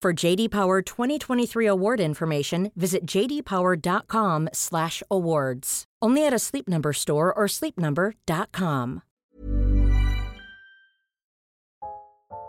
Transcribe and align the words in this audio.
For 0.00 0.12
JD 0.12 0.52
Power 0.52 0.80
2023 0.80 1.66
award 1.66 1.98
information, 1.98 2.70
visit 2.76 3.04
jdpower.com/awards. 3.04 5.84
Only 6.00 6.24
at 6.24 6.32
a 6.32 6.38
Sleep 6.38 6.68
Number 6.68 6.92
store 6.92 7.34
or 7.34 7.46
sleepnumber.com. 7.46 9.02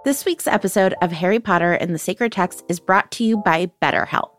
This 0.06 0.24
week's 0.26 0.46
episode 0.46 0.94
of 1.02 1.12
Harry 1.12 1.40
Potter 1.40 1.74
and 1.74 1.92
the 1.94 2.00
Sacred 2.00 2.32
Text 2.32 2.64
is 2.70 2.80
brought 2.80 3.10
to 3.14 3.24
you 3.24 3.38
by 3.38 3.72
BetterHelp. 3.82 4.39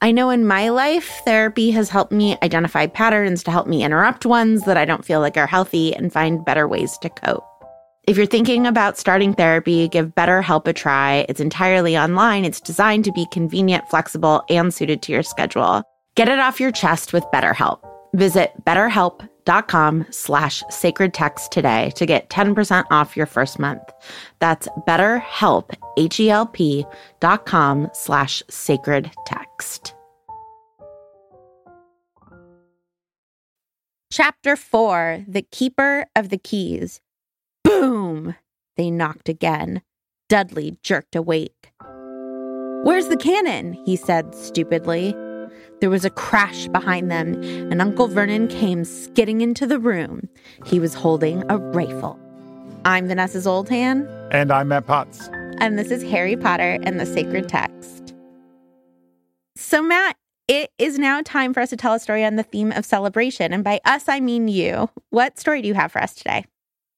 I 0.00 0.12
know 0.12 0.30
in 0.30 0.46
my 0.46 0.68
life, 0.68 1.20
therapy 1.24 1.72
has 1.72 1.88
helped 1.88 2.12
me 2.12 2.38
identify 2.42 2.86
patterns 2.86 3.42
to 3.42 3.50
help 3.50 3.66
me 3.66 3.82
interrupt 3.82 4.24
ones 4.24 4.64
that 4.64 4.76
I 4.76 4.84
don't 4.84 5.04
feel 5.04 5.18
like 5.20 5.36
are 5.36 5.46
healthy 5.46 5.94
and 5.94 6.12
find 6.12 6.44
better 6.44 6.68
ways 6.68 6.96
to 6.98 7.08
cope. 7.08 7.44
If 8.06 8.16
you're 8.16 8.26
thinking 8.26 8.66
about 8.66 8.96
starting 8.96 9.34
therapy, 9.34 9.88
give 9.88 10.14
BetterHelp 10.14 10.66
a 10.68 10.72
try. 10.72 11.26
It's 11.28 11.40
entirely 11.40 11.98
online. 11.98 12.44
It's 12.44 12.60
designed 12.60 13.04
to 13.04 13.12
be 13.12 13.26
convenient, 13.32 13.88
flexible, 13.88 14.44
and 14.48 14.72
suited 14.72 15.02
to 15.02 15.12
your 15.12 15.24
schedule. 15.24 15.82
Get 16.14 16.28
it 16.28 16.38
off 16.38 16.60
your 16.60 16.72
chest 16.72 17.12
with 17.12 17.24
BetterHelp. 17.32 17.80
Visit 18.14 18.52
betterhelp.com 18.64 19.37
slash 20.10 20.62
sacred 20.70 21.14
text 21.14 21.52
today 21.52 21.90
to 21.96 22.06
get 22.06 22.28
10% 22.30 22.84
off 22.90 23.16
your 23.16 23.26
first 23.26 23.58
month. 23.58 23.82
That's 24.40 24.68
betterhelp, 24.86 25.74
H-E-L-P 25.96 26.86
dot 27.20 27.46
com 27.46 27.88
slash 27.92 28.42
sacred 28.48 29.10
text. 29.26 29.94
Chapter 34.10 34.56
4 34.56 35.24
The 35.28 35.42
Keeper 35.42 36.06
of 36.16 36.30
the 36.30 36.38
Keys. 36.38 37.00
Boom! 37.62 38.34
They 38.76 38.90
knocked 38.90 39.28
again. 39.28 39.82
Dudley 40.28 40.78
jerked 40.82 41.14
awake. 41.14 41.72
Where's 42.84 43.08
the 43.08 43.16
cannon? 43.16 43.72
he 43.84 43.96
said 43.96 44.34
stupidly. 44.34 45.14
There 45.80 45.90
was 45.90 46.04
a 46.04 46.10
crash 46.10 46.66
behind 46.68 47.08
them, 47.08 47.40
and 47.70 47.80
Uncle 47.80 48.08
Vernon 48.08 48.48
came 48.48 48.84
skidding 48.84 49.40
into 49.40 49.64
the 49.64 49.78
room. 49.78 50.28
He 50.66 50.80
was 50.80 50.92
holding 50.92 51.44
a 51.48 51.56
rifle. 51.56 52.18
I'm 52.84 53.06
Vanessa 53.06 53.40
Zoltan. 53.40 54.08
And 54.32 54.52
I'm 54.52 54.68
Matt 54.68 54.86
Potts. 54.86 55.28
And 55.60 55.78
this 55.78 55.92
is 55.92 56.02
Harry 56.02 56.36
Potter 56.36 56.78
and 56.82 56.98
the 56.98 57.06
Sacred 57.06 57.48
Text. 57.48 58.12
So, 59.54 59.80
Matt, 59.80 60.16
it 60.48 60.70
is 60.78 60.98
now 60.98 61.22
time 61.22 61.54
for 61.54 61.60
us 61.60 61.70
to 61.70 61.76
tell 61.76 61.94
a 61.94 62.00
story 62.00 62.24
on 62.24 62.34
the 62.34 62.42
theme 62.42 62.72
of 62.72 62.84
celebration. 62.84 63.52
And 63.52 63.62
by 63.62 63.80
us, 63.84 64.08
I 64.08 64.18
mean 64.18 64.48
you. 64.48 64.90
What 65.10 65.38
story 65.38 65.62
do 65.62 65.68
you 65.68 65.74
have 65.74 65.92
for 65.92 66.02
us 66.02 66.14
today? 66.14 66.44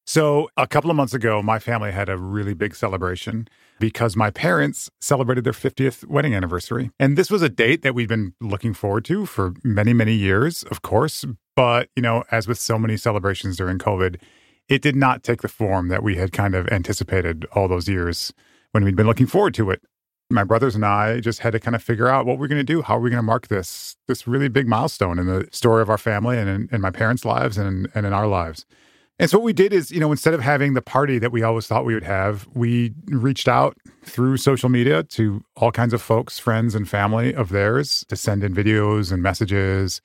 So, 0.06 0.48
a 0.56 0.66
couple 0.66 0.91
of 0.91 0.97
months 0.97 1.12
ago, 1.12 1.42
my 1.42 1.58
family 1.58 1.92
had 1.92 2.08
a 2.08 2.16
really 2.16 2.54
big 2.54 2.74
celebration 2.74 3.47
because 3.80 4.14
my 4.14 4.30
parents 4.30 4.91
celebrated 5.00 5.42
their 5.42 5.52
50th 5.52 6.06
wedding 6.06 6.34
anniversary. 6.34 6.91
And 7.00 7.18
this 7.18 7.30
was 7.30 7.42
a 7.42 7.48
date 7.48 7.82
that 7.82 7.94
we've 7.94 8.08
been 8.08 8.34
looking 8.41 8.74
forward 8.74 9.04
to 9.06 9.26
for 9.26 9.54
many, 9.64 9.92
many 9.92 10.12
years, 10.12 10.62
of 10.64 10.82
course. 10.82 11.24
But, 11.56 11.88
you 11.96 12.02
know, 12.02 12.22
as 12.30 12.46
with 12.46 12.58
so 12.58 12.78
many 12.78 12.96
celebrations 12.96 13.56
during 13.56 13.78
COVID, 13.78 14.20
it 14.68 14.82
did 14.82 14.94
not 14.94 15.24
take 15.24 15.42
the 15.42 15.48
form 15.48 15.88
that 15.88 16.04
we 16.04 16.16
had 16.16 16.30
kind 16.30 16.54
of 16.54 16.68
anticipated 16.68 17.44
all 17.52 17.66
those 17.66 17.88
years 17.88 18.32
when 18.70 18.84
we'd 18.84 18.94
been 18.94 19.06
looking 19.06 19.26
forward 19.26 19.54
to 19.54 19.70
it. 19.70 19.82
My 20.32 20.44
brothers 20.44 20.76
and 20.76 20.84
I 20.84 21.18
just 21.18 21.41
had 21.41 21.54
to 21.54 21.58
kind 21.58 21.74
of 21.74 21.82
figure 21.82 22.06
out 22.06 22.24
what 22.24 22.38
we're 22.38 22.47
going 22.47 22.64
to 22.64 22.72
do. 22.72 22.82
How 22.82 22.98
are 22.98 23.00
we 23.00 23.10
going 23.10 23.18
to 23.18 23.22
mark 23.22 23.48
this 23.48 23.97
this 24.06 24.28
really 24.28 24.48
big 24.48 24.68
milestone 24.68 25.18
in 25.18 25.26
the 25.26 25.48
story 25.50 25.82
of 25.82 25.91
our 25.91 25.98
family 25.98 26.38
and 26.38 26.48
in, 26.48 26.68
in 26.70 26.80
my 26.80 26.92
parents' 26.92 27.24
lives 27.24 27.58
and, 27.58 27.88
and 27.97 28.06
in 28.06 28.12
our 28.12 28.28
lives? 28.28 28.64
And 29.20 29.31
so 29.31 29.38
what 29.38 29.44
we 29.44 29.53
did 29.53 29.72
is, 29.72 29.91
you 29.91 30.00
know, 30.00 30.10
instead 30.10 30.34
of 30.34 30.41
having 30.41 30.75
the 30.75 30.82
party 30.82 31.19
that 31.19 31.31
we 31.31 31.42
always 31.42 31.66
thought 31.66 31.84
we 31.84 31.94
would 31.94 32.04
have, 32.04 32.48
we 32.54 32.94
reached 33.06 33.47
out 33.47 33.76
through 34.04 34.38
social 34.38 34.69
media 34.69 35.03
to 35.04 35.44
all 35.56 35.70
kinds 35.70 35.92
of 35.92 36.03
folks, 36.03 36.38
friends 36.38 36.75
and 36.75 36.88
family 36.88 37.34
of 37.34 37.50
theirs 37.50 38.04
to 38.09 38.16
send 38.16 38.42
in 38.42 38.54
videos 38.54 39.12
and 39.12 39.22
messages 39.22 40.00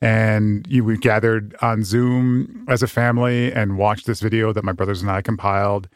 and 0.00 0.66
you, 0.68 0.84
we 0.84 0.96
gathered 0.96 1.54
on 1.60 1.84
Zoom 1.84 2.64
as 2.68 2.82
a 2.82 2.86
family 2.86 3.52
and 3.52 3.76
watched 3.76 4.06
this 4.06 4.20
video 4.20 4.52
that 4.52 4.64
my 4.64 4.72
brothers 4.72 5.02
and 5.02 5.10
I 5.10 5.20
compiled. 5.20 5.88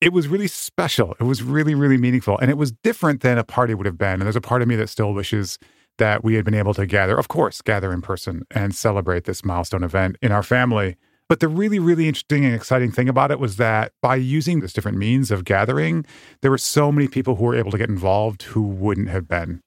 It 0.00 0.12
was 0.12 0.26
really 0.26 0.48
special. 0.48 1.14
It 1.20 1.24
was 1.24 1.42
really, 1.42 1.74
really 1.74 1.96
meaningful. 1.96 2.38
And 2.38 2.50
it 2.50 2.58
was 2.58 2.72
different 2.72 3.20
than 3.20 3.38
a 3.38 3.44
party 3.44 3.74
would 3.74 3.86
have 3.86 3.98
been. 3.98 4.14
And 4.14 4.22
there's 4.22 4.36
a 4.36 4.40
part 4.40 4.62
of 4.62 4.68
me 4.68 4.74
that 4.76 4.88
still 4.88 5.14
wishes 5.14 5.58
that 5.98 6.24
we 6.24 6.34
had 6.34 6.44
been 6.44 6.54
able 6.54 6.74
to 6.74 6.86
gather, 6.86 7.16
of 7.16 7.28
course, 7.28 7.62
gather 7.62 7.92
in 7.92 8.02
person 8.02 8.44
and 8.50 8.74
celebrate 8.74 9.24
this 9.24 9.44
milestone 9.44 9.84
event 9.84 10.16
in 10.20 10.32
our 10.32 10.42
family. 10.42 10.96
But 11.28 11.40
the 11.40 11.48
really, 11.48 11.78
really 11.78 12.08
interesting 12.08 12.44
and 12.44 12.54
exciting 12.54 12.92
thing 12.92 13.08
about 13.08 13.30
it 13.30 13.38
was 13.38 13.56
that 13.56 13.92
by 14.02 14.16
using 14.16 14.60
this 14.60 14.72
different 14.72 14.98
means 14.98 15.30
of 15.30 15.44
gathering, 15.44 16.04
there 16.42 16.50
were 16.50 16.58
so 16.58 16.92
many 16.92 17.08
people 17.08 17.36
who 17.36 17.44
were 17.44 17.56
able 17.56 17.70
to 17.70 17.78
get 17.78 17.88
involved 17.88 18.42
who 18.42 18.62
wouldn't 18.62 19.08
have 19.08 19.26
been 19.28 19.62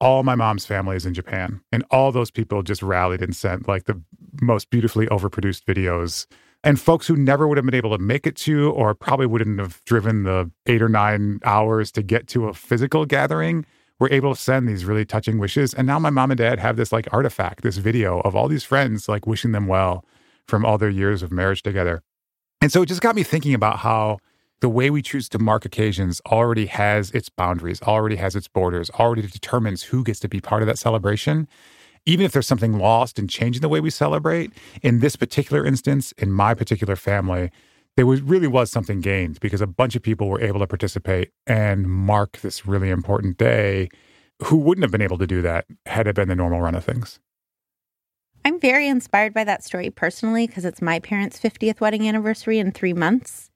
all 0.00 0.22
my 0.22 0.34
mom's 0.34 0.66
family 0.66 0.96
is 0.96 1.06
in 1.06 1.14
Japan. 1.14 1.60
And 1.72 1.84
all 1.90 2.12
those 2.12 2.30
people 2.30 2.62
just 2.62 2.82
rallied 2.82 3.22
and 3.22 3.34
sent 3.34 3.68
like 3.68 3.84
the 3.84 4.00
most 4.40 4.70
beautifully 4.70 5.06
overproduced 5.06 5.64
videos. 5.64 6.26
And 6.64 6.80
folks 6.80 7.06
who 7.06 7.16
never 7.16 7.46
would 7.46 7.56
have 7.56 7.64
been 7.64 7.74
able 7.74 7.96
to 7.96 8.02
make 8.02 8.26
it 8.26 8.36
to, 8.36 8.70
or 8.72 8.94
probably 8.94 9.26
wouldn't 9.26 9.58
have 9.60 9.82
driven 9.84 10.24
the 10.24 10.50
eight 10.66 10.82
or 10.82 10.88
nine 10.88 11.40
hours 11.44 11.92
to 11.92 12.02
get 12.02 12.26
to 12.28 12.48
a 12.48 12.54
physical 12.54 13.06
gathering, 13.06 13.64
were 14.00 14.10
able 14.10 14.34
to 14.34 14.40
send 14.40 14.68
these 14.68 14.84
really 14.84 15.04
touching 15.04 15.38
wishes. 15.38 15.74
And 15.74 15.86
now 15.86 15.98
my 15.98 16.10
mom 16.10 16.30
and 16.30 16.38
dad 16.38 16.58
have 16.58 16.76
this 16.76 16.92
like 16.92 17.08
artifact, 17.12 17.62
this 17.62 17.78
video 17.78 18.20
of 18.20 18.34
all 18.34 18.48
these 18.48 18.64
friends 18.64 19.08
like 19.08 19.26
wishing 19.26 19.52
them 19.52 19.66
well 19.66 20.04
from 20.48 20.64
all 20.64 20.78
their 20.78 20.90
years 20.90 21.22
of 21.22 21.30
marriage 21.30 21.62
together. 21.62 22.02
And 22.60 22.72
so 22.72 22.82
it 22.82 22.86
just 22.86 23.02
got 23.02 23.14
me 23.14 23.22
thinking 23.22 23.54
about 23.54 23.78
how 23.78 24.18
the 24.60 24.68
way 24.68 24.90
we 24.90 25.02
choose 25.02 25.28
to 25.28 25.38
mark 25.38 25.64
occasions 25.64 26.20
already 26.26 26.66
has 26.66 27.12
its 27.12 27.28
boundaries, 27.28 27.80
already 27.82 28.16
has 28.16 28.34
its 28.34 28.48
borders, 28.48 28.90
already 28.90 29.22
determines 29.22 29.84
who 29.84 30.02
gets 30.02 30.18
to 30.20 30.28
be 30.28 30.40
part 30.40 30.62
of 30.62 30.66
that 30.66 30.78
celebration. 30.78 31.46
Even 32.06 32.26
if 32.26 32.32
there's 32.32 32.46
something 32.46 32.78
lost 32.78 33.18
in 33.18 33.28
changing 33.28 33.62
the 33.62 33.68
way 33.68 33.80
we 33.80 33.90
celebrate, 33.90 34.50
in 34.82 35.00
this 35.00 35.14
particular 35.14 35.64
instance, 35.64 36.12
in 36.12 36.32
my 36.32 36.54
particular 36.54 36.96
family, 36.96 37.50
there 37.96 38.06
was 38.06 38.22
really 38.22 38.46
was 38.46 38.70
something 38.70 39.00
gained 39.00 39.38
because 39.40 39.60
a 39.60 39.66
bunch 39.66 39.94
of 39.94 40.02
people 40.02 40.28
were 40.28 40.40
able 40.40 40.60
to 40.60 40.66
participate 40.66 41.30
and 41.46 41.88
mark 41.88 42.38
this 42.38 42.66
really 42.66 42.90
important 42.90 43.36
day 43.36 43.88
who 44.44 44.56
wouldn't 44.56 44.84
have 44.84 44.92
been 44.92 45.02
able 45.02 45.18
to 45.18 45.26
do 45.26 45.42
that 45.42 45.66
had 45.86 46.06
it 46.06 46.14
been 46.14 46.28
the 46.28 46.36
normal 46.36 46.60
run 46.60 46.74
of 46.74 46.84
things. 46.84 47.20
I'm 48.48 48.58
very 48.58 48.88
inspired 48.88 49.34
by 49.34 49.44
that 49.44 49.62
story 49.62 49.90
personally 49.90 50.46
because 50.46 50.64
it's 50.64 50.80
my 50.80 51.00
parents' 51.00 51.38
50th 51.38 51.80
wedding 51.80 52.08
anniversary 52.08 52.58
in 52.58 52.72
three 52.72 52.94
months. 52.94 53.50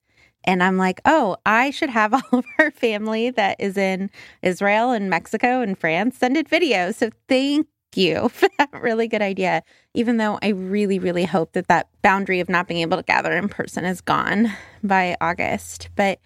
And 0.44 0.62
I'm 0.62 0.76
like, 0.76 1.00
oh, 1.06 1.38
I 1.46 1.70
should 1.70 1.88
have 1.88 2.12
all 2.32 2.40
of 2.40 2.44
our 2.58 2.70
family 2.72 3.30
that 3.30 3.56
is 3.58 3.78
in 3.78 4.10
Israel 4.42 4.90
and 4.90 5.08
Mexico 5.08 5.62
and 5.62 5.78
France 5.78 6.18
send 6.18 6.36
it 6.36 6.46
videos. 6.46 6.96
So 6.96 7.08
thank 7.26 7.66
you 7.94 8.28
for 8.34 8.50
that 8.58 8.68
really 8.82 9.08
good 9.08 9.22
idea. 9.22 9.62
Even 9.94 10.18
though 10.18 10.38
I 10.42 10.48
really, 10.48 10.98
really 10.98 11.24
hope 11.24 11.52
that 11.52 11.68
that 11.68 11.88
boundary 12.02 12.40
of 12.40 12.50
not 12.50 12.68
being 12.68 12.82
able 12.82 12.98
to 12.98 13.02
gather 13.02 13.32
in 13.32 13.48
person 13.48 13.86
is 13.86 14.02
gone 14.02 14.52
by 14.82 15.16
August. 15.22 15.88
But 15.96 16.18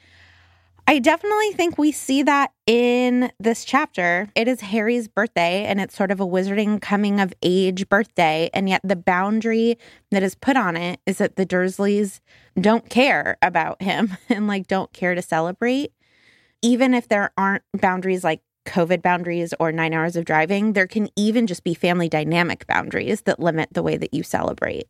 I 0.88 1.00
definitely 1.00 1.50
think 1.53 1.79
we 1.79 1.91
see 1.91 2.23
that 2.23 2.53
in 2.65 3.33
this 3.41 3.65
chapter. 3.65 4.29
It 4.37 4.47
is 4.47 4.61
Harry's 4.61 5.09
birthday, 5.09 5.65
and 5.65 5.81
it's 5.81 5.97
sort 5.97 6.12
of 6.12 6.21
a 6.21 6.27
wizarding 6.27 6.81
coming 6.81 7.19
of 7.19 7.35
age 7.43 7.88
birthday. 7.88 8.50
And 8.55 8.69
yet, 8.69 8.83
the 8.85 8.94
boundary 8.94 9.79
that 10.12 10.23
is 10.23 10.37
put 10.37 10.56
on 10.56 10.77
it 10.77 11.00
is 11.05 11.19
that 11.19 11.35
the 11.35 11.44
Dursleys 11.44 12.21
don't 12.61 12.88
care 12.88 13.37
about 13.43 13.83
him 13.83 14.17
and 14.29 14.47
like 14.47 14.69
don't 14.69 14.93
care 14.93 15.17
to 15.17 15.23
celebrate. 15.23 15.93
Even 16.62 16.94
if 16.94 17.09
there 17.09 17.33
aren't 17.37 17.65
boundaries 17.75 18.23
like 18.23 18.43
COVID 18.67 19.03
boundaries 19.03 19.53
or 19.59 19.73
nine 19.73 19.93
hours 19.93 20.15
of 20.15 20.25
driving, 20.25 20.75
there 20.75 20.87
can 20.87 21.09
even 21.17 21.49
just 21.49 21.65
be 21.65 21.75
family 21.75 22.09
dynamic 22.09 22.65
boundaries 22.69 23.23
that 23.23 23.41
limit 23.41 23.71
the 23.73 23.83
way 23.83 23.97
that 23.97 24.15
you 24.15 24.23
celebrate. 24.23 24.87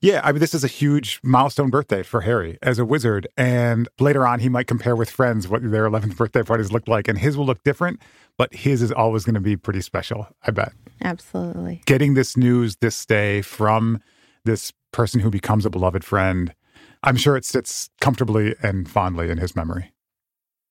Yeah, 0.00 0.20
I 0.22 0.32
mean, 0.32 0.40
this 0.40 0.54
is 0.54 0.64
a 0.64 0.68
huge 0.68 1.20
milestone 1.22 1.70
birthday 1.70 2.02
for 2.02 2.20
Harry 2.22 2.58
as 2.62 2.78
a 2.78 2.84
wizard. 2.84 3.26
And 3.36 3.88
later 3.98 4.26
on, 4.26 4.40
he 4.40 4.48
might 4.48 4.66
compare 4.66 4.94
with 4.94 5.10
friends 5.10 5.48
what 5.48 5.62
their 5.62 5.88
11th 5.88 6.16
birthday 6.16 6.42
parties 6.42 6.72
looked 6.72 6.88
like. 6.88 7.08
And 7.08 7.18
his 7.18 7.36
will 7.36 7.46
look 7.46 7.62
different, 7.64 8.00
but 8.36 8.54
his 8.54 8.82
is 8.82 8.92
always 8.92 9.24
going 9.24 9.34
to 9.34 9.40
be 9.40 9.56
pretty 9.56 9.80
special, 9.80 10.28
I 10.46 10.50
bet. 10.50 10.72
Absolutely. 11.02 11.82
Getting 11.86 12.14
this 12.14 12.36
news 12.36 12.76
this 12.76 13.04
day 13.06 13.42
from 13.42 14.00
this 14.44 14.72
person 14.92 15.20
who 15.20 15.30
becomes 15.30 15.66
a 15.66 15.70
beloved 15.70 16.04
friend, 16.04 16.54
I'm 17.02 17.16
sure 17.16 17.36
it 17.36 17.44
sits 17.44 17.90
comfortably 18.00 18.54
and 18.62 18.88
fondly 18.88 19.30
in 19.30 19.38
his 19.38 19.56
memory. 19.56 19.92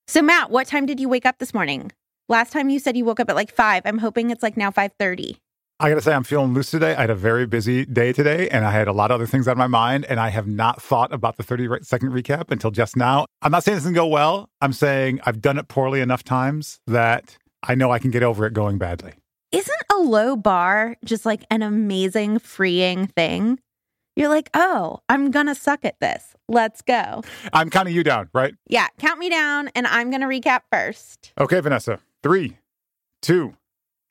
So, 0.08 0.22
Matt, 0.22 0.52
what 0.52 0.68
time 0.68 0.86
did 0.86 1.00
you 1.00 1.10
wake 1.10 1.26
up 1.26 1.40
this 1.40 1.54
morning? 1.54 1.92
Last 2.28 2.52
time 2.52 2.70
you 2.70 2.80
said 2.80 2.98
you 2.98 3.06
woke 3.06 3.20
up 3.20 3.30
at 3.30 3.36
like 3.36 3.54
five. 3.54 3.84
I'm 3.86 4.00
hoping 4.00 4.30
it's 4.30 4.44
like 4.44 4.58
now 4.58 4.72
5:30. 4.72 5.38
I 5.78 5.90
got 5.90 5.96
to 5.96 6.02
say, 6.02 6.14
I'm 6.14 6.24
feeling 6.24 6.54
loose 6.54 6.72
today. 6.72 6.96
I 6.96 7.02
had 7.02 7.10
a 7.10 7.16
very 7.16 7.46
busy 7.46 7.86
day 7.86 8.14
today, 8.14 8.48
and 8.48 8.64
I 8.64 8.72
had 8.72 8.88
a 8.88 8.94
lot 8.94 9.12
of 9.12 9.16
other 9.16 9.28
things 9.28 9.46
on 9.46 9.58
my 9.58 9.68
mind, 9.68 10.06
and 10.06 10.22
I 10.22 10.30
have 10.30 10.48
not 10.48 10.82
thought 10.82 11.14
about 11.14 11.36
the 11.36 11.44
30 11.44 11.84
second 11.84 12.12
recap 12.12 12.50
until 12.50 12.72
just 12.72 12.96
now. 12.96 13.26
I'm 13.42 13.52
not 13.52 13.66
saying 13.66 13.76
this 13.76 13.84
doesn't 13.84 13.94
go 13.94 14.08
well. 14.08 14.50
I'm 14.62 14.72
saying 14.72 15.20
I've 15.26 15.42
done 15.42 15.58
it 15.58 15.68
poorly 15.68 16.00
enough 16.00 16.24
times 16.24 16.80
that 16.88 17.38
I 17.62 17.76
know 17.76 17.92
I 17.92 18.00
can 18.00 18.10
get 18.10 18.24
over 18.24 18.46
it 18.46 18.54
going 18.54 18.78
badly. 18.78 19.16
Isn't 19.52 19.82
a 19.92 19.98
low 19.98 20.38
bar 20.38 20.96
just 21.04 21.26
like 21.26 21.44
an 21.52 21.62
amazing, 21.62 22.40
freeing 22.40 23.08
thing? 23.08 23.60
You're 24.16 24.30
like, 24.30 24.50
oh, 24.54 25.00
I'm 25.10 25.30
going 25.30 25.48
to 25.48 25.56
suck 25.56 25.84
at 25.84 26.00
this. 26.00 26.36
Let's 26.48 26.82
go. 26.82 27.22
I'm 27.52 27.70
counting 27.70 27.94
you 27.94 28.04
down, 28.04 28.30
right? 28.34 28.56
Yeah, 28.70 28.88
count 28.98 29.20
me 29.20 29.30
down, 29.30 29.72
and 29.76 29.88
I'm 29.88 30.10
going 30.10 30.22
to 30.22 30.28
recap 30.28 30.62
first. 30.72 31.34
Okay, 31.38 31.60
Vanessa. 31.60 32.00
Three, 32.24 32.60
two, 33.22 33.58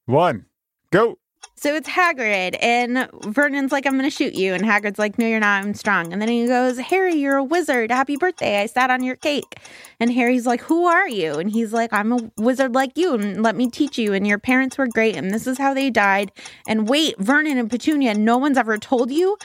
one, 0.04 0.44
go. 0.92 1.16
So 1.56 1.74
it's 1.74 1.88
Hagrid, 1.88 2.56
and 2.60 3.08
Vernon's 3.26 3.72
like, 3.72 3.86
I'm 3.86 3.92
going 3.92 4.04
to 4.04 4.10
shoot 4.10 4.34
you. 4.34 4.54
And 4.54 4.64
Hagrid's 4.64 4.98
like, 4.98 5.18
No, 5.18 5.26
you're 5.26 5.40
not. 5.40 5.64
I'm 5.64 5.74
strong. 5.74 6.12
And 6.12 6.20
then 6.20 6.28
he 6.28 6.46
goes, 6.46 6.78
Harry, 6.78 7.14
you're 7.14 7.36
a 7.36 7.44
wizard. 7.44 7.90
Happy 7.90 8.16
birthday. 8.16 8.60
I 8.60 8.66
sat 8.66 8.90
on 8.90 9.02
your 9.02 9.16
cake. 9.16 9.60
And 10.00 10.12
Harry's 10.12 10.46
like, 10.46 10.60
Who 10.62 10.86
are 10.86 11.08
you? 11.08 11.34
And 11.34 11.50
he's 11.50 11.72
like, 11.72 11.92
I'm 11.92 12.12
a 12.12 12.30
wizard 12.36 12.74
like 12.74 12.98
you, 12.98 13.14
and 13.14 13.42
let 13.42 13.56
me 13.56 13.70
teach 13.70 13.98
you. 13.98 14.12
And 14.12 14.26
your 14.26 14.38
parents 14.38 14.76
were 14.76 14.88
great, 14.88 15.16
and 15.16 15.30
this 15.30 15.46
is 15.46 15.56
how 15.56 15.72
they 15.74 15.90
died. 15.90 16.32
And 16.66 16.88
wait, 16.88 17.18
Vernon 17.18 17.56
and 17.56 17.70
Petunia, 17.70 18.14
no 18.14 18.36
one's 18.36 18.58
ever 18.58 18.76
told 18.76 19.10
you? 19.10 19.38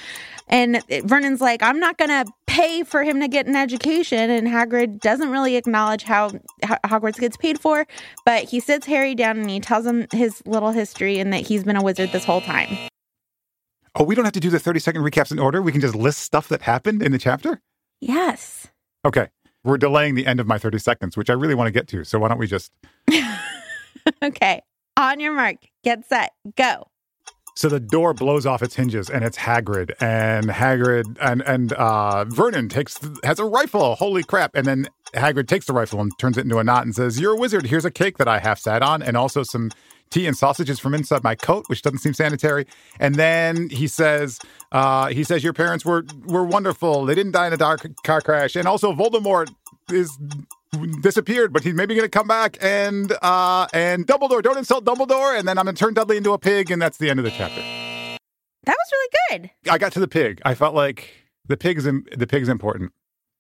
And 0.50 0.84
Vernon's 1.04 1.42
like, 1.42 1.62
I'm 1.62 1.80
not 1.80 1.98
going 1.98 2.10
to 2.10 2.32
pay 2.48 2.84
for 2.84 3.04
him 3.04 3.20
to 3.20 3.28
get 3.28 3.46
an 3.46 3.56
education. 3.56 4.30
And 4.30 4.48
Hagrid 4.48 5.00
doesn't 5.00 5.30
really 5.30 5.56
acknowledge 5.56 6.04
how 6.04 6.32
Hogwarts 6.64 7.20
gets 7.20 7.38
paid 7.38 7.60
for, 7.60 7.86
but 8.26 8.44
he 8.46 8.60
sits 8.60 8.88
Harry 8.88 9.14
down 9.14 9.38
and 9.38 9.50
he 9.50 9.60
tells 9.60 9.86
him 9.86 10.08
his 10.12 10.42
little 10.46 10.72
history 10.72 11.20
and 11.20 11.32
that 11.32 11.42
he's 11.42 11.64
been 11.64 11.76
a 11.76 11.84
wizard 11.84 12.12
this 12.12 12.26
whole 12.26 12.42
time. 12.42 12.76
Oh, 13.96 14.04
we 14.04 14.16
don't 14.16 14.26
have 14.26 14.34
to 14.34 14.40
do 14.40 14.50
the 14.50 14.60
30 14.60 14.80
second 14.80 15.02
recaps 15.02 15.32
in 15.32 15.40
order. 15.40 15.62
We 15.62 15.72
can 15.72 15.82
just 15.82 15.96
list 15.96 16.20
stuff 16.20 16.48
that 16.50 16.62
happened 16.62 17.04
in 17.04 17.12
the 17.12 17.18
chapter? 17.18 17.62
Yes. 18.02 18.68
Okay. 19.06 19.28
We're 19.64 19.78
delaying 19.78 20.16
the 20.16 20.26
end 20.26 20.40
of 20.40 20.48
my 20.48 20.58
30 20.58 20.80
seconds, 20.80 21.18
which 21.18 21.30
I 21.30 21.34
really 21.34 21.56
want 21.56 21.68
to 21.68 21.72
get 21.72 21.88
to. 21.90 22.04
So 22.04 22.18
why 22.20 22.30
don't 22.30 22.38
we 22.38 22.48
just. 22.48 22.72
okay. 24.24 24.62
On 24.98 25.20
your 25.20 25.34
mark, 25.34 25.58
get 25.84 26.06
set, 26.08 26.32
go. 26.56 26.88
So 27.60 27.68
the 27.68 27.82
door 27.82 28.14
blows 28.14 28.46
off 28.46 28.64
its 28.64 28.74
hinges, 28.74 29.10
and 29.10 29.22
it's 29.22 29.38
Hagrid. 29.38 29.92
And 30.00 30.46
Hagrid 30.46 31.18
and 31.20 31.42
and 31.42 31.74
uh, 31.74 32.24
Vernon 32.24 32.70
takes 32.70 32.98
has 33.26 33.38
a 33.38 33.44
rifle. 33.44 33.96
Holy 33.96 34.24
crap! 34.24 34.56
And 34.56 34.66
then 34.66 34.88
Hagrid 35.14 35.50
takes 35.50 35.66
the 35.66 35.74
rifle 35.74 36.00
and 36.00 36.18
turns 36.18 36.38
it 36.38 36.46
into 36.46 36.60
a 36.60 36.64
knot 36.64 36.86
and 36.86 36.96
says, 36.96 37.20
"You're 37.20 37.34
a 37.34 37.38
wizard. 37.38 37.66
Here's 37.66 37.84
a 37.84 37.92
cake 37.92 38.18
that 38.18 38.30
I 38.30 38.40
half 38.40 38.60
sat 38.60 38.82
on, 38.82 39.04
and 39.04 39.18
also 39.18 39.44
some 39.44 39.72
tea 40.10 40.26
and 40.26 40.38
sausages 40.38 40.80
from 40.80 40.96
inside 40.96 41.22
my 41.22 41.36
coat, 41.36 41.66
which 41.68 41.82
doesn't 41.82 42.00
seem 42.00 42.14
sanitary." 42.14 42.66
And 42.98 43.16
then 43.16 43.70
he 43.70 43.88
says, 43.88 44.40
uh, 44.72 45.08
"He 45.08 45.26
says 45.26 45.44
your 45.44 45.52
parents 45.52 45.84
were 45.84 46.06
were 46.28 46.46
wonderful. 46.46 47.04
They 47.04 47.14
didn't 47.14 47.34
die 47.34 47.48
in 47.48 47.52
a 47.52 47.58
dark 47.58 47.86
car 48.06 48.22
crash, 48.22 48.56
and 48.56 48.70
also 48.70 48.94
Voldemort 48.94 49.54
is 49.92 50.18
disappeared, 51.02 51.52
but 51.52 51.64
he's 51.64 51.74
maybe 51.74 51.96
going 51.96 52.06
to 52.06 52.10
come 52.10 52.28
back 52.28 52.58
and 52.62 53.12
uh 53.22 53.68
and 53.74 54.06
Dumbledore. 54.06 54.42
Don't 54.42 54.58
insult 54.58 54.86
Dumbledore, 54.86 55.38
and 55.38 55.48
then 55.48 55.58
I'm 55.58 55.66
going 55.66 55.76
to 55.76 55.80
turn 55.80 55.94
Dudley 55.94 56.18
into 56.18 56.32
a 56.32 56.38
pig, 56.38 56.72
and 56.72 56.82
that's 56.82 56.98
the 56.98 57.10
end 57.10 57.20
of 57.20 57.26
the 57.26 57.32
chapter. 57.32 57.62
That 57.62 58.76
was 58.78 58.92
really 58.92 59.10
good. 59.30 59.52
I 59.72 59.78
got 59.78 59.94
to 59.94 60.00
the 60.00 60.08
pig. 60.08 60.42
I 60.46 60.54
felt 60.54 60.76
like 60.76 61.12
the 61.48 61.58
pig 61.58 61.78
is 61.78 61.86
in, 61.86 62.06
the 62.16 62.28
pig 62.28 62.44
is 62.44 62.50
important. 62.50 62.92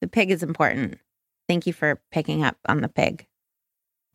The 0.02 0.08
pig 0.08 0.31
is 0.31 0.44
important. 0.44 1.00
Thank 1.48 1.68
you 1.68 1.74
for 1.74 2.02
picking 2.12 2.44
up 2.44 2.58
on 2.68 2.81
the 2.81 2.90
pig. 2.90 3.28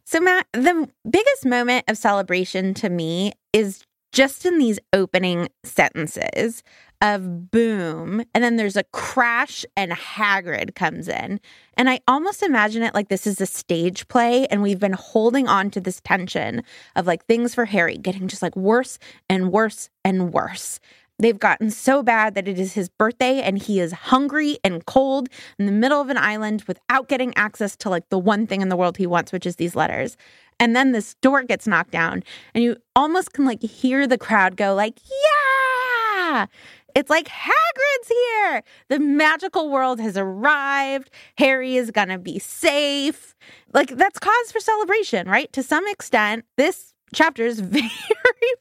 So 0.05 0.20
Matt, 0.20 0.46
the 0.52 0.88
biggest 1.08 1.46
moment 1.46 1.84
of 1.88 1.96
celebration 1.96 2.75
to 2.75 2.88
me 2.88 3.32
is 3.52 3.84
just 4.12 4.46
in 4.46 4.58
these 4.58 4.78
opening 4.93 5.49
sentences 5.64 6.62
of 7.04 7.50
boom, 7.50 8.24
and 8.34 8.42
then 8.42 8.56
there's 8.56 8.78
a 8.78 8.84
crash, 8.84 9.66
and 9.76 9.92
Hagrid 9.92 10.74
comes 10.74 11.06
in. 11.06 11.38
And 11.76 11.90
I 11.90 12.00
almost 12.08 12.42
imagine 12.42 12.82
it 12.82 12.94
like 12.94 13.08
this 13.08 13.26
is 13.26 13.42
a 13.42 13.46
stage 13.46 14.08
play, 14.08 14.46
and 14.46 14.62
we've 14.62 14.80
been 14.80 14.94
holding 14.94 15.46
on 15.46 15.70
to 15.72 15.82
this 15.82 16.00
tension 16.00 16.62
of 16.96 17.06
like 17.06 17.26
things 17.26 17.54
for 17.54 17.66
Harry 17.66 17.98
getting 17.98 18.26
just 18.26 18.40
like 18.40 18.56
worse 18.56 18.98
and 19.28 19.52
worse 19.52 19.90
and 20.02 20.32
worse. 20.32 20.80
They've 21.18 21.38
gotten 21.38 21.70
so 21.70 22.02
bad 22.02 22.34
that 22.34 22.48
it 22.48 22.58
is 22.58 22.72
his 22.72 22.88
birthday 22.88 23.40
and 23.42 23.58
he 23.62 23.80
is 23.80 23.92
hungry 23.92 24.58
and 24.64 24.84
cold 24.84 25.28
in 25.58 25.66
the 25.66 25.72
middle 25.72 26.00
of 26.00 26.08
an 26.08 26.16
island 26.16 26.64
without 26.66 27.08
getting 27.08 27.36
access 27.36 27.76
to 27.76 27.90
like 27.90 28.08
the 28.08 28.18
one 28.18 28.46
thing 28.46 28.62
in 28.62 28.68
the 28.68 28.76
world 28.76 28.96
he 28.96 29.06
wants, 29.06 29.30
which 29.30 29.46
is 29.46 29.56
these 29.56 29.76
letters. 29.76 30.16
And 30.58 30.74
then 30.74 30.92
this 30.92 31.14
door 31.16 31.42
gets 31.44 31.68
knocked 31.68 31.92
down 31.92 32.24
and 32.54 32.64
you 32.64 32.76
almost 32.96 33.32
can 33.32 33.44
like 33.44 33.62
hear 33.62 34.08
the 34.08 34.18
crowd 34.18 34.56
go 34.56 34.74
like, 34.74 34.98
"Yeah!" 35.08 36.46
It's 36.94 37.11
like 37.11 37.29
Hagrid's 37.29 38.08
here. 38.08 38.63
The 38.89 39.01
magical 39.01 39.70
world 39.70 40.01
has 40.01 40.17
arrived. 40.17 41.10
Harry 41.39 41.77
is 41.77 41.91
going 41.91 42.08
to 42.08 42.19
be 42.19 42.39
safe. 42.39 43.34
Like 43.72 43.96
that's 43.96 44.19
cause 44.19 44.53
for 44.53 44.60
celebration, 44.60 45.29
right? 45.29 45.53
To 45.53 45.63
some 45.63 45.86
extent, 45.89 46.44
this 46.56 46.94
chapter 47.13 47.44
is 47.44 47.60
very 47.60 47.91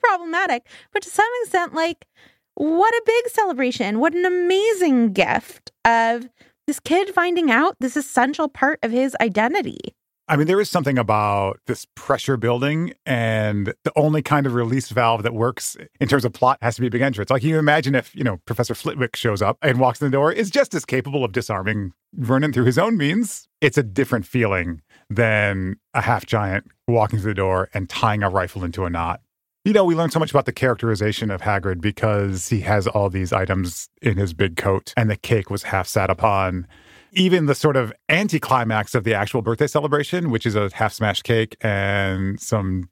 problematic, 0.01 0.65
but 0.91 1.03
to 1.03 1.09
some 1.09 1.29
extent 1.43 1.73
like 1.73 2.07
what 2.55 2.93
a 2.93 3.03
big 3.05 3.29
celebration. 3.29 3.99
What 3.99 4.13
an 4.13 4.25
amazing 4.25 5.13
gift 5.13 5.71
of 5.85 6.29
this 6.67 6.79
kid 6.79 7.13
finding 7.13 7.51
out 7.51 7.75
this 7.79 7.97
essential 7.97 8.47
part 8.47 8.79
of 8.83 8.91
his 8.91 9.15
identity. 9.19 9.95
I 10.29 10.37
mean, 10.37 10.47
there 10.47 10.61
is 10.61 10.69
something 10.69 10.97
about 10.97 11.59
this 11.67 11.85
pressure 11.95 12.37
building, 12.37 12.93
and 13.05 13.73
the 13.83 13.91
only 13.97 14.21
kind 14.21 14.45
of 14.45 14.53
release 14.53 14.89
valve 14.89 15.23
that 15.23 15.33
works 15.33 15.75
in 15.99 16.07
terms 16.07 16.23
of 16.23 16.31
plot 16.31 16.57
has 16.61 16.75
to 16.75 16.81
be 16.81 16.87
big 16.87 17.01
entrance. 17.01 17.29
Like, 17.29 17.43
you 17.43 17.59
imagine 17.59 17.93
if, 17.93 18.15
you 18.15 18.23
know, 18.23 18.37
Professor 18.45 18.73
Flitwick 18.73 19.17
shows 19.17 19.41
up 19.41 19.57
and 19.61 19.79
walks 19.79 20.01
in 20.01 20.07
the 20.07 20.11
door, 20.11 20.31
is 20.31 20.49
just 20.49 20.73
as 20.73 20.85
capable 20.85 21.25
of 21.25 21.33
disarming 21.33 21.91
Vernon 22.13 22.53
through 22.53 22.65
his 22.65 22.77
own 22.77 22.95
means. 22.95 23.49
It's 23.59 23.77
a 23.77 23.83
different 23.83 24.25
feeling 24.25 24.81
than 25.09 25.75
a 25.93 26.01
half 26.01 26.25
giant 26.25 26.67
walking 26.87 27.19
through 27.19 27.31
the 27.31 27.35
door 27.35 27.69
and 27.73 27.89
tying 27.89 28.23
a 28.23 28.29
rifle 28.29 28.63
into 28.63 28.85
a 28.85 28.89
knot. 28.89 29.21
You 29.65 29.73
know, 29.73 29.85
we 29.85 29.95
learn 29.95 30.09
so 30.09 30.19
much 30.19 30.31
about 30.31 30.45
the 30.45 30.51
characterization 30.51 31.31
of 31.31 31.41
Hagrid 31.41 31.79
because 31.79 32.49
he 32.49 32.61
has 32.61 32.85
all 32.85 33.09
these 33.09 33.31
items 33.31 33.89
in 34.01 34.17
his 34.17 34.33
big 34.33 34.57
coat, 34.57 34.93
and 34.97 35.09
the 35.09 35.15
cake 35.15 35.49
was 35.49 35.63
half 35.63 35.87
sat 35.87 36.09
upon 36.09 36.67
even 37.13 37.45
the 37.45 37.55
sort 37.55 37.75
of 37.75 37.93
anticlimax 38.09 38.95
of 38.95 39.03
the 39.03 39.13
actual 39.13 39.41
birthday 39.41 39.67
celebration, 39.67 40.31
which 40.31 40.45
is 40.45 40.55
a 40.55 40.69
half 40.73 40.93
smashed 40.93 41.23
cake 41.23 41.55
and 41.61 42.39
some 42.39 42.89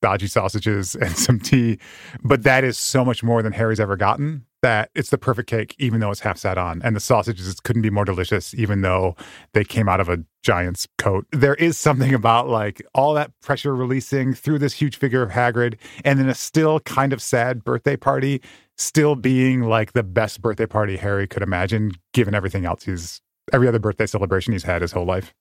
dodgy 0.00 0.26
sausages 0.26 0.94
and 1.00 1.16
some 1.16 1.38
tea. 1.38 1.78
But 2.22 2.42
that 2.42 2.64
is 2.64 2.78
so 2.78 3.04
much 3.04 3.22
more 3.22 3.42
than 3.42 3.52
Harry's 3.52 3.80
ever 3.80 3.96
gotten 3.96 4.44
that 4.60 4.90
it's 4.94 5.10
the 5.10 5.18
perfect 5.18 5.48
cake, 5.48 5.74
even 5.78 5.98
though 5.98 6.10
it's 6.12 6.20
half 6.20 6.38
sat 6.38 6.56
on. 6.56 6.80
And 6.84 6.94
the 6.94 7.00
sausages 7.00 7.58
couldn't 7.58 7.82
be 7.82 7.90
more 7.90 8.04
delicious, 8.04 8.54
even 8.54 8.82
though 8.82 9.16
they 9.54 9.64
came 9.64 9.88
out 9.88 9.98
of 9.98 10.08
a 10.08 10.18
giant's 10.42 10.86
coat. 10.98 11.26
There 11.32 11.56
is 11.56 11.76
something 11.78 12.14
about 12.14 12.48
like 12.48 12.80
all 12.94 13.14
that 13.14 13.32
pressure 13.40 13.74
releasing 13.74 14.34
through 14.34 14.60
this 14.60 14.74
huge 14.74 14.96
figure 14.96 15.22
of 15.22 15.30
Hagrid 15.30 15.78
and 16.04 16.18
then 16.18 16.28
a 16.28 16.34
still 16.34 16.78
kind 16.80 17.12
of 17.12 17.20
sad 17.20 17.64
birthday 17.64 17.96
party 17.96 18.40
still 18.78 19.16
being 19.16 19.62
like 19.62 19.92
the 19.92 20.02
best 20.02 20.40
birthday 20.40 20.66
party 20.66 20.96
Harry 20.96 21.26
could 21.26 21.42
imagine, 21.42 21.92
given 22.12 22.34
everything 22.34 22.64
else 22.64 22.84
he's 22.84 23.20
every 23.52 23.68
other 23.68 23.78
birthday 23.78 24.06
celebration 24.06 24.52
he's 24.52 24.64
had 24.64 24.82
his 24.82 24.92
whole 24.92 25.04
life. 25.06 25.32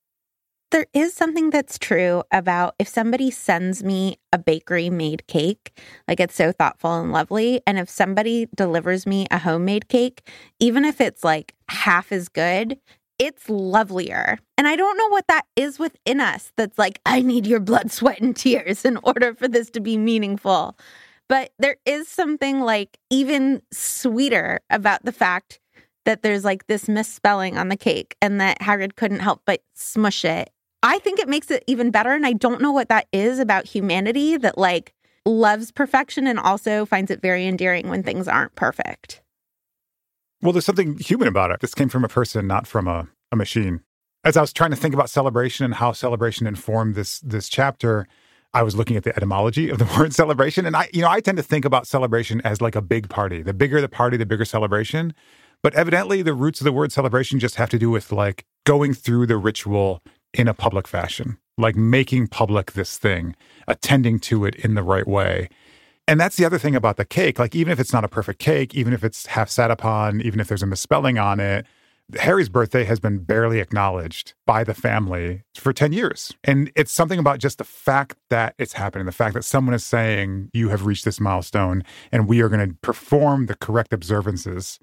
there 0.72 0.88
is 0.94 1.14
something 1.14 1.50
that's 1.50 1.78
true 1.78 2.24
about 2.32 2.76
if 2.80 2.88
somebody 2.88 3.30
sends 3.30 3.84
me 3.84 4.18
a 4.32 4.38
bakery 4.38 4.90
made 4.90 5.28
cake, 5.28 5.78
like 6.08 6.20
it's 6.22 6.36
so 6.36 6.52
thoughtful 6.54 6.98
and 7.00 7.12
lovely. 7.12 7.62
And 7.68 7.78
if 7.78 7.90
somebody 7.90 8.48
delivers 8.56 9.06
me 9.06 9.28
a 9.32 9.38
homemade 9.38 9.90
cake, 9.90 10.28
even 10.60 10.86
if 10.86 11.02
it's 11.02 11.24
like 11.26 11.54
half 11.68 12.12
as 12.14 12.30
good, 12.30 12.80
it's 13.20 13.50
lovelier. 13.50 14.40
And 14.58 14.66
I 14.66 14.78
don't 14.78 14.98
know 14.98 15.10
what 15.10 15.28
that 15.28 15.46
is 15.58 15.78
within 15.78 16.22
us 16.22 16.54
that's 16.56 16.80
like, 16.80 17.00
I 17.06 17.22
need 17.22 17.46
your 17.46 17.60
blood, 17.60 17.92
sweat, 17.92 18.22
and 18.22 18.36
tears 18.36 18.86
in 18.86 18.98
order 19.04 19.36
for 19.36 19.50
this 19.50 19.70
to 19.72 19.82
be 19.82 19.98
meaningful. 19.98 20.78
But 21.28 21.52
there 21.60 21.78
is 21.86 22.08
something 22.08 22.62
like 22.62 22.98
even 23.10 23.62
sweeter 23.74 24.62
about 24.70 25.04
the 25.04 25.12
fact 25.12 25.60
that 26.06 26.24
there's 26.24 26.44
like 26.44 26.68
this 26.68 26.88
misspelling 26.88 27.58
on 27.58 27.70
the 27.70 27.78
cake 27.78 28.16
and 28.22 28.42
that 28.42 28.60
Hagrid 28.60 28.96
couldn't 28.96 29.20
help 29.20 29.42
but 29.46 29.62
smush 29.74 30.26
it 30.26 30.52
I 30.84 31.00
think 31.00 31.20
it 31.20 31.30
makes 31.30 31.52
it 31.52 31.64
even 31.68 31.92
better. 31.92 32.12
And 32.12 32.26
I 32.26 32.34
don't 32.34 32.62
know 32.62 32.72
what 32.72 32.90
that 32.90 33.08
is 33.12 33.40
about 33.40 33.66
humanity 33.66 34.38
that 34.38 34.58
like 34.58 34.94
loves 35.26 35.72
perfection 35.72 36.26
and 36.26 36.40
also 36.40 36.86
finds 36.86 37.12
it 37.12 37.22
very 37.22 37.46
endearing 37.46 37.90
when 37.90 38.04
things 38.04 38.28
aren't 38.28 38.56
perfect. 38.56 39.22
Well, 40.42 40.54
there's 40.54 40.66
something 40.66 40.98
human 40.98 41.28
about 41.28 41.52
it. 41.52 41.60
This 41.60 41.76
came 41.76 41.90
from 41.90 42.04
a 42.04 42.08
person, 42.08 42.48
not 42.48 42.66
from 42.66 42.88
a, 42.88 43.08
a 43.32 43.36
machine. 43.36 43.82
As 44.24 44.38
I 44.38 44.42
was 44.42 44.54
trying 44.54 44.72
to 44.72 44.76
think 44.76 44.96
about 44.96 45.10
celebration 45.10 45.66
and 45.66 45.76
how 45.76 45.92
celebration 45.92 46.48
informed 46.48 46.96
this 46.96 47.20
this 47.20 47.48
chapter, 47.48 48.08
I 48.54 48.64
was 48.64 48.76
looking 48.76 48.98
at 48.98 49.04
the 49.04 49.16
etymology 49.16 49.70
of 49.70 49.78
the 49.78 49.86
word 49.98 50.14
celebration. 50.14 50.66
And 50.66 50.76
I, 50.76 50.90
you 50.94 51.02
know, 51.02 51.10
I 51.10 51.22
tend 51.22 51.38
to 51.38 51.44
think 51.44 51.64
about 51.64 51.86
celebration 51.86 52.42
as 52.42 52.60
like 52.60 52.76
a 52.76 52.82
big 52.82 53.08
party. 53.08 53.44
The 53.44 53.54
bigger 53.54 53.82
the 53.82 53.90
party, 53.90 54.18
the 54.18 54.26
bigger 54.26 54.46
celebration. 54.46 55.14
But 55.64 55.76
evidently 55.76 56.22
the 56.22 56.34
roots 56.34 56.60
of 56.60 56.66
the 56.66 56.72
word 56.72 56.92
celebration 56.92 57.40
just 57.40 57.56
have 57.56 57.70
to 57.70 57.80
do 57.80 57.90
with 57.90 58.12
like 58.12 58.46
going 58.66 58.94
through 58.94 59.28
the 59.28 59.38
ritual 59.38 60.02
in 60.34 60.48
a 60.48 60.54
public 60.54 60.88
fashion, 60.88 61.38
like 61.58 61.76
making 61.76 62.28
public 62.28 62.72
this 62.72 62.98
thing, 62.98 63.36
attending 63.68 64.20
to 64.20 64.46
it 64.46 64.56
in 64.56 64.76
the 64.76 64.84
right 64.84 65.08
way. 65.08 65.50
And 66.08 66.20
that's 66.20 66.36
the 66.36 66.46
other 66.46 66.58
thing 66.58 66.76
about 66.76 66.98
the 66.98 67.06
cake. 67.06 67.38
Like, 67.38 67.56
even 67.56 67.72
if 67.72 67.80
it's 67.80 67.94
not 67.94 68.04
a 68.04 68.10
perfect 68.10 68.40
cake, 68.40 68.74
even 68.74 68.92
if 68.92 69.04
it's 69.04 69.28
half 69.28 69.50
sat 69.50 69.72
upon, 69.72 70.20
even 70.22 70.40
if 70.40 70.48
there's 70.48 70.64
a 70.64 70.68
misspelling 70.68 71.18
on 71.18 71.40
it, 71.40 71.66
Harry's 72.20 72.50
birthday 72.50 72.84
has 72.84 73.00
been 73.00 73.20
barely 73.20 73.60
acknowledged 73.60 74.34
by 74.46 74.64
the 74.64 74.74
family 74.74 75.44
for 75.56 75.72
10 75.72 75.94
years. 75.94 76.34
And 76.44 76.72
it's 76.76 76.92
something 76.92 77.20
about 77.20 77.40
just 77.40 77.60
the 77.60 77.64
fact 77.64 78.18
that 78.30 78.56
it's 78.58 78.74
happening, 78.74 79.06
the 79.06 79.12
fact 79.12 79.34
that 79.36 79.44
someone 79.44 79.74
is 79.74 79.86
saying, 79.86 80.50
You 80.54 80.70
have 80.70 80.86
reached 80.86 81.06
this 81.06 81.20
milestone, 81.20 81.84
and 82.12 82.28
we 82.28 82.42
are 82.42 82.50
going 82.50 82.68
to 82.68 82.76
perform 82.82 83.46
the 83.46 83.56
correct 83.56 83.94
observances 83.94 84.80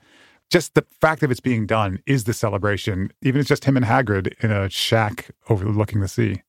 just 0.51 0.75
the 0.75 0.85
fact 1.01 1.23
of 1.23 1.31
it's 1.31 1.41
being 1.41 1.67
done 1.67 2.03
is 2.07 2.25
the 2.25 2.33
celebration, 2.33 3.13
even 3.23 3.41
it's 3.41 3.49
just 3.49 3.65
him 3.65 3.77
and 3.77 3.87
Hagrid 3.87 4.33
in 4.43 4.51
a 4.51 4.69
shack 4.71 5.31
overlooking 5.49 6.01
the 6.01 6.09
sea. 6.09 6.43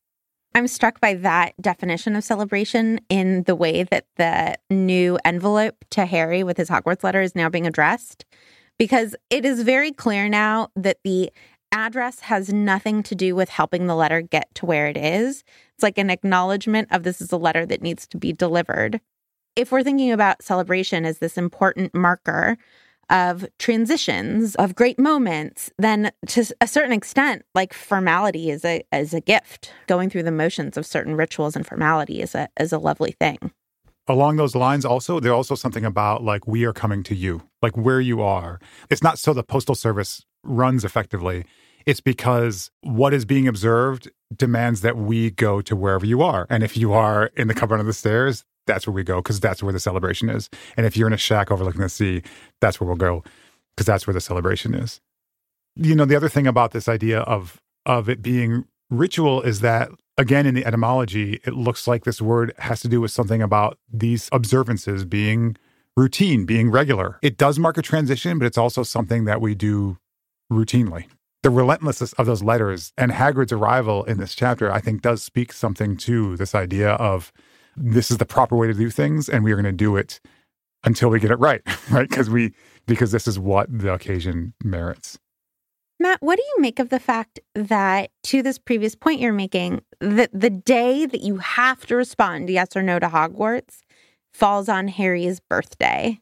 I'm 0.55 0.67
struck 0.67 0.99
by 0.99 1.13
that 1.15 1.53
definition 1.61 2.15
of 2.15 2.23
celebration 2.23 2.99
in 3.09 3.43
the 3.43 3.55
way 3.55 3.83
that 3.83 4.05
the 4.15 4.57
new 4.69 5.19
envelope 5.23 5.85
to 5.91 6.05
Harry 6.05 6.43
with 6.43 6.57
his 6.57 6.69
Hogwarts 6.69 7.03
letter 7.03 7.21
is 7.21 7.35
now 7.35 7.49
being 7.49 7.67
addressed, 7.67 8.25
because 8.77 9.15
it 9.29 9.45
is 9.45 9.61
very 9.61 9.91
clear 9.91 10.27
now 10.27 10.69
that 10.75 10.97
the 11.03 11.31
address 11.71 12.21
has 12.21 12.51
nothing 12.51 13.03
to 13.03 13.13
do 13.13 13.35
with 13.35 13.49
helping 13.49 13.85
the 13.85 13.95
letter 13.95 14.21
get 14.21 14.47
to 14.55 14.65
where 14.65 14.87
it 14.87 14.97
is. 14.97 15.43
It's 15.75 15.83
like 15.83 15.99
an 15.99 16.09
acknowledgement 16.09 16.87
of 16.89 17.03
this 17.03 17.21
is 17.21 17.31
a 17.31 17.37
letter 17.37 17.63
that 17.67 17.83
needs 17.83 18.07
to 18.07 18.17
be 18.17 18.33
delivered. 18.33 18.99
If 19.55 19.71
we're 19.71 19.83
thinking 19.83 20.11
about 20.11 20.41
celebration 20.41 21.05
as 21.05 21.19
this 21.19 21.37
important 21.37 21.93
marker 21.93 22.57
of 23.09 23.45
transitions, 23.57 24.55
of 24.55 24.75
great 24.75 24.99
moments, 24.99 25.71
then 25.77 26.11
to 26.27 26.45
a 26.61 26.67
certain 26.67 26.91
extent, 26.91 27.43
like 27.55 27.73
formality 27.73 28.49
is 28.49 28.63
a 28.65 28.83
is 28.93 29.13
a 29.13 29.21
gift. 29.21 29.71
Going 29.87 30.09
through 30.09 30.23
the 30.23 30.31
motions 30.31 30.77
of 30.77 30.85
certain 30.85 31.15
rituals 31.15 31.55
and 31.55 31.65
formality 31.65 32.21
is 32.21 32.35
a 32.35 32.49
is 32.59 32.71
a 32.71 32.77
lovely 32.77 33.11
thing. 33.11 33.51
Along 34.07 34.37
those 34.37 34.55
lines, 34.55 34.85
also, 34.85 35.19
there's 35.19 35.31
also 35.31 35.55
something 35.55 35.85
about 35.85 36.23
like 36.23 36.47
we 36.47 36.65
are 36.65 36.73
coming 36.73 37.03
to 37.03 37.15
you, 37.15 37.43
like 37.61 37.77
where 37.77 38.01
you 38.01 38.21
are. 38.21 38.59
It's 38.89 39.03
not 39.03 39.19
so 39.19 39.33
the 39.33 39.43
postal 39.43 39.75
service 39.75 40.25
runs 40.43 40.83
effectively. 40.83 41.45
It's 41.85 42.01
because 42.01 42.71
what 42.81 43.13
is 43.13 43.25
being 43.25 43.47
observed 43.47 44.09
demands 44.35 44.81
that 44.81 44.97
we 44.97 45.31
go 45.31 45.61
to 45.61 45.75
wherever 45.75 46.05
you 46.05 46.21
are. 46.21 46.45
And 46.49 46.63
if 46.63 46.77
you 46.77 46.93
are 46.93 47.31
in 47.35 47.47
the 47.47 47.53
cupboard 47.53 47.79
of 47.79 47.85
the 47.85 47.93
stairs, 47.93 48.43
that's 48.69 48.87
where 48.87 48.93
we 48.93 49.03
go 49.03 49.17
because 49.17 49.39
that's 49.39 49.61
where 49.63 49.73
the 49.73 49.79
celebration 49.79 50.29
is. 50.29 50.49
And 50.77 50.85
if 50.85 50.95
you're 50.95 51.07
in 51.07 51.13
a 51.13 51.17
shack 51.17 51.51
overlooking 51.51 51.81
the 51.81 51.89
sea, 51.89 52.21
that's 52.61 52.79
where 52.79 52.87
we'll 52.87 52.95
go 52.95 53.23
because 53.75 53.87
that's 53.87 54.05
where 54.05 54.13
the 54.13 54.21
celebration 54.21 54.73
is. 54.75 55.01
You 55.75 55.95
know, 55.95 56.05
the 56.05 56.15
other 56.15 56.29
thing 56.29 56.47
about 56.47 56.71
this 56.71 56.87
idea 56.87 57.21
of 57.21 57.59
of 57.85 58.07
it 58.07 58.21
being 58.21 58.65
ritual 58.89 59.41
is 59.41 59.61
that 59.61 59.89
again 60.17 60.45
in 60.45 60.53
the 60.53 60.65
etymology, 60.65 61.41
it 61.45 61.53
looks 61.53 61.87
like 61.87 62.03
this 62.03 62.21
word 62.21 62.53
has 62.59 62.81
to 62.81 62.87
do 62.87 63.01
with 63.01 63.11
something 63.11 63.41
about 63.41 63.79
these 63.91 64.29
observances 64.31 65.05
being 65.05 65.57
routine, 65.97 66.45
being 66.45 66.69
regular. 66.69 67.17
It 67.21 67.37
does 67.37 67.57
mark 67.57 67.77
a 67.77 67.81
transition, 67.81 68.37
but 68.37 68.45
it's 68.45 68.57
also 68.57 68.83
something 68.83 69.25
that 69.25 69.41
we 69.41 69.55
do 69.55 69.97
routinely. 70.51 71.05
The 71.41 71.49
relentlessness 71.49 72.13
of 72.13 72.25
those 72.25 72.43
letters 72.43 72.91
and 72.97 73.11
Hagrid's 73.11 73.53
arrival 73.53 74.03
in 74.03 74.17
this 74.17 74.35
chapter, 74.35 74.71
I 74.71 74.81
think, 74.81 75.01
does 75.01 75.23
speak 75.23 75.53
something 75.53 75.95
to 75.97 76.35
this 76.35 76.53
idea 76.53 76.91
of 76.91 77.31
this 77.79 78.11
is 78.11 78.17
the 78.17 78.25
proper 78.25 78.55
way 78.55 78.67
to 78.67 78.73
do 78.73 78.89
things 78.89 79.29
and 79.29 79.43
we 79.43 79.51
are 79.51 79.55
going 79.55 79.65
to 79.65 79.71
do 79.71 79.95
it 79.95 80.19
until 80.83 81.09
we 81.09 81.19
get 81.19 81.31
it 81.31 81.39
right 81.39 81.61
right? 81.91 82.09
Because 82.09 82.29
we 82.29 82.53
because 82.85 83.11
this 83.11 83.27
is 83.27 83.39
what 83.39 83.67
the 83.69 83.93
occasion 83.93 84.53
merits. 84.63 85.17
Matt 85.99 86.21
what 86.21 86.37
do 86.37 86.43
you 86.43 86.61
make 86.61 86.79
of 86.79 86.89
the 86.89 86.99
fact 86.99 87.39
that 87.55 88.11
to 88.23 88.41
this 88.41 88.57
previous 88.57 88.95
point 88.95 89.19
you're 89.19 89.33
making 89.33 89.81
that 89.99 90.29
the 90.33 90.49
day 90.49 91.05
that 91.05 91.21
you 91.21 91.37
have 91.37 91.85
to 91.87 91.95
respond 91.95 92.49
yes 92.49 92.75
or 92.75 92.81
no 92.81 92.99
to 92.99 93.07
hogwarts 93.07 93.79
falls 94.33 94.69
on 94.69 94.87
harry's 94.87 95.39
birthday? 95.39 96.19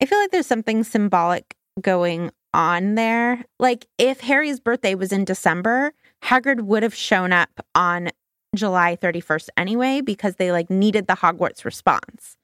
I 0.00 0.06
feel 0.06 0.18
like 0.18 0.30
there's 0.30 0.46
something 0.46 0.84
symbolic 0.84 1.56
going 1.80 2.30
on 2.54 2.94
there. 2.94 3.44
Like 3.58 3.86
if 3.98 4.20
harry's 4.20 4.60
birthday 4.60 4.94
was 4.94 5.12
in 5.12 5.24
december 5.24 5.92
hagrid 6.22 6.62
would 6.62 6.82
have 6.82 6.94
shown 6.94 7.32
up 7.32 7.50
on 7.74 8.10
July 8.54 8.96
31st 9.00 9.48
anyway 9.56 10.00
because 10.00 10.36
they 10.36 10.52
like 10.52 10.70
needed 10.70 11.06
the 11.06 11.14
Hogwarts 11.14 11.64
response. 11.64 12.36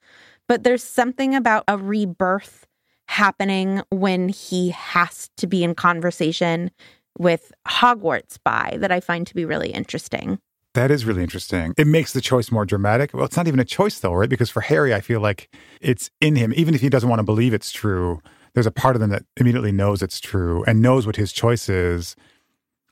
But 0.48 0.62
there's 0.62 0.84
something 0.84 1.34
about 1.34 1.64
a 1.68 1.78
rebirth 1.78 2.66
happening 3.08 3.82
when 3.90 4.28
he 4.28 4.70
has 4.70 5.30
to 5.36 5.46
be 5.46 5.64
in 5.64 5.74
conversation 5.74 6.70
with 7.18 7.52
Hogwarts 7.66 8.38
by 8.44 8.76
that 8.80 8.90
I 8.90 9.00
find 9.00 9.26
to 9.26 9.34
be 9.34 9.44
really 9.44 9.70
interesting. 9.70 10.38
That 10.74 10.90
is 10.90 11.04
really 11.04 11.22
interesting. 11.22 11.72
It 11.78 11.86
makes 11.86 12.12
the 12.12 12.20
choice 12.20 12.50
more 12.50 12.66
dramatic. 12.66 13.14
Well, 13.14 13.24
it's 13.24 13.36
not 13.36 13.46
even 13.46 13.60
a 13.60 13.64
choice 13.64 14.00
though, 14.00 14.12
right? 14.12 14.28
Because 14.28 14.50
for 14.50 14.60
Harry, 14.60 14.92
I 14.92 15.00
feel 15.00 15.20
like 15.20 15.48
it's 15.80 16.10
in 16.20 16.34
him. 16.34 16.52
Even 16.56 16.74
if 16.74 16.80
he 16.80 16.88
doesn't 16.88 17.08
want 17.08 17.20
to 17.20 17.24
believe 17.24 17.54
it's 17.54 17.70
true, 17.70 18.20
there's 18.54 18.66
a 18.66 18.72
part 18.72 18.96
of 18.96 19.02
him 19.02 19.10
that 19.10 19.22
immediately 19.36 19.72
knows 19.72 20.02
it's 20.02 20.18
true 20.18 20.64
and 20.66 20.82
knows 20.82 21.06
what 21.06 21.16
his 21.16 21.32
choice 21.32 21.68
is. 21.68 22.16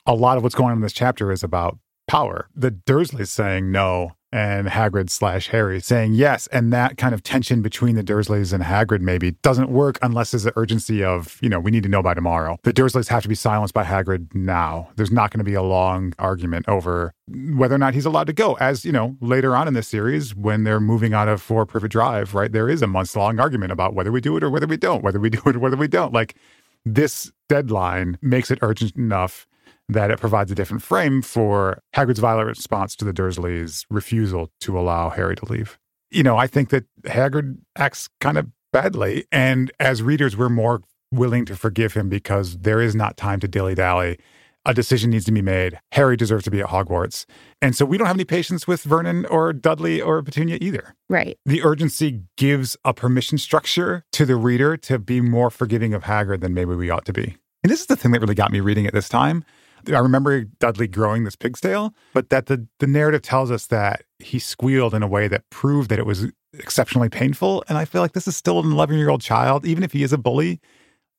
A 0.07 0.15
lot 0.15 0.37
of 0.37 0.45
what's 0.45 0.55
going 0.55 0.71
on 0.71 0.79
in 0.79 0.83
this 0.83 0.93
chapter 0.93 1.33
is 1.33 1.43
about 1.43 1.79
power. 2.07 2.49
The 2.55 2.71
Dursleys 2.71 3.29
saying 3.29 3.71
no 3.71 4.13
and 4.33 4.67
Hagrid 4.67 5.11
slash 5.11 5.49
Harry 5.49 5.79
saying 5.81 6.15
yes. 6.15 6.47
And 6.49 6.73
that 6.73 6.97
kind 6.97 7.15
of 7.15 7.23
tension 7.23 7.61
between 7.61 7.97
the 7.97 8.03
Dursleys 8.03 8.53
and 8.53 8.65
Hagrid 8.65 9.03
maybe 9.03 9.33
doesn't 9.43 9.69
work 9.69 9.99
unless 10.01 10.31
there's 10.31 10.45
the 10.45 10.55
urgency 10.57 11.05
of, 11.05 11.39
you 11.43 11.51
know, 11.51 11.61
we 11.61 11.71
need 11.71 11.83
to 11.83 11.89
know 11.89 12.03
by 12.03 12.15
tomorrow. 12.15 12.59
The 12.63 12.73
Dursleys 12.73 13.09
have 13.09 13.23
to 13.25 13.29
be 13.29 13.35
silenced 13.35 13.75
by 13.75 13.85
Hagrid 13.85 14.35
now. 14.35 14.89
There's 14.97 15.13
not 15.13 15.31
going 15.31 15.41
to 15.41 15.45
be 15.45 15.55
a 15.55 15.63
long 15.63 16.15
argument 16.19 16.67
over 16.67 17.13
whether 17.29 17.75
or 17.75 17.79
not 17.79 17.93
he's 17.93 18.07
allowed 18.07 18.27
to 18.29 18.33
go. 18.33 18.55
As, 18.55 18.87
you 18.87 18.93
know, 18.93 19.17
later 19.21 19.55
on 19.55 19.69
in 19.69 19.75
the 19.75 19.83
series, 19.83 20.35
when 20.35 20.65
they're 20.65 20.81
moving 20.81 21.13
out 21.13 21.29
of 21.29 21.43
Four 21.43 21.67
Privet 21.67 21.91
Drive, 21.91 22.35
right, 22.35 22.51
there 22.51 22.71
is 22.71 22.81
a 22.81 22.87
months 22.87 23.15
long 23.15 23.39
argument 23.39 23.71
about 23.71 23.95
whether 23.95 24.11
we 24.11 24.23
do 24.23 24.37
it 24.39 24.43
or 24.43 24.49
whether 24.49 24.67
we 24.67 24.79
don't, 24.79 25.03
whether 25.03 25.21
we 25.21 25.29
do 25.29 25.43
it 25.45 25.57
or 25.57 25.59
whether 25.59 25.77
we 25.77 25.89
don't. 25.89 26.13
Like, 26.13 26.37
this 26.85 27.31
deadline 27.49 28.19
makes 28.23 28.51
it 28.51 28.59
urgent 28.63 28.97
enough 28.97 29.47
that 29.89 30.11
it 30.11 30.21
provides 30.21 30.51
a 30.51 30.55
different 30.55 30.83
frame 30.83 31.23
for 31.23 31.81
Hagrid's 31.95 32.19
violent 32.19 32.49
response 32.49 32.97
to 32.97 33.05
the 33.05 33.13
Dursleys' 33.13 33.85
refusal 33.91 34.51
to 34.61 34.79
allow 34.79 35.11
Harry 35.11 35.37
to 35.37 35.45
leave. 35.47 35.79
You 36.11 36.23
know, 36.23 36.37
I 36.37 36.47
think 36.47 36.71
that 36.71 36.85
Hagrid 37.05 37.59
acts 37.77 38.09
kind 38.21 38.39
of 38.39 38.49
badly. 38.73 39.27
And 39.31 39.71
as 39.79 40.03
readers, 40.03 40.37
we're 40.37 40.49
more 40.49 40.83
willing 41.11 41.45
to 41.47 41.57
forgive 41.57 41.95
him 41.95 42.09
because 42.09 42.59
there 42.59 42.81
is 42.81 42.95
not 42.95 43.17
time 43.17 43.41
to 43.41 43.49
dilly 43.49 43.75
dally. 43.75 44.19
A 44.65 44.73
decision 44.73 45.11
needs 45.11 45.25
to 45.25 45.33
be 45.33 45.43
made. 45.43 45.79
Harry 45.91 46.17
deserves 46.17 46.45
to 46.45 46.51
be 46.51 46.61
at 46.61 46.69
Hogwarts. 46.69 47.27
And 47.61 47.75
so 47.75 47.85
we 47.85 47.99
don't 47.99 48.07
have 48.07 48.17
any 48.17 48.25
patience 48.25 48.67
with 48.67 48.83
Vernon 48.83 49.27
or 49.27 49.53
Dudley 49.53 50.01
or 50.01 50.23
Petunia 50.23 50.59
either. 50.61 50.95
Right. 51.09 51.37
The 51.45 51.63
urgency 51.65 52.23
gives 52.37 52.77
a 52.85 52.95
permission 52.95 53.39
structure 53.39 54.05
to 54.13 54.25
the 54.25 54.37
reader 54.37 54.77
to 54.77 54.99
be 55.01 55.21
more 55.21 55.51
forgiving 55.51 55.95
of 55.95 56.05
Hagrid 56.05 56.41
than 56.41 56.55
maybe 56.55 56.77
we 56.77 56.91
ought 56.91 57.05
to 57.07 57.13
be. 57.13 57.37
And 57.65 57.73
this 57.73 57.81
is 57.81 57.87
the 57.87 57.97
thing 57.97 58.13
that 58.13 58.21
really 58.21 58.37
got 58.37 58.53
me 58.53 58.61
reading 58.61 58.85
it 58.85 58.95
this 58.95 59.09
time. 59.09 59.45
I 59.89 59.99
remember 59.99 60.45
Dudley 60.45 60.89
growing 60.89 61.25
this 61.25 61.37
pig's 61.37 61.61
tail, 61.61 61.95
but 62.13 62.31
that 62.31 62.47
the, 62.47 62.67
the 62.79 62.87
narrative 62.87 63.23
tells 63.23 63.51
us 63.51 63.67
that 63.69 64.03
he 64.19 64.39
squealed 64.39 64.95
in 64.95 65.03
a 65.03 65.09
way 65.09 65.29
that 65.29 65.49
proved 65.51 65.91
that 65.91 65.99
it 65.99 66.07
was 66.07 66.27
exceptionally 66.59 67.09
painful. 67.09 67.65
And 67.69 67.79
I 67.79 67.85
feel 67.85 68.03
like 68.03 68.13
this 68.13 68.29
is 68.29 68.37
still 68.37 68.61
an 68.61 68.71
11 68.73 68.97
year 68.97 69.09
old 69.09 69.21
child, 69.23 69.67
even 69.67 69.83
if 69.83 69.93
he 69.93 70.03
is 70.03 70.13
a 70.13 70.19
bully. 70.19 70.61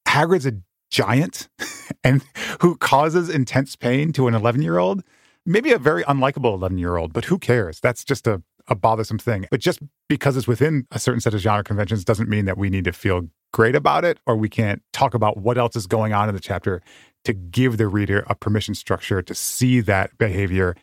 Hagrid's 0.08 0.46
a 0.46 0.53
giant 0.91 1.50
and 2.03 2.24
who 2.62 2.77
causes 2.77 3.29
intense 3.29 3.75
pain 3.75 4.13
to 4.13 4.27
an 4.27 4.36
11 4.36 4.62
year 4.62 4.77
old. 4.77 5.03
maybe 5.46 5.72
a 5.72 5.79
very 5.79 6.03
unlikable 6.03 6.53
11 6.53 6.77
year 6.77 6.98
old, 6.98 7.13
but 7.13 7.25
who 7.25 7.39
cares? 7.39 7.79
That's 7.79 8.03
just 8.03 8.27
a, 8.27 8.41
a 8.67 8.75
bothersome 8.75 9.17
thing. 9.17 9.48
But 9.50 9.60
just 9.60 9.79
because 10.08 10.38
it's 10.38 10.48
within 10.48 10.88
a 10.91 11.00
certain 11.00 11.20
set 11.20 11.34
of 11.34 11.39
genre 11.39 11.63
conventions 11.63 12.05
doesn't 12.05 12.29
mean 12.29 12.46
that 12.46 12.58
we 12.58 12.70
need 12.70 12.86
to 12.86 12.93
feel 12.93 13.27
great 13.51 13.75
about 13.75 14.03
it 14.03 14.20
or 14.25 14.36
we 14.36 14.50
can't 14.50 14.82
talk 14.93 15.13
about 15.13 15.38
what 15.38 15.58
else 15.58 15.75
is 15.75 15.88
going 15.88 16.13
on 16.13 16.29
in 16.29 16.36
the 16.36 16.41
chapter 16.41 16.82
to 17.25 17.34
give 17.34 17.77
the 17.77 17.88
reader 17.88 18.25
a 18.27 18.36
permission 18.36 18.75
structure 18.75 19.22
to 19.22 19.36
see 19.36 19.80
that 19.82 20.18
behavior 20.18 20.75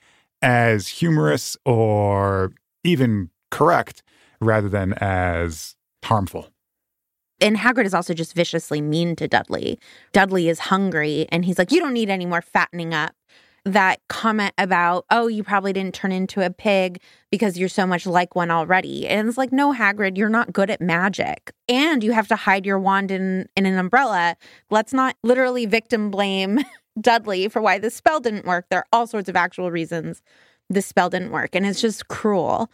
as 0.42 0.88
humorous 0.88 1.56
or 1.64 2.52
even 2.85 3.30
correct 3.50 4.02
rather 4.40 4.68
than 4.68 4.94
as 4.94 5.76
harmful. 6.04 6.49
And 7.40 7.56
Hagrid 7.56 7.87
is 7.87 7.94
also 7.94 8.12
just 8.12 8.35
viciously 8.35 8.80
mean 8.80 9.16
to 9.16 9.26
Dudley. 9.26 9.78
Dudley 10.12 10.49
is 10.49 10.59
hungry 10.59 11.26
and 11.30 11.44
he's 11.44 11.59
like, 11.59 11.73
You 11.73 11.80
don't 11.80 11.94
need 11.94 12.11
any 12.11 12.26
more 12.26 12.42
fattening 12.42 12.92
up. 12.94 13.14
That 13.64 14.00
comment 14.08 14.54
about, 14.56 15.04
oh, 15.10 15.26
you 15.28 15.42
probably 15.44 15.72
didn't 15.72 15.94
turn 15.94 16.12
into 16.12 16.44
a 16.44 16.50
pig 16.50 17.00
because 17.30 17.58
you're 17.58 17.68
so 17.68 17.86
much 17.86 18.06
like 18.06 18.34
one 18.34 18.50
already. 18.50 19.06
And 19.06 19.28
it's 19.28 19.36
like, 19.36 19.52
no, 19.52 19.72
Hagrid, 19.74 20.16
you're 20.16 20.28
not 20.28 20.52
good 20.52 20.70
at 20.70 20.80
magic. 20.80 21.52
And 21.68 22.02
you 22.02 22.12
have 22.12 22.28
to 22.28 22.36
hide 22.36 22.64
your 22.64 22.78
wand 22.78 23.10
in, 23.10 23.48
in 23.56 23.66
an 23.66 23.78
umbrella. 23.78 24.36
Let's 24.70 24.92
not 24.92 25.16
literally 25.22 25.66
victim 25.66 26.10
blame 26.10 26.60
Dudley 27.00 27.48
for 27.48 27.60
why 27.60 27.78
the 27.78 27.90
spell 27.90 28.20
didn't 28.20 28.46
work. 28.46 28.66
There 28.70 28.80
are 28.80 28.86
all 28.92 29.06
sorts 29.06 29.28
of 29.28 29.36
actual 29.36 29.70
reasons 29.70 30.22
the 30.70 30.80
spell 30.80 31.10
didn't 31.10 31.32
work. 31.32 31.54
And 31.54 31.66
it's 31.66 31.80
just 31.80 32.08
cruel. 32.08 32.70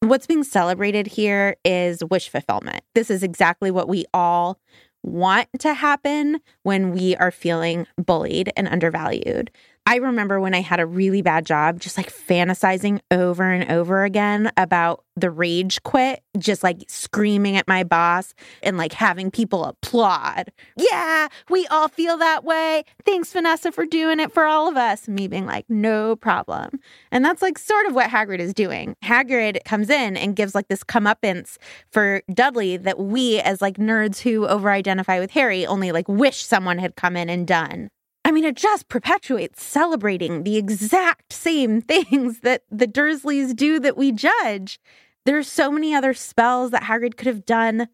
What's 0.00 0.26
being 0.26 0.44
celebrated 0.44 1.06
here 1.06 1.56
is 1.64 2.02
wish 2.04 2.30
fulfillment. 2.30 2.82
This 2.94 3.10
is 3.10 3.22
exactly 3.22 3.70
what 3.70 3.88
we 3.88 4.06
all 4.14 4.58
want 5.02 5.48
to 5.58 5.74
happen 5.74 6.40
when 6.62 6.92
we 6.92 7.16
are 7.16 7.30
feeling 7.30 7.86
bullied 7.96 8.52
and 8.56 8.68
undervalued. 8.68 9.50
I 9.90 9.96
remember 9.96 10.38
when 10.38 10.54
I 10.54 10.60
had 10.60 10.78
a 10.78 10.86
really 10.86 11.20
bad 11.20 11.44
job, 11.44 11.80
just 11.80 11.96
like 11.96 12.12
fantasizing 12.12 13.00
over 13.10 13.42
and 13.42 13.68
over 13.72 14.04
again 14.04 14.52
about 14.56 15.02
the 15.16 15.32
rage 15.32 15.82
quit, 15.82 16.22
just 16.38 16.62
like 16.62 16.84
screaming 16.86 17.56
at 17.56 17.66
my 17.66 17.82
boss 17.82 18.32
and 18.62 18.78
like 18.78 18.92
having 18.92 19.32
people 19.32 19.64
applaud. 19.64 20.52
Yeah, 20.76 21.26
we 21.48 21.66
all 21.66 21.88
feel 21.88 22.16
that 22.18 22.44
way. 22.44 22.84
Thanks, 23.04 23.32
Vanessa, 23.32 23.72
for 23.72 23.84
doing 23.84 24.20
it 24.20 24.30
for 24.30 24.44
all 24.44 24.68
of 24.68 24.76
us. 24.76 25.08
Me 25.08 25.26
being 25.26 25.46
like, 25.46 25.68
no 25.68 26.14
problem. 26.14 26.78
And 27.10 27.24
that's 27.24 27.42
like 27.42 27.58
sort 27.58 27.86
of 27.86 27.92
what 27.92 28.10
Hagrid 28.10 28.38
is 28.38 28.54
doing. 28.54 28.94
Hagrid 29.02 29.64
comes 29.64 29.90
in 29.90 30.16
and 30.16 30.36
gives 30.36 30.54
like 30.54 30.68
this 30.68 30.84
comeuppance 30.84 31.56
for 31.90 32.22
Dudley 32.32 32.76
that 32.76 33.00
we, 33.00 33.40
as 33.40 33.60
like 33.60 33.76
nerds 33.76 34.20
who 34.20 34.46
over 34.46 34.70
identify 34.70 35.18
with 35.18 35.32
Harry, 35.32 35.66
only 35.66 35.90
like 35.90 36.08
wish 36.08 36.44
someone 36.44 36.78
had 36.78 36.94
come 36.94 37.16
in 37.16 37.28
and 37.28 37.44
done. 37.44 37.90
I 38.30 38.32
mean, 38.32 38.44
it 38.44 38.54
just 38.54 38.88
perpetuates 38.88 39.60
celebrating 39.60 40.44
the 40.44 40.56
exact 40.56 41.32
same 41.32 41.80
things 41.80 42.40
that 42.42 42.62
the 42.70 42.86
Dursleys 42.86 43.56
do 43.56 43.80
that 43.80 43.96
we 43.96 44.12
judge. 44.12 44.78
There's 45.26 45.48
so 45.48 45.68
many 45.72 45.92
other 45.92 46.14
spells 46.14 46.70
that 46.70 46.84
Hagrid 46.84 47.16
could 47.16 47.26
have 47.26 47.44
done 47.44 47.88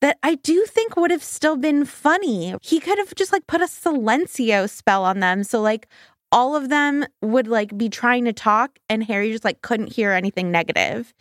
that 0.00 0.16
I 0.22 0.36
do 0.36 0.64
think 0.64 0.96
would 0.96 1.10
have 1.10 1.24
still 1.24 1.56
been 1.56 1.84
funny. 1.84 2.54
He 2.62 2.78
could 2.78 2.98
have 2.98 3.16
just 3.16 3.32
like 3.32 3.48
put 3.48 3.62
a 3.62 3.64
silencio 3.64 4.70
spell 4.70 5.04
on 5.04 5.18
them. 5.18 5.42
So 5.42 5.60
like 5.60 5.88
all 6.30 6.54
of 6.54 6.68
them 6.68 7.04
would 7.20 7.48
like 7.48 7.76
be 7.76 7.88
trying 7.88 8.26
to 8.26 8.32
talk 8.32 8.78
and 8.88 9.02
Harry 9.02 9.32
just 9.32 9.44
like 9.44 9.60
couldn't 9.60 9.92
hear 9.92 10.12
anything 10.12 10.52
negative 10.52 11.12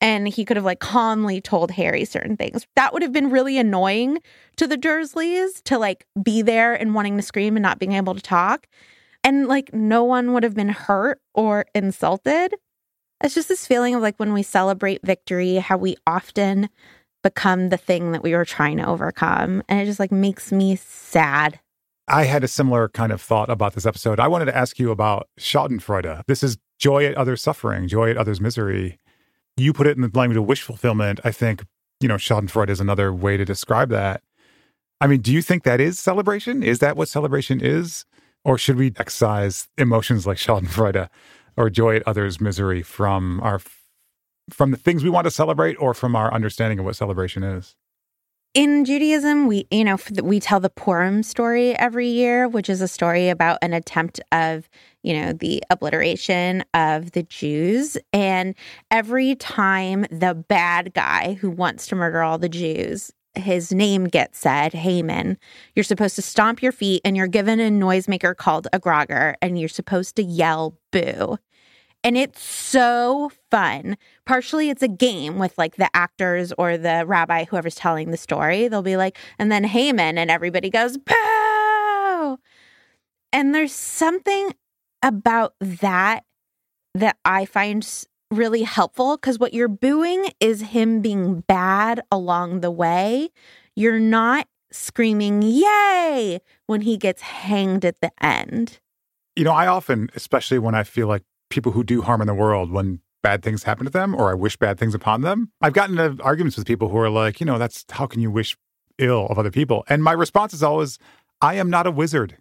and 0.00 0.28
he 0.28 0.44
could 0.44 0.56
have 0.56 0.64
like 0.64 0.80
calmly 0.80 1.40
told 1.40 1.70
Harry 1.72 2.04
certain 2.04 2.36
things. 2.36 2.66
That 2.76 2.92
would 2.92 3.02
have 3.02 3.12
been 3.12 3.30
really 3.30 3.58
annoying 3.58 4.20
to 4.56 4.66
the 4.66 4.76
Dursleys 4.76 5.62
to 5.64 5.78
like 5.78 6.06
be 6.22 6.42
there 6.42 6.74
and 6.74 6.94
wanting 6.94 7.16
to 7.16 7.22
scream 7.22 7.56
and 7.56 7.62
not 7.62 7.78
being 7.78 7.92
able 7.92 8.14
to 8.14 8.22
talk. 8.22 8.66
And 9.24 9.48
like 9.48 9.72
no 9.74 10.04
one 10.04 10.32
would 10.32 10.44
have 10.44 10.54
been 10.54 10.68
hurt 10.68 11.20
or 11.34 11.66
insulted. 11.74 12.54
It's 13.22 13.34
just 13.34 13.48
this 13.48 13.66
feeling 13.66 13.94
of 13.94 14.02
like 14.02 14.16
when 14.18 14.32
we 14.32 14.44
celebrate 14.44 15.04
victory, 15.04 15.56
how 15.56 15.76
we 15.76 15.96
often 16.06 16.68
become 17.24 17.70
the 17.70 17.76
thing 17.76 18.12
that 18.12 18.22
we 18.22 18.34
were 18.34 18.44
trying 18.44 18.76
to 18.76 18.86
overcome. 18.86 19.62
And 19.68 19.80
it 19.80 19.86
just 19.86 19.98
like 19.98 20.12
makes 20.12 20.52
me 20.52 20.76
sad. 20.76 21.58
I 22.06 22.24
had 22.24 22.44
a 22.44 22.48
similar 22.48 22.88
kind 22.88 23.12
of 23.12 23.20
thought 23.20 23.50
about 23.50 23.74
this 23.74 23.84
episode. 23.84 24.20
I 24.20 24.28
wanted 24.28 24.46
to 24.46 24.56
ask 24.56 24.78
you 24.78 24.92
about 24.92 25.28
Schadenfreude. 25.38 26.22
This 26.26 26.42
is 26.42 26.56
joy 26.78 27.04
at 27.04 27.16
others' 27.16 27.42
suffering, 27.42 27.88
joy 27.88 28.10
at 28.10 28.16
others' 28.16 28.40
misery 28.40 28.98
you 29.58 29.72
put 29.72 29.86
it 29.86 29.96
in 29.96 30.02
the 30.02 30.10
language 30.12 30.36
of 30.36 30.46
wish 30.46 30.62
fulfillment. 30.62 31.20
I 31.24 31.32
think, 31.32 31.64
you 32.00 32.08
know, 32.08 32.16
Schadenfreude 32.16 32.70
is 32.70 32.80
another 32.80 33.12
way 33.12 33.36
to 33.36 33.44
describe 33.44 33.90
that. 33.90 34.22
I 35.00 35.06
mean, 35.06 35.20
do 35.20 35.32
you 35.32 35.42
think 35.42 35.62
that 35.64 35.80
is 35.80 35.98
celebration? 35.98 36.62
Is 36.62 36.80
that 36.80 36.96
what 36.96 37.08
celebration 37.08 37.60
is? 37.60 38.04
Or 38.44 38.58
should 38.58 38.76
we 38.76 38.92
excise 38.96 39.68
emotions 39.76 40.26
like 40.26 40.38
Schadenfreude 40.38 41.08
or 41.56 41.70
joy 41.70 41.96
at 41.96 42.06
others' 42.06 42.40
misery 42.40 42.82
from 42.82 43.40
our 43.40 43.60
from 44.50 44.70
the 44.70 44.78
things 44.78 45.04
we 45.04 45.10
want 45.10 45.26
to 45.26 45.30
celebrate 45.30 45.74
or 45.74 45.92
from 45.92 46.16
our 46.16 46.32
understanding 46.32 46.78
of 46.78 46.84
what 46.84 46.96
celebration 46.96 47.42
is? 47.42 47.76
In 48.54 48.84
Judaism, 48.84 49.46
we 49.46 49.66
you 49.70 49.84
know 49.84 49.96
we 50.22 50.40
tell 50.40 50.60
the 50.60 50.70
Purim 50.70 51.22
story 51.22 51.76
every 51.76 52.08
year, 52.08 52.48
which 52.48 52.68
is 52.68 52.80
a 52.80 52.88
story 52.88 53.28
about 53.28 53.58
an 53.62 53.72
attempt 53.72 54.20
of 54.32 54.68
you 55.02 55.14
know 55.14 55.32
the 55.32 55.62
obliteration 55.70 56.64
of 56.74 57.12
the 57.12 57.22
Jews, 57.22 57.96
and 58.12 58.54
every 58.90 59.34
time 59.34 60.06
the 60.10 60.34
bad 60.34 60.94
guy 60.94 61.34
who 61.34 61.50
wants 61.50 61.86
to 61.88 61.96
murder 61.96 62.22
all 62.22 62.38
the 62.38 62.48
Jews 62.48 63.12
his 63.38 63.72
name 63.72 64.04
gets 64.04 64.38
said, 64.38 64.74
Haman, 64.74 65.38
you're 65.74 65.84
supposed 65.84 66.16
to 66.16 66.22
stomp 66.22 66.62
your 66.62 66.72
feet 66.72 67.00
and 67.04 67.16
you're 67.16 67.26
given 67.26 67.60
a 67.60 67.70
noisemaker 67.70 68.36
called 68.36 68.66
a 68.72 68.80
grogger 68.80 69.34
and 69.40 69.58
you're 69.58 69.68
supposed 69.68 70.16
to 70.16 70.22
yell 70.22 70.76
boo. 70.90 71.38
And 72.08 72.16
it's 72.16 72.42
so 72.42 73.30
fun. 73.50 73.98
Partially, 74.24 74.70
it's 74.70 74.82
a 74.82 74.88
game 74.88 75.38
with 75.38 75.58
like 75.58 75.76
the 75.76 75.94
actors 75.94 76.54
or 76.56 76.78
the 76.78 77.04
rabbi, 77.06 77.44
whoever's 77.44 77.74
telling 77.74 78.12
the 78.12 78.16
story. 78.16 78.66
They'll 78.66 78.80
be 78.80 78.96
like, 78.96 79.18
and 79.38 79.52
then 79.52 79.62
Haman, 79.62 80.16
and 80.16 80.30
everybody 80.30 80.70
goes, 80.70 80.96
boo. 80.96 82.38
And 83.30 83.54
there's 83.54 83.74
something 83.74 84.54
about 85.02 85.52
that 85.60 86.24
that 86.94 87.18
I 87.26 87.44
find 87.44 87.86
really 88.30 88.62
helpful 88.62 89.18
because 89.18 89.38
what 89.38 89.52
you're 89.52 89.68
booing 89.68 90.30
is 90.40 90.62
him 90.62 91.02
being 91.02 91.40
bad 91.40 92.00
along 92.10 92.60
the 92.60 92.70
way. 92.70 93.28
You're 93.76 94.00
not 94.00 94.48
screaming, 94.72 95.42
yay, 95.42 96.40
when 96.66 96.80
he 96.80 96.96
gets 96.96 97.20
hanged 97.20 97.84
at 97.84 98.00
the 98.00 98.12
end. 98.18 98.78
You 99.36 99.44
know, 99.44 99.52
I 99.52 99.66
often, 99.66 100.08
especially 100.14 100.58
when 100.58 100.74
I 100.74 100.84
feel 100.84 101.06
like 101.06 101.24
people 101.50 101.72
who 101.72 101.84
do 101.84 102.02
harm 102.02 102.20
in 102.20 102.26
the 102.26 102.34
world 102.34 102.70
when 102.70 103.00
bad 103.22 103.42
things 103.42 103.62
happen 103.62 103.84
to 103.84 103.90
them 103.90 104.14
or 104.14 104.30
I 104.30 104.34
wish 104.34 104.56
bad 104.56 104.78
things 104.78 104.94
upon 104.94 105.22
them. 105.22 105.50
I've 105.60 105.72
gotten 105.72 105.98
into 105.98 106.22
arguments 106.22 106.56
with 106.56 106.66
people 106.66 106.88
who 106.88 106.98
are 106.98 107.10
like, 107.10 107.40
you 107.40 107.46
know, 107.46 107.58
that's 107.58 107.84
how 107.90 108.06
can 108.06 108.20
you 108.20 108.30
wish 108.30 108.56
ill 108.98 109.26
of 109.26 109.38
other 109.38 109.50
people? 109.50 109.84
And 109.88 110.02
my 110.02 110.12
response 110.12 110.54
is 110.54 110.62
always, 110.62 110.98
I 111.40 111.54
am 111.54 111.70
not 111.70 111.86
a 111.86 111.90
wizard. 111.90 112.36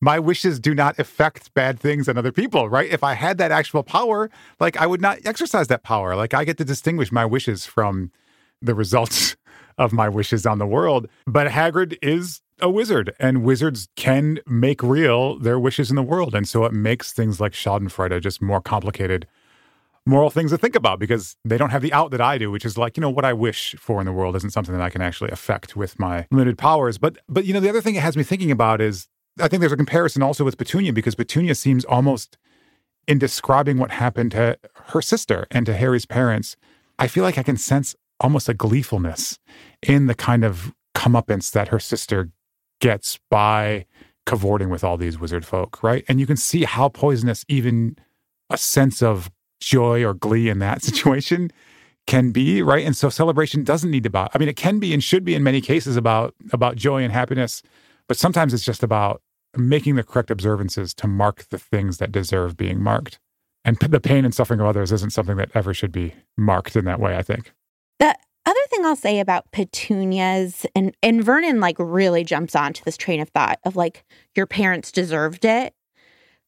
My 0.00 0.18
wishes 0.18 0.58
do 0.58 0.74
not 0.74 0.98
affect 0.98 1.54
bad 1.54 1.78
things 1.78 2.08
on 2.08 2.18
other 2.18 2.32
people, 2.32 2.68
right? 2.68 2.90
If 2.90 3.04
I 3.04 3.14
had 3.14 3.38
that 3.38 3.52
actual 3.52 3.84
power, 3.84 4.30
like 4.58 4.76
I 4.76 4.86
would 4.86 5.00
not 5.00 5.18
exercise 5.24 5.68
that 5.68 5.84
power. 5.84 6.16
Like 6.16 6.34
I 6.34 6.44
get 6.44 6.58
to 6.58 6.64
distinguish 6.64 7.12
my 7.12 7.24
wishes 7.24 7.66
from 7.66 8.10
the 8.60 8.74
results 8.74 9.36
of 9.78 9.92
my 9.92 10.08
wishes 10.08 10.44
on 10.44 10.58
the 10.58 10.66
world. 10.66 11.08
But 11.26 11.48
Hagrid 11.48 11.96
is 12.02 12.41
a 12.62 12.70
wizard, 12.70 13.14
and 13.18 13.42
wizards 13.42 13.88
can 13.96 14.38
make 14.46 14.82
real 14.82 15.38
their 15.38 15.58
wishes 15.58 15.90
in 15.90 15.96
the 15.96 16.02
world. 16.02 16.34
And 16.34 16.48
so 16.48 16.64
it 16.64 16.72
makes 16.72 17.12
things 17.12 17.40
like 17.40 17.52
Schadenfreude 17.52 18.20
just 18.22 18.40
more 18.40 18.60
complicated 18.60 19.26
moral 20.06 20.30
things 20.30 20.50
to 20.50 20.58
think 20.58 20.74
about 20.74 20.98
because 20.98 21.36
they 21.44 21.56
don't 21.56 21.70
have 21.70 21.82
the 21.82 21.92
out 21.92 22.10
that 22.10 22.20
I 22.20 22.38
do, 22.38 22.50
which 22.50 22.64
is 22.64 22.76
like, 22.76 22.96
you 22.96 23.00
know, 23.00 23.10
what 23.10 23.24
I 23.24 23.32
wish 23.32 23.74
for 23.78 24.00
in 24.00 24.06
the 24.06 24.12
world 24.12 24.34
isn't 24.36 24.50
something 24.50 24.74
that 24.74 24.82
I 24.82 24.90
can 24.90 25.02
actually 25.02 25.30
affect 25.30 25.76
with 25.76 25.98
my 25.98 26.26
limited 26.30 26.58
powers. 26.58 26.98
But 26.98 27.18
but 27.28 27.44
you 27.44 27.52
know, 27.52 27.60
the 27.60 27.68
other 27.68 27.80
thing 27.80 27.94
it 27.94 28.02
has 28.02 28.16
me 28.16 28.22
thinking 28.22 28.50
about 28.50 28.80
is 28.80 29.08
I 29.40 29.48
think 29.48 29.60
there's 29.60 29.72
a 29.72 29.76
comparison 29.76 30.22
also 30.22 30.44
with 30.44 30.58
Petunia 30.58 30.92
because 30.92 31.14
Petunia 31.14 31.54
seems 31.54 31.84
almost 31.84 32.36
in 33.08 33.18
describing 33.18 33.78
what 33.78 33.90
happened 33.90 34.32
to 34.32 34.58
her 34.86 35.02
sister 35.02 35.46
and 35.50 35.66
to 35.66 35.74
Harry's 35.74 36.06
parents, 36.06 36.56
I 36.98 37.08
feel 37.08 37.24
like 37.24 37.38
I 37.38 37.42
can 37.42 37.56
sense 37.56 37.94
almost 38.20 38.48
a 38.48 38.54
gleefulness 38.54 39.38
in 39.82 40.06
the 40.06 40.14
kind 40.14 40.44
of 40.44 40.72
comeuppance 40.94 41.50
that 41.52 41.68
her 41.68 41.80
sister 41.80 42.30
gets 42.82 43.18
by 43.30 43.86
cavorting 44.26 44.68
with 44.68 44.84
all 44.84 44.98
these 44.98 45.18
wizard 45.18 45.46
folk, 45.46 45.82
right? 45.82 46.04
And 46.08 46.20
you 46.20 46.26
can 46.26 46.36
see 46.36 46.64
how 46.64 46.88
poisonous 46.90 47.44
even 47.48 47.96
a 48.50 48.58
sense 48.58 49.02
of 49.02 49.30
joy 49.60 50.04
or 50.04 50.12
glee 50.12 50.50
in 50.50 50.58
that 50.58 50.82
situation 50.88 51.50
can 52.06 52.32
be, 52.32 52.60
right? 52.60 52.84
And 52.84 52.96
so 52.96 53.08
celebration 53.08 53.62
doesn't 53.62 53.90
need 53.90 54.02
to 54.02 54.10
be 54.10 54.18
I 54.18 54.38
mean, 54.38 54.48
it 54.48 54.56
can 54.56 54.80
be 54.80 54.92
and 54.92 55.02
should 55.02 55.24
be 55.24 55.34
in 55.34 55.42
many 55.42 55.60
cases 55.60 55.96
about 55.96 56.34
about 56.52 56.76
joy 56.76 57.02
and 57.02 57.12
happiness, 57.12 57.62
but 58.08 58.16
sometimes 58.16 58.52
it's 58.52 58.64
just 58.64 58.82
about 58.82 59.22
making 59.56 59.94
the 59.94 60.02
correct 60.02 60.30
observances 60.30 60.92
to 60.94 61.06
mark 61.06 61.44
the 61.50 61.58
things 61.58 61.98
that 61.98 62.10
deserve 62.10 62.56
being 62.56 62.82
marked. 62.82 63.20
And 63.64 63.78
the 63.78 64.00
pain 64.00 64.24
and 64.24 64.34
suffering 64.34 64.58
of 64.58 64.66
others 64.66 64.90
isn't 64.90 65.12
something 65.12 65.36
that 65.36 65.50
ever 65.54 65.72
should 65.72 65.92
be 65.92 66.14
marked 66.36 66.74
in 66.74 66.84
that 66.86 66.98
way, 66.98 67.16
I 67.16 67.22
think. 67.22 67.52
The 68.00 68.16
other 68.44 68.60
thing 68.70 68.84
I'll 68.84 68.96
say 68.96 69.20
about 69.20 69.50
petunias 69.52 70.66
and 70.74 70.96
and 71.02 71.22
Vernon 71.22 71.60
like 71.60 71.76
really 71.78 72.24
jumps 72.24 72.56
onto 72.56 72.82
this 72.84 72.96
train 72.96 73.20
of 73.20 73.28
thought 73.28 73.58
of 73.64 73.76
like 73.76 74.04
your 74.34 74.46
parents 74.46 74.92
deserved 74.92 75.44
it. 75.44 75.74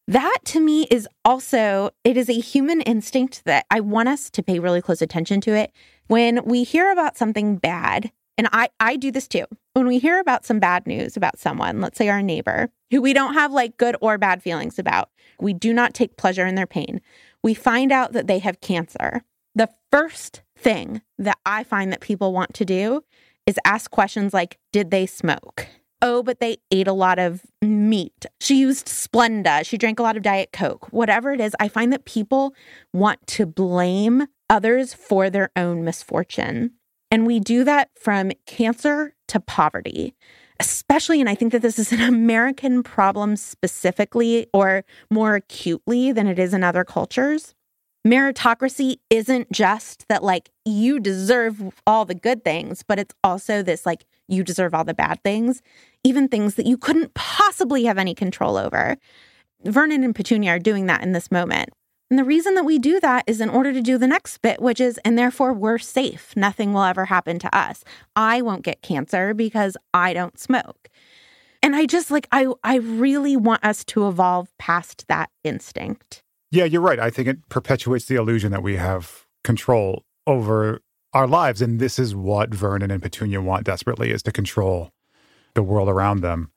That 0.06 0.38
to 0.46 0.60
me 0.60 0.82
is 0.90 1.08
also, 1.24 1.90
it 2.04 2.18
is 2.18 2.28
a 2.28 2.34
human 2.34 2.82
instinct 2.82 3.42
that 3.46 3.64
I 3.70 3.80
want 3.80 4.08
us 4.10 4.28
to 4.30 4.42
pay 4.42 4.58
really 4.58 4.82
close 4.82 5.00
attention 5.00 5.40
to 5.42 5.54
it. 5.54 5.72
When 6.08 6.44
we 6.44 6.62
hear 6.62 6.92
about 6.92 7.16
something 7.16 7.56
bad, 7.56 8.12
and 8.36 8.48
I, 8.52 8.68
I 8.80 8.96
do 8.96 9.10
this 9.10 9.26
too. 9.26 9.46
When 9.72 9.86
we 9.86 9.98
hear 9.98 10.18
about 10.18 10.44
some 10.44 10.58
bad 10.58 10.86
news 10.86 11.16
about 11.16 11.38
someone, 11.38 11.80
let's 11.80 11.96
say 11.96 12.10
our 12.10 12.20
neighbor, 12.20 12.70
who 12.90 13.00
we 13.00 13.14
don't 13.14 13.34
have 13.34 13.52
like 13.52 13.78
good 13.78 13.96
or 14.02 14.18
bad 14.18 14.42
feelings 14.42 14.78
about, 14.78 15.08
we 15.40 15.54
do 15.54 15.72
not 15.72 15.94
take 15.94 16.18
pleasure 16.18 16.46
in 16.46 16.54
their 16.54 16.66
pain. 16.66 17.00
We 17.42 17.54
find 17.54 17.90
out 17.90 18.12
that 18.12 18.26
they 18.26 18.40
have 18.40 18.60
cancer. 18.60 19.22
The 19.54 19.70
first 19.90 20.42
thing 20.56 21.02
that 21.18 21.38
I 21.44 21.64
find 21.64 21.92
that 21.92 22.00
people 22.00 22.32
want 22.32 22.54
to 22.54 22.64
do 22.64 23.02
is 23.46 23.58
ask 23.64 23.90
questions 23.90 24.32
like 24.32 24.58
Did 24.72 24.90
they 24.90 25.06
smoke? 25.06 25.66
Oh, 26.02 26.22
but 26.22 26.38
they 26.38 26.58
ate 26.70 26.86
a 26.86 26.92
lot 26.92 27.18
of 27.18 27.42
meat. 27.62 28.26
She 28.40 28.58
used 28.58 28.88
Splenda. 28.88 29.64
She 29.64 29.78
drank 29.78 29.98
a 29.98 30.02
lot 30.02 30.18
of 30.18 30.22
Diet 30.22 30.50
Coke. 30.52 30.92
Whatever 30.92 31.32
it 31.32 31.40
is, 31.40 31.56
I 31.58 31.68
find 31.68 31.92
that 31.94 32.04
people 32.04 32.54
want 32.92 33.26
to 33.28 33.46
blame 33.46 34.26
others 34.50 34.92
for 34.92 35.30
their 35.30 35.50
own 35.56 35.82
misfortune. 35.82 36.72
And 37.10 37.26
we 37.26 37.40
do 37.40 37.64
that 37.64 37.90
from 37.98 38.32
cancer 38.44 39.14
to 39.28 39.40
poverty, 39.40 40.14
especially, 40.60 41.20
and 41.20 41.28
I 41.28 41.34
think 41.34 41.52
that 41.52 41.62
this 41.62 41.78
is 41.78 41.92
an 41.92 42.00
American 42.00 42.82
problem 42.82 43.36
specifically 43.36 44.46
or 44.52 44.84
more 45.10 45.36
acutely 45.36 46.12
than 46.12 46.26
it 46.26 46.38
is 46.38 46.52
in 46.52 46.62
other 46.62 46.84
cultures. 46.84 47.54
Meritocracy 48.06 48.96
isn't 49.08 49.50
just 49.50 50.06
that, 50.08 50.22
like, 50.22 50.50
you 50.66 51.00
deserve 51.00 51.72
all 51.86 52.04
the 52.04 52.14
good 52.14 52.44
things, 52.44 52.82
but 52.82 52.98
it's 52.98 53.14
also 53.24 53.62
this, 53.62 53.86
like, 53.86 54.04
you 54.28 54.44
deserve 54.44 54.74
all 54.74 54.84
the 54.84 54.92
bad 54.92 55.22
things, 55.22 55.62
even 56.02 56.28
things 56.28 56.56
that 56.56 56.66
you 56.66 56.76
couldn't 56.76 57.14
possibly 57.14 57.84
have 57.84 57.96
any 57.96 58.14
control 58.14 58.58
over. 58.58 58.96
Vernon 59.64 60.04
and 60.04 60.14
Petunia 60.14 60.50
are 60.50 60.58
doing 60.58 60.84
that 60.86 61.02
in 61.02 61.12
this 61.12 61.30
moment. 61.30 61.70
And 62.10 62.18
the 62.18 62.24
reason 62.24 62.54
that 62.56 62.64
we 62.64 62.78
do 62.78 63.00
that 63.00 63.24
is 63.26 63.40
in 63.40 63.48
order 63.48 63.72
to 63.72 63.80
do 63.80 63.96
the 63.96 64.06
next 64.06 64.42
bit, 64.42 64.60
which 64.60 64.80
is, 64.80 64.98
and 65.04 65.16
therefore 65.16 65.54
we're 65.54 65.78
safe. 65.78 66.36
Nothing 66.36 66.74
will 66.74 66.82
ever 66.82 67.06
happen 67.06 67.38
to 67.38 67.56
us. 67.56 67.84
I 68.14 68.42
won't 68.42 68.62
get 68.62 68.82
cancer 68.82 69.32
because 69.32 69.78
I 69.94 70.12
don't 70.12 70.38
smoke. 70.38 70.90
And 71.62 71.74
I 71.74 71.86
just 71.86 72.10
like, 72.10 72.28
I, 72.30 72.48
I 72.62 72.76
really 72.76 73.38
want 73.38 73.64
us 73.64 73.82
to 73.86 74.06
evolve 74.06 74.48
past 74.58 75.06
that 75.08 75.30
instinct. 75.42 76.23
Yeah, 76.50 76.64
you're 76.64 76.80
right. 76.80 77.00
I 77.00 77.10
think 77.10 77.28
it 77.28 77.48
perpetuates 77.48 78.06
the 78.06 78.16
illusion 78.16 78.52
that 78.52 78.62
we 78.62 78.76
have 78.76 79.26
control 79.42 80.04
over 80.26 80.80
our 81.12 81.26
lives. 81.26 81.62
And 81.62 81.80
this 81.80 81.98
is 81.98 82.14
what 82.14 82.52
Vernon 82.54 82.90
and 82.90 83.02
Petunia 83.02 83.40
want 83.40 83.64
desperately 83.64 84.10
is 84.10 84.22
to 84.24 84.32
control 84.32 84.92
the 85.54 85.62
world 85.62 85.88
around 85.88 86.20
them. 86.20 86.50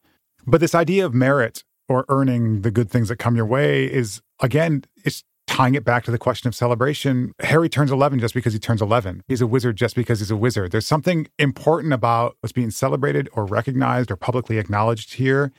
But 0.45 0.61
this 0.61 0.75
idea 0.75 1.05
of 1.05 1.13
merit 1.13 1.63
or 1.87 2.05
earning 2.09 2.61
the 2.61 2.71
good 2.71 2.89
things 2.89 3.09
that 3.09 3.17
come 3.17 3.35
your 3.35 3.45
way 3.45 3.85
is, 3.85 4.21
again, 4.41 4.83
it's 5.03 5.23
tying 5.45 5.75
it 5.75 5.85
back 5.85 6.03
to 6.03 6.11
the 6.11 6.17
question 6.17 6.47
of 6.47 6.55
celebration. 6.55 7.33
Harry 7.39 7.69
turns 7.69 7.91
11 7.91 8.19
just 8.19 8.33
because 8.33 8.53
he 8.53 8.59
turns 8.59 8.81
11. 8.81 9.23
He's 9.27 9.41
a 9.41 9.47
wizard 9.47 9.77
just 9.77 9.95
because 9.95 10.19
he's 10.19 10.31
a 10.31 10.35
wizard. 10.35 10.71
There's 10.71 10.85
something 10.85 11.27
important 11.39 11.93
about 11.93 12.35
what's 12.41 12.53
being 12.53 12.71
celebrated 12.71 13.29
or 13.33 13.45
recognized 13.45 14.11
or 14.11 14.15
publicly 14.15 14.57
acknowledged 14.57 15.15
here 15.15 15.51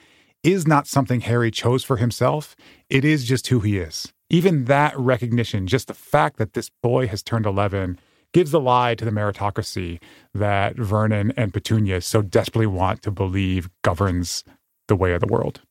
is 0.45 0.67
not 0.67 0.87
something 0.87 1.21
Harry 1.23 1.51
chose 1.51 1.85
for 1.85 1.97
himself. 1.97 2.55
It 2.89 3.05
is 3.05 3.25
just 3.25 3.49
who 3.49 3.61
he 3.61 3.79
is. 3.79 4.13
Even 4.31 4.67
that 4.67 4.99
recognition, 4.99 5.67
just 5.67 5.87
the 5.89 5.95
fact 5.95 6.37
that 6.37 6.53
this 6.53 6.71
boy 6.83 7.07
has 7.07 7.23
turned 7.23 7.47
11, 7.47 7.99
gives 8.35 8.51
the 8.51 8.61
lie 8.61 8.95
to 8.95 9.07
the 9.07 9.11
meritocracy 9.11 10.01
that 10.35 10.77
Vernon 10.77 11.33
and 11.35 11.51
Petunia 11.55 12.03
so 12.03 12.21
desperately 12.21 12.67
want 12.67 13.01
to 13.03 13.11
believe 13.11 13.71
governs 13.81 14.45
the 14.87 14.97
way 14.97 15.15
of 15.15 15.21
the 15.23 15.27
world. 15.27 15.63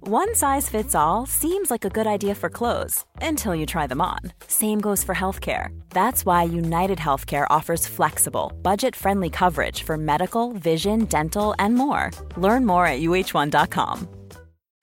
One 0.00 0.34
size 0.34 0.70
fits 0.70 0.94
all 0.94 1.26
seems 1.26 1.70
like 1.70 1.84
a 1.84 1.90
good 1.90 2.06
idea 2.06 2.34
for 2.34 2.48
clothes 2.48 3.04
until 3.20 3.54
you 3.54 3.66
try 3.66 3.86
them 3.86 4.00
on. 4.00 4.20
Same 4.46 4.78
goes 4.78 5.04
for 5.04 5.14
healthcare. 5.14 5.68
That's 5.90 6.24
why 6.24 6.42
United 6.44 6.98
Healthcare 6.98 7.46
offers 7.50 7.86
flexible, 7.86 8.52
budget 8.62 8.96
friendly 8.96 9.28
coverage 9.28 9.82
for 9.82 9.98
medical, 9.98 10.52
vision, 10.52 11.04
dental, 11.04 11.54
and 11.58 11.74
more. 11.74 12.10
Learn 12.36 12.64
more 12.66 12.86
at 12.86 13.00
uh1.com. 13.00 14.23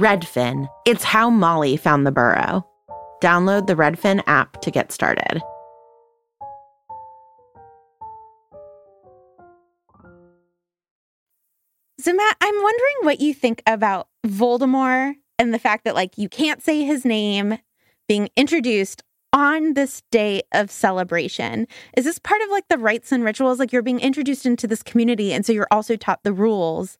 Redfin. 0.00 0.66
It's 0.86 1.04
how 1.04 1.28
Molly 1.28 1.76
found 1.76 2.06
the 2.06 2.10
burrow. 2.10 2.66
Download 3.22 3.66
the 3.66 3.74
Redfin 3.74 4.22
app 4.26 4.58
to 4.62 4.70
get 4.70 4.90
started. 4.90 5.42
So, 12.00 12.14
Matt, 12.14 12.36
I'm 12.40 12.54
wondering 12.62 12.96
what 13.02 13.20
you 13.20 13.34
think 13.34 13.62
about 13.66 14.08
Voldemort 14.26 15.16
and 15.38 15.52
the 15.52 15.58
fact 15.58 15.84
that, 15.84 15.94
like, 15.94 16.16
you 16.16 16.30
can't 16.30 16.62
say 16.62 16.82
his 16.82 17.04
name 17.04 17.58
being 18.08 18.30
introduced 18.36 19.02
on 19.34 19.74
this 19.74 20.02
day 20.10 20.40
of 20.52 20.70
celebration. 20.70 21.68
Is 21.94 22.06
this 22.06 22.18
part 22.18 22.40
of 22.40 22.48
like 22.48 22.68
the 22.68 22.78
rites 22.78 23.12
and 23.12 23.22
rituals? 23.22 23.58
Like, 23.58 23.70
you're 23.70 23.82
being 23.82 24.00
introduced 24.00 24.46
into 24.46 24.66
this 24.66 24.82
community, 24.82 25.34
and 25.34 25.44
so 25.44 25.52
you're 25.52 25.68
also 25.70 25.96
taught 25.96 26.24
the 26.24 26.32
rules 26.32 26.96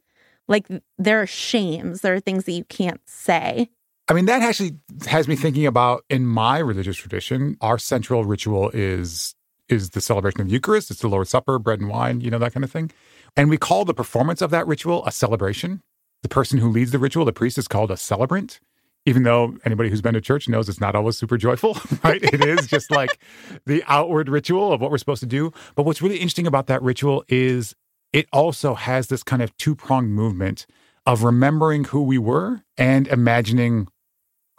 like 0.50 0.66
there 0.98 1.22
are 1.22 1.26
shames, 1.26 2.02
there 2.02 2.12
are 2.12 2.20
things 2.20 2.44
that 2.44 2.52
you 2.52 2.64
can't 2.64 3.00
say. 3.06 3.70
I 4.08 4.12
mean, 4.12 4.26
that 4.26 4.42
actually 4.42 4.72
has 5.06 5.28
me 5.28 5.36
thinking 5.36 5.66
about 5.66 6.04
in 6.10 6.26
my 6.26 6.58
religious 6.58 6.96
tradition, 6.96 7.56
our 7.60 7.78
central 7.78 8.24
ritual 8.24 8.70
is 8.70 9.34
is 9.68 9.90
the 9.90 10.00
celebration 10.00 10.40
of 10.40 10.50
Eucharist. 10.50 10.90
It's 10.90 11.00
the 11.00 11.08
Lord's 11.08 11.30
Supper, 11.30 11.60
bread 11.60 11.78
and 11.78 11.88
wine, 11.88 12.20
you 12.20 12.28
know, 12.28 12.40
that 12.40 12.52
kind 12.52 12.64
of 12.64 12.72
thing. 12.72 12.90
And 13.36 13.48
we 13.48 13.56
call 13.56 13.84
the 13.84 13.94
performance 13.94 14.42
of 14.42 14.50
that 14.50 14.66
ritual 14.66 15.06
a 15.06 15.12
celebration. 15.12 15.80
The 16.22 16.28
person 16.28 16.58
who 16.58 16.68
leads 16.68 16.90
the 16.90 16.98
ritual, 16.98 17.24
the 17.24 17.32
priest, 17.32 17.56
is 17.56 17.68
called 17.68 17.92
a 17.92 17.96
celebrant, 17.96 18.58
even 19.06 19.22
though 19.22 19.56
anybody 19.64 19.88
who's 19.88 20.02
been 20.02 20.14
to 20.14 20.20
church 20.20 20.48
knows 20.48 20.68
it's 20.68 20.80
not 20.80 20.96
always 20.96 21.16
super 21.16 21.38
joyful, 21.38 21.78
right? 22.04 22.20
it 22.22 22.44
is 22.44 22.66
just 22.66 22.90
like 22.90 23.20
the 23.64 23.84
outward 23.86 24.28
ritual 24.28 24.72
of 24.72 24.80
what 24.80 24.90
we're 24.90 24.98
supposed 24.98 25.20
to 25.20 25.26
do. 25.26 25.52
But 25.76 25.84
what's 25.84 26.02
really 26.02 26.16
interesting 26.16 26.48
about 26.48 26.66
that 26.66 26.82
ritual 26.82 27.24
is 27.28 27.76
it 28.12 28.26
also 28.32 28.74
has 28.74 29.08
this 29.08 29.22
kind 29.22 29.42
of 29.42 29.56
two 29.56 29.74
pronged 29.74 30.10
movement 30.10 30.66
of 31.06 31.22
remembering 31.22 31.84
who 31.84 32.02
we 32.02 32.18
were 32.18 32.62
and 32.76 33.08
imagining 33.08 33.88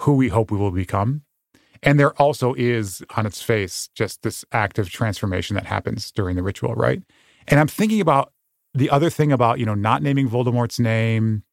who 0.01 0.13
we 0.13 0.29
hope 0.29 0.51
we 0.51 0.57
will 0.57 0.71
become. 0.71 1.21
And 1.83 1.99
there 1.99 2.13
also 2.21 2.53
is 2.55 3.03
on 3.15 3.25
its 3.25 3.41
face 3.41 3.89
just 3.95 4.21
this 4.21 4.45
act 4.51 4.77
of 4.77 4.89
transformation 4.89 5.55
that 5.55 5.65
happens 5.65 6.11
during 6.11 6.35
the 6.35 6.43
ritual, 6.43 6.75
right? 6.75 7.01
And 7.47 7.59
I'm 7.59 7.67
thinking 7.67 8.01
about 8.01 8.31
the 8.73 8.89
other 8.89 9.09
thing 9.09 9.31
about, 9.31 9.59
you 9.59 9.65
know, 9.65 9.75
not 9.75 10.03
naming 10.03 10.29
Voldemort's 10.29 10.79
name 10.79 11.43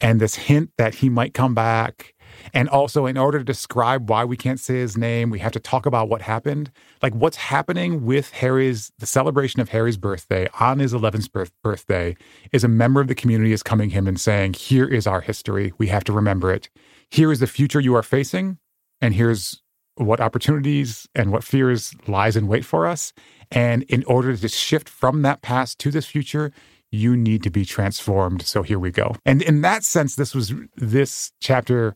and 0.00 0.20
this 0.20 0.34
hint 0.34 0.70
that 0.78 0.96
he 0.96 1.08
might 1.08 1.34
come 1.34 1.54
back. 1.54 2.13
And 2.52 2.68
also, 2.68 3.06
in 3.06 3.16
order 3.16 3.38
to 3.38 3.44
describe 3.44 4.10
why 4.10 4.24
we 4.24 4.36
can't 4.36 4.60
say 4.60 4.74
his 4.74 4.96
name, 4.96 5.30
we 5.30 5.38
have 5.38 5.52
to 5.52 5.60
talk 5.60 5.86
about 5.86 6.08
what 6.08 6.22
happened. 6.22 6.70
Like 7.02 7.14
what's 7.14 7.36
happening 7.36 8.04
with 8.04 8.30
Harry's, 8.32 8.92
the 8.98 9.06
celebration 9.06 9.60
of 9.60 9.70
Harry's 9.70 9.96
birthday 9.96 10.48
on 10.60 10.78
his 10.78 10.92
11th 10.92 11.32
birth, 11.32 11.52
birthday 11.62 12.16
is 12.52 12.64
a 12.64 12.68
member 12.68 13.00
of 13.00 13.08
the 13.08 13.14
community 13.14 13.52
is 13.52 13.62
coming 13.62 13.90
him 13.90 14.06
and 14.06 14.20
saying, 14.20 14.54
Here 14.54 14.86
is 14.86 15.06
our 15.06 15.20
history. 15.20 15.72
We 15.78 15.88
have 15.88 16.04
to 16.04 16.12
remember 16.12 16.52
it. 16.52 16.68
Here 17.10 17.32
is 17.32 17.40
the 17.40 17.46
future 17.46 17.80
you 17.80 17.94
are 17.94 18.02
facing. 18.02 18.58
And 19.00 19.14
here's 19.14 19.62
what 19.96 20.20
opportunities 20.20 21.08
and 21.14 21.30
what 21.30 21.44
fears 21.44 21.94
lies 22.06 22.36
in 22.36 22.46
wait 22.46 22.64
for 22.64 22.86
us. 22.86 23.12
And 23.50 23.84
in 23.84 24.02
order 24.04 24.36
to 24.36 24.48
shift 24.48 24.88
from 24.88 25.22
that 25.22 25.42
past 25.42 25.78
to 25.80 25.90
this 25.90 26.06
future, 26.06 26.50
you 26.90 27.16
need 27.16 27.42
to 27.42 27.50
be 27.50 27.64
transformed. 27.64 28.42
So 28.42 28.62
here 28.62 28.78
we 28.78 28.90
go. 28.90 29.16
And 29.24 29.42
in 29.42 29.62
that 29.62 29.84
sense, 29.84 30.14
this 30.14 30.34
was 30.34 30.54
this 30.76 31.32
chapter 31.40 31.94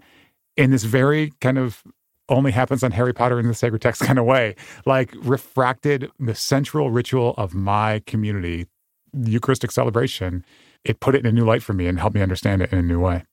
in 0.58 0.72
this 0.72 0.84
very 0.84 1.32
kind 1.40 1.56
of 1.56 1.82
only 2.28 2.50
happens 2.50 2.82
on 2.82 2.90
Harry 2.90 3.14
Potter 3.14 3.40
in 3.40 3.46
the 3.46 3.54
sacred 3.54 3.80
text 3.80 4.02
kind 4.02 4.18
of 4.18 4.26
way, 4.26 4.54
like 4.84 5.14
refracted 5.22 6.10
the 6.18 6.34
central 6.34 6.90
ritual 6.90 7.34
of 7.38 7.54
my 7.54 8.02
community, 8.06 8.66
Eucharistic 9.14 9.70
celebration. 9.70 10.44
It 10.84 11.00
put 11.00 11.14
it 11.14 11.20
in 11.20 11.26
a 11.26 11.32
new 11.32 11.46
light 11.46 11.62
for 11.62 11.72
me 11.72 11.86
and 11.86 11.98
helped 11.98 12.14
me 12.14 12.22
understand 12.22 12.60
it 12.60 12.72
in 12.72 12.78
a 12.78 12.82
new 12.82 13.00
way. 13.00 13.24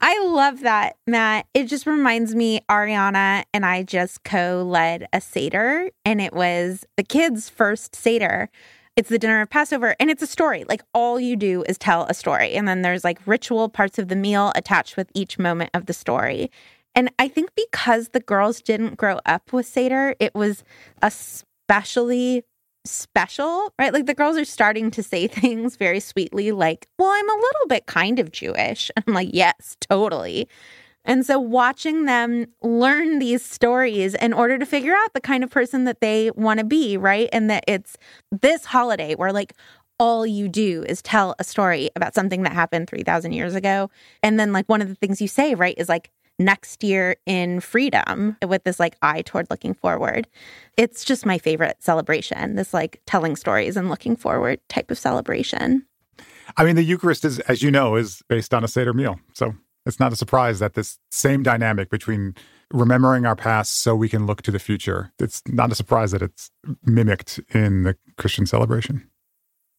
I 0.00 0.24
love 0.26 0.60
that, 0.60 0.96
Matt. 1.08 1.46
It 1.54 1.64
just 1.64 1.84
reminds 1.84 2.34
me 2.34 2.60
Ariana 2.70 3.42
and 3.52 3.66
I 3.66 3.82
just 3.82 4.22
co 4.22 4.64
led 4.66 5.08
a 5.12 5.20
Seder, 5.20 5.90
and 6.04 6.20
it 6.20 6.32
was 6.32 6.84
the 6.96 7.02
kids' 7.02 7.48
first 7.48 7.96
Seder. 7.96 8.48
It's 8.98 9.10
the 9.10 9.18
dinner 9.20 9.40
of 9.40 9.48
Passover, 9.48 9.94
and 10.00 10.10
it's 10.10 10.24
a 10.24 10.26
story. 10.26 10.64
Like 10.68 10.82
all 10.92 11.20
you 11.20 11.36
do 11.36 11.62
is 11.68 11.78
tell 11.78 12.02
a 12.06 12.14
story. 12.14 12.54
And 12.54 12.66
then 12.66 12.82
there's 12.82 13.04
like 13.04 13.20
ritual 13.26 13.68
parts 13.68 13.96
of 13.96 14.08
the 14.08 14.16
meal 14.16 14.50
attached 14.56 14.96
with 14.96 15.08
each 15.14 15.38
moment 15.38 15.70
of 15.72 15.86
the 15.86 15.92
story. 15.92 16.50
And 16.96 17.08
I 17.16 17.28
think 17.28 17.50
because 17.54 18.08
the 18.08 18.18
girls 18.18 18.60
didn't 18.60 18.96
grow 18.96 19.20
up 19.24 19.52
with 19.52 19.66
Seder, 19.66 20.16
it 20.18 20.34
was 20.34 20.64
especially 21.00 22.42
special, 22.84 23.72
right? 23.78 23.92
Like 23.92 24.06
the 24.06 24.14
girls 24.14 24.36
are 24.36 24.44
starting 24.44 24.90
to 24.90 25.02
say 25.04 25.26
things 25.28 25.76
very 25.76 26.00
sweetly, 26.00 26.50
like, 26.50 26.88
well, 26.98 27.10
I'm 27.10 27.30
a 27.30 27.34
little 27.34 27.68
bit 27.68 27.86
kind 27.86 28.18
of 28.18 28.32
Jewish. 28.32 28.90
And 28.96 29.04
I'm 29.06 29.14
like, 29.14 29.30
yes, 29.32 29.76
totally. 29.80 30.48
And 31.08 31.24
so 31.24 31.38
watching 31.38 32.04
them 32.04 32.46
learn 32.62 33.18
these 33.18 33.42
stories 33.44 34.14
in 34.14 34.34
order 34.34 34.58
to 34.58 34.66
figure 34.66 34.94
out 34.94 35.14
the 35.14 35.20
kind 35.22 35.42
of 35.42 35.50
person 35.50 35.84
that 35.84 36.02
they 36.02 36.30
want 36.32 36.60
to 36.60 36.64
be, 36.64 36.98
right? 36.98 37.30
And 37.32 37.48
that 37.48 37.64
it's 37.66 37.96
this 38.30 38.66
holiday 38.66 39.14
where 39.14 39.32
like 39.32 39.54
all 39.98 40.26
you 40.26 40.48
do 40.48 40.84
is 40.86 41.00
tell 41.00 41.34
a 41.38 41.44
story 41.44 41.90
about 41.96 42.14
something 42.14 42.42
that 42.42 42.52
happened 42.52 42.88
3000 42.88 43.32
years 43.32 43.54
ago. 43.54 43.90
And 44.22 44.38
then 44.38 44.52
like 44.52 44.68
one 44.68 44.82
of 44.82 44.88
the 44.88 44.94
things 44.94 45.20
you 45.20 45.28
say, 45.28 45.54
right, 45.54 45.74
is 45.78 45.88
like 45.88 46.10
next 46.38 46.84
year 46.84 47.16
in 47.26 47.60
freedom 47.60 48.36
with 48.46 48.62
this 48.64 48.78
like 48.78 48.96
eye 49.00 49.22
toward 49.22 49.48
looking 49.50 49.74
forward. 49.74 50.28
It's 50.76 51.04
just 51.04 51.26
my 51.26 51.38
favorite 51.38 51.78
celebration, 51.80 52.54
this 52.54 52.74
like 52.74 53.00
telling 53.06 53.34
stories 53.34 53.78
and 53.78 53.88
looking 53.88 54.14
forward 54.14 54.60
type 54.68 54.90
of 54.90 54.98
celebration. 54.98 55.86
I 56.56 56.64
mean, 56.64 56.76
the 56.76 56.82
Eucharist 56.82 57.24
is, 57.24 57.40
as 57.40 57.62
you 57.62 57.70
know, 57.70 57.96
is 57.96 58.22
based 58.28 58.54
on 58.54 58.62
a 58.62 58.68
Seder 58.68 58.92
meal. 58.92 59.18
So 59.32 59.54
it's 59.88 59.98
not 59.98 60.12
a 60.12 60.16
surprise 60.16 60.58
that 60.58 60.74
this 60.74 60.98
same 61.10 61.42
dynamic 61.42 61.90
between 61.90 62.34
remembering 62.70 63.24
our 63.24 63.34
past 63.34 63.76
so 63.76 63.96
we 63.96 64.08
can 64.08 64.26
look 64.26 64.42
to 64.42 64.50
the 64.50 64.58
future, 64.58 65.12
it's 65.18 65.42
not 65.46 65.72
a 65.72 65.74
surprise 65.74 66.12
that 66.12 66.22
it's 66.22 66.50
mimicked 66.84 67.40
in 67.54 67.82
the 67.84 67.96
Christian 68.18 68.46
celebration. 68.46 69.08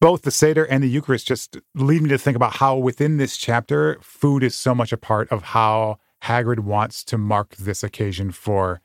Both 0.00 0.22
the 0.22 0.30
Seder 0.30 0.64
and 0.64 0.82
the 0.82 0.88
Eucharist 0.88 1.28
just 1.28 1.58
lead 1.74 2.02
me 2.02 2.08
to 2.08 2.18
think 2.18 2.34
about 2.34 2.56
how 2.56 2.76
within 2.76 3.18
this 3.18 3.36
chapter, 3.36 3.98
food 4.00 4.42
is 4.42 4.54
so 4.54 4.74
much 4.74 4.92
a 4.92 4.96
part 4.96 5.30
of 5.30 5.42
how 5.42 5.98
Hagrid 6.24 6.60
wants 6.60 7.04
to 7.04 7.18
mark 7.18 7.54
this 7.56 7.82
occasion 7.82 8.32
for 8.32 8.80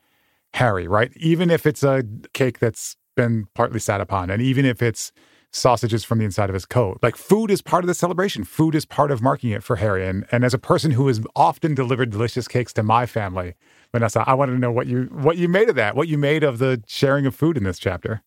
Harry, 0.54 0.86
right? 0.86 1.10
Even 1.16 1.50
if 1.50 1.66
it's 1.66 1.82
a 1.82 2.04
cake 2.32 2.58
that's 2.58 2.96
been 3.16 3.46
partly 3.54 3.80
sat 3.80 4.00
upon, 4.00 4.30
and 4.30 4.42
even 4.42 4.64
if 4.64 4.82
it's 4.82 5.10
sausages 5.52 6.04
from 6.04 6.18
the 6.18 6.24
inside 6.24 6.50
of 6.50 6.54
his 6.54 6.66
coat. 6.66 6.98
Like 7.02 7.16
food 7.16 7.50
is 7.50 7.62
part 7.62 7.84
of 7.84 7.88
the 7.88 7.94
celebration. 7.94 8.44
Food 8.44 8.74
is 8.74 8.84
part 8.84 9.10
of 9.10 9.22
marking 9.22 9.50
it 9.50 9.62
for 9.62 9.76
Harry. 9.76 10.06
And 10.06 10.26
and 10.30 10.44
as 10.44 10.54
a 10.54 10.58
person 10.58 10.90
who 10.90 11.06
has 11.08 11.20
often 11.34 11.74
delivered 11.74 12.10
delicious 12.10 12.48
cakes 12.48 12.72
to 12.74 12.82
my 12.82 13.06
family, 13.06 13.54
Vanessa, 13.92 14.24
I 14.26 14.34
wanted 14.34 14.52
to 14.52 14.58
know 14.58 14.72
what 14.72 14.86
you 14.86 15.08
what 15.12 15.36
you 15.36 15.48
made 15.48 15.68
of 15.68 15.76
that, 15.76 15.96
what 15.96 16.08
you 16.08 16.18
made 16.18 16.44
of 16.44 16.58
the 16.58 16.82
sharing 16.86 17.26
of 17.26 17.34
food 17.34 17.56
in 17.56 17.64
this 17.64 17.78
chapter. 17.78 18.22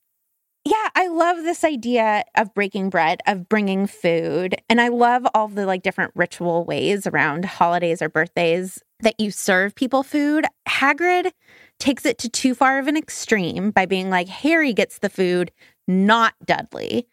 Yeah, 0.66 0.90
I 0.94 1.08
love 1.08 1.38
this 1.38 1.64
idea 1.64 2.24
of 2.36 2.54
breaking 2.54 2.90
bread, 2.90 3.22
of 3.26 3.48
bringing 3.48 3.88
food. 3.88 4.56
And 4.70 4.82
I 4.82 4.90
love 4.90 5.26
all 5.34 5.48
the 5.48 5.66
like 5.66 5.84
different 5.84 6.12
ritual 6.16 6.66
ways 6.66 7.08
around 7.08 7.46
holidays 7.46 8.02
or 8.02 8.10
birthdays 8.10 8.84
that 9.00 9.20
you 9.20 9.32
serve 9.32 9.74
people 9.74 10.04
food. 10.04 10.46
Hagrid 10.68 11.32
takes 11.80 12.06
it 12.06 12.18
to 12.20 12.30
too 12.30 12.54
far 12.54 12.78
of 12.78 12.88
an 12.88 12.98
extreme 12.98 13.72
by 13.72 13.86
being 13.86 14.10
like, 14.10 14.28
Harry 14.28 14.74
gets 14.74 15.00
the 15.00 15.10
food, 15.10 15.52
not 15.90 16.36
Dudley. 16.46 17.08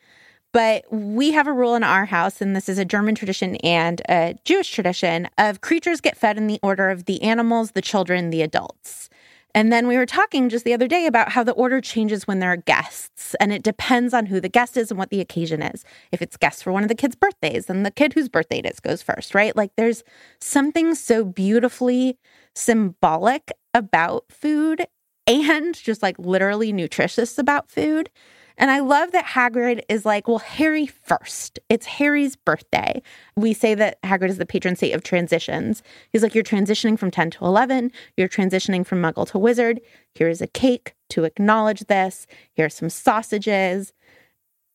But 0.53 0.85
we 0.91 1.33
have 1.33 1.47
a 1.47 1.53
rule 1.53 1.75
in 1.75 1.83
our 1.83 2.07
house, 2.07 2.41
and 2.41 2.57
this 2.57 2.69
is 2.69 2.79
a 2.79 2.85
German 2.85 3.15
tradition 3.15 3.57
and 3.57 4.01
a 4.09 4.37
Jewish 4.45 4.71
tradition 4.71 5.29
of 5.37 5.61
creatures 5.61 6.01
get 6.01 6.17
fed 6.17 6.39
in 6.39 6.47
the 6.47 6.61
order 6.63 6.89
of 6.89 7.05
the 7.05 7.21
animals, 7.23 7.73
the 7.73 7.83
children, 7.83 8.31
the 8.31 8.41
adults. 8.41 9.11
And 9.55 9.73
then 9.73 9.89
we 9.89 9.97
were 9.97 10.07
talking 10.07 10.49
just 10.49 10.65
the 10.65 10.73
other 10.73 10.87
day 10.87 11.07
about 11.07 11.33
how 11.33 11.43
the 11.43 11.53
order 11.53 11.81
changes 11.81 12.27
when 12.27 12.39
there 12.39 12.53
are 12.53 12.57
guests, 12.57 13.35
and 13.41 13.53
it 13.53 13.63
depends 13.63 14.15
on 14.15 14.27
who 14.27 14.41
the 14.41 14.49
guest 14.49 14.77
is 14.77 14.91
and 14.91 14.99
what 14.99 15.11
the 15.11 15.21
occasion 15.21 15.63
is. 15.63 15.85
If 16.13 16.23
it's 16.23 16.37
guests 16.37 16.63
for 16.63 16.73
one 16.73 16.83
of 16.83 16.89
the 16.89 16.95
kids' 16.95 17.17
birthdays, 17.17 17.67
then 17.67 17.83
the 17.83 17.91
kid 17.91 18.13
whose 18.13 18.29
birthday 18.29 18.59
it 18.59 18.67
is 18.67 18.81
goes 18.81 19.03
first, 19.03 19.35
right? 19.35 19.57
Like 19.57 19.73
there's 19.77 20.05
something 20.41 20.95
so 20.95 21.25
beautifully 21.25 22.19
symbolic 22.55 23.51
about 23.75 24.25
food 24.31 24.87
and 25.27 25.75
just 25.75 26.03
like 26.03 26.19
literally 26.19 26.73
nutritious 26.73 27.39
about 27.39 27.71
food 27.71 28.11
and 28.59 28.71
I 28.71 28.81
love 28.81 29.13
that 29.13 29.27
Hagrid 29.27 29.83
is 29.89 30.05
like, 30.05 30.29
well, 30.29 30.39
Harry 30.39 30.87
first. 30.87 31.59
It's 31.69 31.87
Harry's 31.87 32.37
birthday. 32.37 33.03
We 33.37 33.53
say 33.53 33.75
that 33.75 34.01
Hagrid 34.03 34.31
is 34.31 34.39
the 34.39 34.47
patron 34.47 34.77
saint 34.77 34.95
of 34.95 35.03
transitions. 35.03 35.83
He's 36.11 36.23
like, 36.23 36.35
you're 36.35 36.45
transitioning 36.45 36.99
from 36.99 37.11
10 37.11 37.33
to 37.33 37.45
11. 37.45 37.93
You're 38.17 38.29
transitioning 38.29 38.87
from 38.87 39.03
muggle 39.03 39.29
to 39.31 39.39
wizard. 39.39 39.81
Here's 40.15 40.41
a 40.41 40.47
cake 40.47 40.95
to 41.11 41.25
acknowledge 41.25 41.81
this. 41.81 42.27
Here's 42.55 42.75
some 42.75 42.89
sausages. 42.89 43.93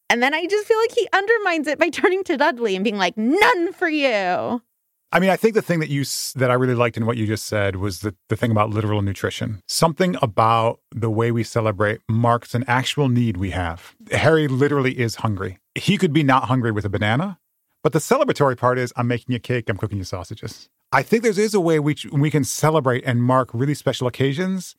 And 0.09 0.21
then 0.21 0.33
I 0.33 0.45
just 0.45 0.67
feel 0.67 0.77
like 0.77 0.91
he 0.91 1.07
undermines 1.13 1.67
it 1.67 1.79
by 1.79 1.89
turning 1.89 2.23
to 2.25 2.37
Dudley 2.37 2.75
and 2.75 2.83
being 2.83 2.97
like, 2.97 3.17
none 3.17 3.73
for 3.73 3.89
you. 3.89 4.61
I 5.13 5.19
mean, 5.19 5.29
I 5.29 5.35
think 5.35 5.55
the 5.55 5.61
thing 5.61 5.79
that 5.81 5.89
you 5.89 6.05
that 6.35 6.49
I 6.49 6.53
really 6.53 6.75
liked 6.75 6.95
in 6.95 7.05
what 7.05 7.17
you 7.17 7.27
just 7.27 7.45
said 7.45 7.75
was 7.75 7.99
the, 7.99 8.15
the 8.29 8.37
thing 8.37 8.49
about 8.49 8.69
literal 8.69 9.01
nutrition. 9.01 9.61
Something 9.67 10.15
about 10.21 10.79
the 10.95 11.09
way 11.09 11.31
we 11.31 11.43
celebrate 11.43 11.99
marks 12.07 12.55
an 12.55 12.63
actual 12.67 13.09
need 13.09 13.35
we 13.35 13.49
have. 13.49 13.93
Harry 14.11 14.47
literally 14.47 14.97
is 14.97 15.15
hungry. 15.15 15.57
He 15.75 15.97
could 15.97 16.13
be 16.13 16.23
not 16.23 16.45
hungry 16.45 16.71
with 16.71 16.85
a 16.85 16.89
banana, 16.89 17.39
but 17.83 17.91
the 17.91 17.99
celebratory 17.99 18.57
part 18.57 18.77
is 18.77 18.93
I'm 18.95 19.07
making 19.07 19.33
you 19.33 19.39
cake, 19.39 19.69
I'm 19.69 19.77
cooking 19.77 19.97
you 19.97 20.05
sausages. 20.05 20.69
I 20.93 21.03
think 21.03 21.23
there 21.23 21.37
is 21.37 21.53
a 21.53 21.59
way 21.59 21.79
we 21.79 21.95
we 22.13 22.31
can 22.31 22.45
celebrate 22.45 23.03
and 23.05 23.21
mark 23.21 23.49
really 23.53 23.75
special 23.75 24.07
occasions 24.07 24.75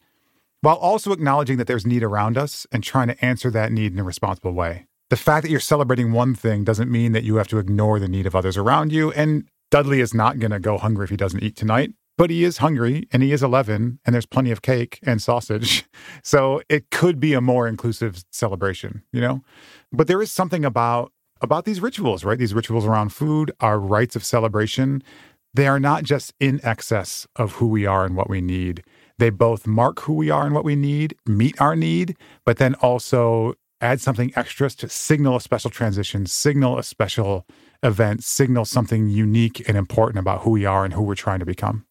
while 0.62 0.76
also 0.76 1.12
acknowledging 1.12 1.58
that 1.58 1.66
there's 1.66 1.84
need 1.84 2.02
around 2.02 2.38
us 2.38 2.66
and 2.72 2.82
trying 2.82 3.08
to 3.08 3.24
answer 3.24 3.50
that 3.50 3.70
need 3.70 3.92
in 3.92 3.98
a 3.98 4.04
responsible 4.04 4.52
way. 4.52 4.86
The 5.10 5.16
fact 5.16 5.42
that 5.42 5.50
you're 5.50 5.60
celebrating 5.60 6.12
one 6.12 6.34
thing 6.34 6.64
doesn't 6.64 6.90
mean 6.90 7.12
that 7.12 7.24
you 7.24 7.36
have 7.36 7.48
to 7.48 7.58
ignore 7.58 7.98
the 7.98 8.08
need 8.08 8.24
of 8.24 8.34
others 8.34 8.56
around 8.56 8.92
you. 8.92 9.12
And 9.12 9.44
Dudley 9.72 10.00
is 10.00 10.12
not 10.12 10.38
going 10.38 10.50
to 10.50 10.60
go 10.60 10.76
hungry 10.76 11.04
if 11.04 11.10
he 11.10 11.16
doesn't 11.16 11.42
eat 11.42 11.56
tonight, 11.56 11.94
but 12.18 12.28
he 12.28 12.44
is 12.44 12.58
hungry 12.58 13.08
and 13.10 13.22
he 13.22 13.32
is 13.32 13.42
11 13.42 14.00
and 14.04 14.14
there's 14.14 14.26
plenty 14.26 14.50
of 14.50 14.60
cake 14.60 15.00
and 15.02 15.20
sausage. 15.20 15.84
So 16.22 16.60
it 16.68 16.90
could 16.90 17.18
be 17.18 17.32
a 17.32 17.40
more 17.40 17.66
inclusive 17.66 18.22
celebration, 18.30 19.02
you 19.12 19.20
know? 19.20 19.42
But 19.92 20.08
there 20.08 20.20
is 20.20 20.30
something 20.30 20.64
about 20.64 21.10
about 21.40 21.64
these 21.64 21.80
rituals, 21.80 22.22
right? 22.22 22.38
These 22.38 22.54
rituals 22.54 22.84
around 22.84 23.12
food, 23.12 23.50
are 23.60 23.80
rites 23.80 24.14
of 24.14 24.24
celebration, 24.24 25.02
they 25.54 25.66
are 25.66 25.80
not 25.80 26.04
just 26.04 26.34
in 26.38 26.60
excess 26.62 27.26
of 27.36 27.52
who 27.52 27.66
we 27.66 27.86
are 27.86 28.04
and 28.04 28.14
what 28.14 28.30
we 28.30 28.40
need. 28.40 28.84
They 29.18 29.30
both 29.30 29.66
mark 29.66 30.00
who 30.00 30.12
we 30.12 30.30
are 30.30 30.44
and 30.44 30.54
what 30.54 30.64
we 30.64 30.76
need, 30.76 31.16
meet 31.26 31.60
our 31.60 31.74
need, 31.74 32.16
but 32.44 32.58
then 32.58 32.74
also 32.74 33.54
add 33.80 34.00
something 34.00 34.32
extra 34.36 34.70
to 34.70 34.88
signal 34.88 35.36
a 35.36 35.40
special 35.40 35.70
transition, 35.70 36.26
signal 36.26 36.78
a 36.78 36.82
special 36.82 37.46
event 37.82 38.22
signals 38.24 38.70
something 38.70 39.08
unique 39.08 39.66
and 39.68 39.76
important 39.76 40.18
about 40.18 40.42
who 40.42 40.50
we 40.50 40.64
are 40.64 40.84
and 40.84 40.94
who 40.94 41.02
we're 41.02 41.14
trying 41.14 41.40
to 41.40 41.46
become. 41.46 41.84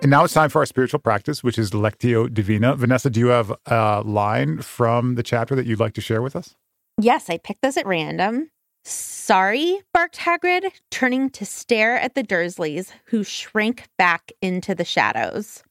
And 0.00 0.12
now 0.12 0.24
it's 0.24 0.32
time 0.32 0.48
for 0.48 0.60
our 0.60 0.66
spiritual 0.66 1.00
practice, 1.00 1.44
which 1.44 1.58
is 1.58 1.72
Lectio 1.72 2.32
Divina. 2.32 2.76
Vanessa, 2.76 3.10
do 3.10 3.20
you 3.20 3.26
have 3.26 3.52
a 3.66 4.02
line 4.06 4.62
from 4.62 5.16
the 5.16 5.22
chapter 5.22 5.54
that 5.54 5.66
you'd 5.66 5.80
like 5.80 5.92
to 5.94 6.00
share 6.00 6.22
with 6.22 6.34
us? 6.34 6.54
Yes, 6.98 7.28
I 7.28 7.36
picked 7.36 7.62
this 7.62 7.76
at 7.76 7.86
random. 7.86 8.50
Sorry, 8.88 9.82
barked 9.92 10.16
Hagrid, 10.16 10.70
turning 10.90 11.28
to 11.30 11.44
stare 11.44 11.98
at 11.98 12.14
the 12.14 12.22
Dursleys, 12.22 12.90
who 13.06 13.22
shrank 13.22 13.86
back 13.98 14.32
into 14.40 14.74
the 14.74 14.84
shadows. 14.84 15.62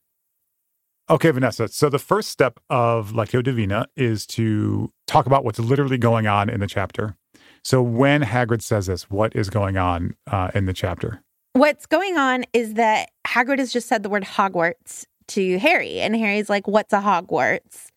Okay, 1.10 1.30
Vanessa. 1.30 1.68
So 1.68 1.88
the 1.88 1.98
first 1.98 2.28
step 2.28 2.60
of 2.70 3.12
Lectio 3.12 3.42
Divina 3.42 3.86
is 3.96 4.26
to 4.28 4.92
talk 5.06 5.26
about 5.26 5.44
what's 5.44 5.58
literally 5.58 5.98
going 5.98 6.26
on 6.26 6.48
in 6.48 6.60
the 6.60 6.66
chapter. 6.66 7.16
So 7.64 7.82
when 7.82 8.22
Hagrid 8.22 8.62
says 8.62 8.86
this, 8.86 9.10
what 9.10 9.34
is 9.34 9.50
going 9.50 9.76
on 9.76 10.14
uh, 10.30 10.50
in 10.54 10.66
the 10.66 10.72
chapter? 10.72 11.22
What's 11.54 11.86
going 11.86 12.16
on 12.18 12.44
is 12.52 12.74
that 12.74 13.10
Hagrid 13.26 13.58
has 13.58 13.72
just 13.72 13.88
said 13.88 14.02
the 14.04 14.08
word 14.08 14.22
Hogwarts 14.22 15.06
to 15.28 15.58
Harry, 15.58 15.98
and 16.00 16.14
Harry's 16.14 16.48
like, 16.48 16.68
"What's 16.68 16.92
a 16.92 17.00
Hogwarts?" 17.00 17.88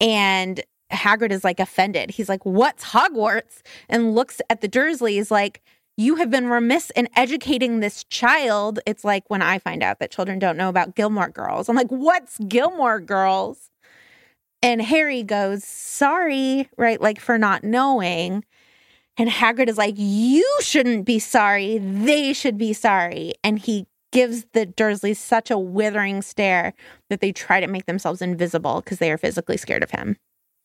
And 0.00 0.62
Hagrid 0.92 1.30
is 1.32 1.44
like 1.44 1.60
offended. 1.60 2.10
He's 2.10 2.28
like, 2.28 2.44
"What's 2.44 2.84
Hogwarts?" 2.84 3.62
and 3.88 4.14
looks 4.14 4.40
at 4.50 4.60
the 4.60 4.68
Dursleys 4.68 5.30
like, 5.30 5.62
"You 5.96 6.16
have 6.16 6.30
been 6.30 6.48
remiss 6.48 6.90
in 6.96 7.08
educating 7.16 7.80
this 7.80 8.04
child." 8.04 8.80
It's 8.86 9.04
like 9.04 9.24
when 9.28 9.42
I 9.42 9.58
find 9.58 9.82
out 9.82 9.98
that 10.00 10.10
children 10.10 10.38
don't 10.38 10.56
know 10.56 10.68
about 10.68 10.94
Gilmore 10.94 11.28
Girls. 11.30 11.68
I'm 11.68 11.76
like, 11.76 11.90
"What's 11.90 12.38
Gilmore 12.48 13.00
Girls?" 13.00 13.70
And 14.62 14.82
Harry 14.82 15.22
goes, 15.22 15.64
"Sorry, 15.64 16.68
right? 16.76 17.00
Like 17.00 17.20
for 17.20 17.38
not 17.38 17.64
knowing." 17.64 18.44
And 19.18 19.30
Hagrid 19.30 19.68
is 19.68 19.78
like, 19.78 19.94
You 19.96 20.46
shouldn't 20.60 21.06
be 21.06 21.18
sorry. 21.18 21.78
They 21.78 22.32
should 22.32 22.58
be 22.58 22.72
sorry. 22.72 23.32
And 23.42 23.58
he 23.58 23.86
gives 24.12 24.46
the 24.52 24.66
Dursleys 24.66 25.16
such 25.16 25.50
a 25.50 25.58
withering 25.58 26.22
stare 26.22 26.74
that 27.10 27.20
they 27.20 27.32
try 27.32 27.60
to 27.60 27.66
make 27.66 27.86
themselves 27.86 28.22
invisible 28.22 28.80
because 28.82 28.98
they 28.98 29.10
are 29.10 29.18
physically 29.18 29.56
scared 29.56 29.82
of 29.82 29.90
him. 29.90 30.16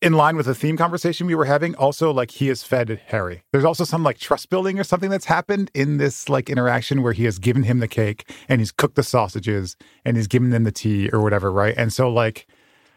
In 0.02 0.14
line 0.14 0.36
with 0.36 0.48
the 0.48 0.56
theme 0.56 0.78
conversation 0.78 1.28
we 1.28 1.36
were 1.36 1.46
having, 1.46 1.76
also 1.76 2.12
like 2.12 2.32
he 2.32 2.48
has 2.48 2.64
fed 2.64 3.00
Harry. 3.08 3.44
There's 3.52 3.64
also 3.64 3.84
some 3.84 4.02
like 4.02 4.18
trust 4.18 4.50
building 4.50 4.80
or 4.80 4.84
something 4.84 5.12
that's 5.12 5.26
happened 5.26 5.70
in 5.76 5.98
this 5.98 6.28
like 6.28 6.50
interaction 6.50 7.04
where 7.04 7.14
he 7.14 7.26
has 7.26 7.38
given 7.38 7.62
him 7.62 7.78
the 7.78 7.88
cake 7.88 8.28
and 8.50 8.60
he's 8.60 8.72
cooked 8.72 8.96
the 8.96 9.04
sausages 9.04 9.78
and 10.04 10.18
he's 10.18 10.26
given 10.26 10.50
them 10.50 10.64
the 10.64 10.72
tea 10.72 11.12
or 11.12 11.22
whatever, 11.22 11.52
right? 11.52 11.76
And 11.78 11.94
so 11.94 12.10
like 12.12 12.48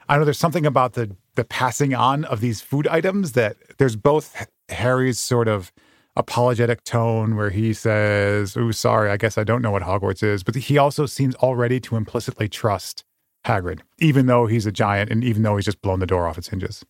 I 0.08 0.16
know 0.16 0.24
there's 0.24 0.38
something 0.38 0.64
about 0.64 0.94
the 0.94 1.14
the 1.34 1.44
passing 1.44 1.92
on 1.92 2.24
of 2.24 2.40
these 2.40 2.62
food 2.62 2.88
items 2.88 3.32
that 3.32 3.56
there's 3.76 3.96
both 3.96 4.46
Harry's 4.70 5.18
sort 5.18 5.46
of 5.46 5.72
apologetic 6.16 6.84
tone 6.84 7.36
where 7.36 7.50
he 7.50 7.74
says, 7.74 8.56
Oh, 8.56 8.70
sorry, 8.70 9.10
I 9.10 9.18
guess 9.18 9.36
I 9.36 9.44
don't 9.44 9.60
know 9.60 9.70
what 9.70 9.82
Hogwarts 9.82 10.22
is. 10.22 10.42
But 10.42 10.54
he 10.54 10.78
also 10.78 11.04
seems 11.04 11.34
already 11.36 11.80
to 11.80 11.96
implicitly 11.96 12.48
trust 12.48 13.04
Hagrid, 13.44 13.80
even 13.98 14.24
though 14.24 14.46
he's 14.46 14.64
a 14.64 14.72
giant 14.72 15.10
and 15.10 15.22
even 15.22 15.42
though 15.42 15.56
he's 15.56 15.66
just 15.66 15.82
blown 15.82 16.00
the 16.00 16.06
door 16.06 16.26
off 16.26 16.38
its 16.38 16.48
hinges. 16.48 16.82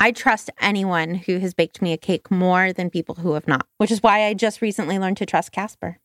I 0.00 0.12
trust 0.12 0.50
anyone 0.60 1.14
who 1.14 1.38
has 1.38 1.54
baked 1.54 1.82
me 1.82 1.92
a 1.92 1.96
cake 1.96 2.30
more 2.30 2.72
than 2.72 2.90
people 2.90 3.16
who 3.16 3.32
have 3.32 3.48
not, 3.48 3.66
which 3.78 3.90
is 3.90 4.02
why 4.02 4.26
I 4.26 4.34
just 4.34 4.62
recently 4.62 4.98
learned 4.98 5.16
to 5.18 5.26
trust 5.26 5.52
Casper. 5.52 5.98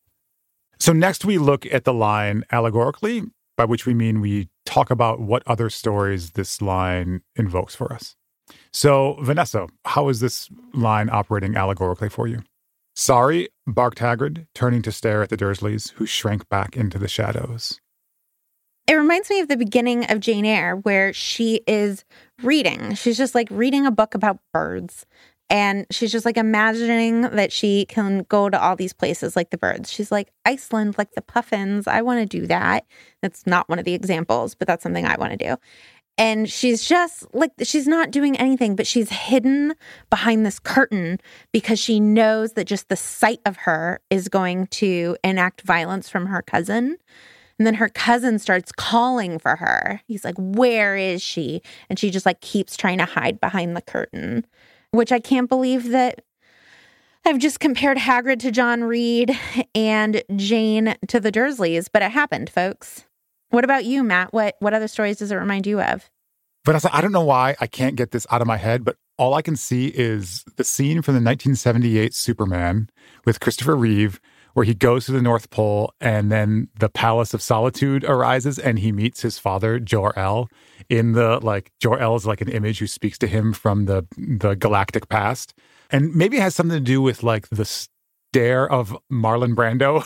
So, 0.80 0.94
next 0.94 1.26
we 1.26 1.38
look 1.38 1.66
at 1.68 1.84
the 1.84 1.94
line 1.94 2.44
allegorically, 2.52 3.24
by 3.56 3.66
which 3.66 3.86
we 3.86 3.94
mean 3.94 4.22
we 4.22 4.50
talk 4.66 4.90
about 4.90 5.20
what 5.20 5.44
other 5.46 5.70
stories 5.70 6.32
this 6.32 6.62
line 6.62 7.22
invokes 7.36 7.76
for 7.76 7.94
us. 7.94 8.16
So, 8.72 9.18
Vanessa, 9.22 9.68
how 9.86 10.10
is 10.10 10.20
this 10.20 10.50
line 10.74 11.10
operating 11.12 11.56
allegorically 11.56 12.10
for 12.10 12.28
you? 12.28 12.40
Sorry, 12.96 13.50
barked 13.66 14.00
Hagrid, 14.00 14.48
turning 14.54 14.82
to 14.84 14.92
stare 14.92 15.24
at 15.24 15.30
the 15.30 15.38
Dursleys, 15.38 15.92
who 15.94 16.06
shrank 16.06 16.48
back 16.50 16.76
into 16.76 17.00
the 17.00 17.08
shadows. 17.08 17.80
It 18.88 18.94
reminds 18.96 19.30
me 19.30 19.40
of 19.40 19.48
the 19.48 19.58
beginning 19.58 20.10
of 20.12 20.20
Jane 20.20 20.46
Eyre, 20.46 20.76
where 20.76 21.14
she 21.14 21.62
is 21.68 22.04
reading. 22.42 22.96
She's 22.96 23.18
just 23.18 23.34
like 23.34 23.48
reading 23.50 23.86
a 23.86 23.92
book 23.92 24.14
about 24.14 24.40
birds. 24.52 25.06
And 25.50 25.86
she's 25.92 26.12
just 26.12 26.26
like 26.26 26.38
imagining 26.38 27.22
that 27.22 27.52
she 27.52 27.86
can 27.86 28.26
go 28.28 28.50
to 28.50 28.60
all 28.60 28.76
these 28.76 28.94
places 28.94 29.36
like 29.36 29.52
the 29.52 29.58
birds. 29.58 29.92
She's 29.92 30.12
like, 30.12 30.32
Iceland, 30.46 30.98
like 30.98 31.12
the 31.14 31.22
puffins. 31.22 31.88
I 31.88 32.02
want 32.02 32.20
to 32.20 32.40
do 32.40 32.48
that. 32.48 32.86
That's 33.22 33.46
not 33.46 33.70
one 33.70 33.78
of 33.78 33.86
the 33.86 33.94
examples, 33.94 34.56
but 34.56 34.68
that's 34.68 34.84
something 34.84 35.06
I 35.06 35.18
want 35.18 35.32
to 35.32 35.38
do 35.38 35.58
and 36.18 36.50
she's 36.50 36.86
just 36.86 37.26
like 37.34 37.52
she's 37.64 37.88
not 37.88 38.12
doing 38.12 38.38
anything 38.38 38.76
but 38.76 38.86
she's 38.86 39.10
hidden 39.10 39.74
behind 40.10 40.46
this 40.46 40.60
curtain 40.60 41.20
because 41.52 41.80
she 41.80 42.00
knows 42.00 42.54
that 42.54 42.66
just 42.66 42.90
the 42.90 42.96
sight 42.96 43.40
of 43.46 43.58
her 43.58 44.00
is 44.10 44.30
going 44.30 44.68
to 44.68 45.18
enact 45.24 45.62
violence 45.62 46.10
from 46.10 46.28
her 46.28 46.42
cousin 46.42 46.98
and 47.60 47.68
then 47.68 47.76
her 47.76 47.90
cousin 47.90 48.40
starts 48.40 48.72
calling 48.72 49.40
for 49.40 49.56
her 49.56 50.02
he's 50.08 50.24
like 50.24 50.36
where 50.38 50.96
is 50.96 51.22
she 51.22 51.62
and 51.90 52.00
she 52.00 52.10
just 52.10 52.26
like 52.26 52.42
keeps 52.42 52.76
trying 52.76 52.98
to 52.98 53.06
hide 53.06 53.40
behind 53.40 53.76
the 53.76 53.82
curtain 53.82 54.46
which 54.92 55.12
i 55.12 55.20
can't 55.20 55.50
believe 55.50 55.90
that 55.90 56.22
I've 57.26 57.40
just 57.40 57.62
compared 57.62 57.98
Hagrid 57.98 58.40
to 58.40 58.52
John 58.52 58.84
Reed 58.84 59.32
and 59.74 60.24
Jane 60.36 60.96
to 61.08 61.22
the 61.22 61.32
Dursleys, 61.32 61.88
but 61.92 62.02
it 62.02 62.12
happened, 62.12 62.50
folks. 62.50 63.06
What 63.50 63.64
about 63.64 63.86
you, 63.86 64.04
Matt? 64.04 64.34
What 64.34 64.56
what 64.60 64.74
other 64.74 64.90
stories 64.90 65.18
does 65.18 65.32
it 65.32 65.36
remind 65.36 65.66
you 65.66 65.80
of? 65.80 66.10
Vanessa, 66.66 66.90
I 66.94 67.02
don't 67.02 67.12
know 67.12 67.24
why 67.24 67.56
I 67.60 67.68
can't 67.68 67.96
get 67.96 68.12
this 68.12 68.28
out 68.30 68.42
of 68.42 68.48
my 68.48 68.58
head, 68.58 68.84
but 68.84 68.98
all 69.18 69.36
I 69.36 69.42
can 69.42 69.56
see 69.56 69.88
is 69.88 70.44
the 70.56 70.64
scene 70.64 71.02
from 71.02 71.14
the 71.14 71.20
1978 71.20 72.14
Superman 72.14 72.90
with 73.26 73.40
Christopher 73.40 73.76
Reeve, 73.76 74.20
where 74.54 74.66
he 74.66 74.74
goes 74.74 75.06
to 75.06 75.12
the 75.12 75.22
North 75.22 75.50
Pole 75.50 75.94
and 76.00 76.32
then 76.32 76.70
the 76.80 76.90
Palace 76.90 77.34
of 77.34 77.42
Solitude 77.42 78.04
arises 78.04 78.60
and 78.60 78.80
he 78.80 78.92
meets 78.92 79.22
his 79.22 79.40
father, 79.40 79.80
Jor-El. 79.80 80.50
In 80.90 81.14
the 81.14 81.40
like, 81.42 81.72
Jor-El 81.80 82.16
is 82.16 82.26
like 82.26 82.42
an 82.42 82.50
image 82.50 82.80
who 82.80 82.88
speaks 82.88 83.18
to 83.20 83.28
him 83.28 83.54
from 83.54 83.86
the 83.86 84.06
the 84.18 84.56
galactic 84.56 85.08
past, 85.08 85.54
and 85.90 86.14
maybe 86.14 86.38
it 86.38 86.42
has 86.42 86.56
something 86.56 86.78
to 86.78 86.84
do 86.84 87.02
with 87.02 87.24
like 87.24 87.48
the 87.50 87.66
stare 88.34 88.70
of 88.70 88.98
Marlon 89.12 89.56
Brando 89.56 90.06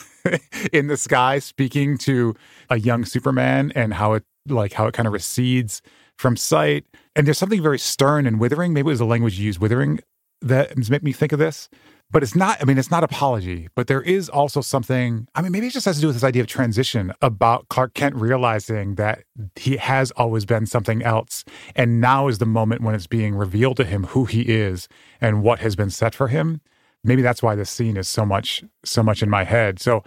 in 0.74 0.88
the 0.88 0.98
sky 0.98 1.40
speaking 1.40 1.98
to 2.00 2.36
a 2.70 2.78
young 2.78 3.06
Superman 3.06 3.72
and 3.74 3.94
how 3.94 4.14
it 4.14 4.24
like 4.48 4.74
how 4.74 4.86
it 4.86 4.94
kind 4.94 5.08
of 5.08 5.14
recedes 5.14 5.82
from 6.18 6.38
sight. 6.38 6.86
And 7.16 7.26
there's 7.26 7.38
something 7.38 7.62
very 7.62 7.80
stern 7.80 8.28
and 8.28 8.40
withering. 8.40 8.74
Maybe 8.74 8.88
it 8.88 8.92
was 8.92 9.00
the 9.00 9.06
language 9.06 9.40
you 9.40 9.46
used, 9.46 9.60
withering, 9.60 10.00
that 10.42 10.78
made 10.90 11.04
me 11.04 11.12
think 11.12 11.32
of 11.32 11.40
this. 11.40 11.70
But 12.10 12.24
it's 12.24 12.36
not, 12.36 12.58
I 12.62 12.66
mean, 12.66 12.78
it's 12.78 12.90
not 12.90 13.04
apology, 13.04 13.68
but 13.76 13.88
there 13.88 14.02
is 14.02 14.30
also 14.30 14.62
something, 14.62 15.28
I 15.36 15.42
mean, 15.42 15.52
maybe 15.52 15.68
it 15.68 15.74
just 15.74 15.86
has 15.86 15.98
to 15.98 16.02
do 16.02 16.08
with 16.08 16.16
this 16.16 16.24
idea 16.24 16.42
of 16.42 16.48
transition 16.48 17.12
about 17.22 17.68
Clark 17.68 17.96
Kent 17.96 18.16
realizing 18.16 18.96
that 18.96 19.24
he 19.58 19.76
has 19.76 20.12
always 20.12 20.46
been 20.46 20.66
something 20.66 21.04
else. 21.04 21.44
And 21.76 22.00
now 22.00 22.30
is 22.30 22.38
the 22.38 22.46
moment 22.46 22.82
when 22.82 22.96
it's 22.96 23.08
being 23.08 23.36
revealed 23.36 23.76
to 23.78 23.84
him 23.84 24.06
who 24.06 24.24
he 24.24 24.44
is 24.44 24.88
and 25.20 25.44
what 25.44 25.60
has 25.60 25.76
been 25.76 25.90
set 25.90 26.16
for 26.16 26.30
him 26.30 26.62
maybe 27.08 27.22
that's 27.22 27.42
why 27.42 27.56
this 27.56 27.70
scene 27.70 27.98
is 27.98 28.08
so 28.08 28.26
much 28.26 28.64
so 28.84 29.02
much 29.02 29.24
in 29.24 29.30
my 29.30 29.44
head. 29.44 29.80
So, 29.80 30.04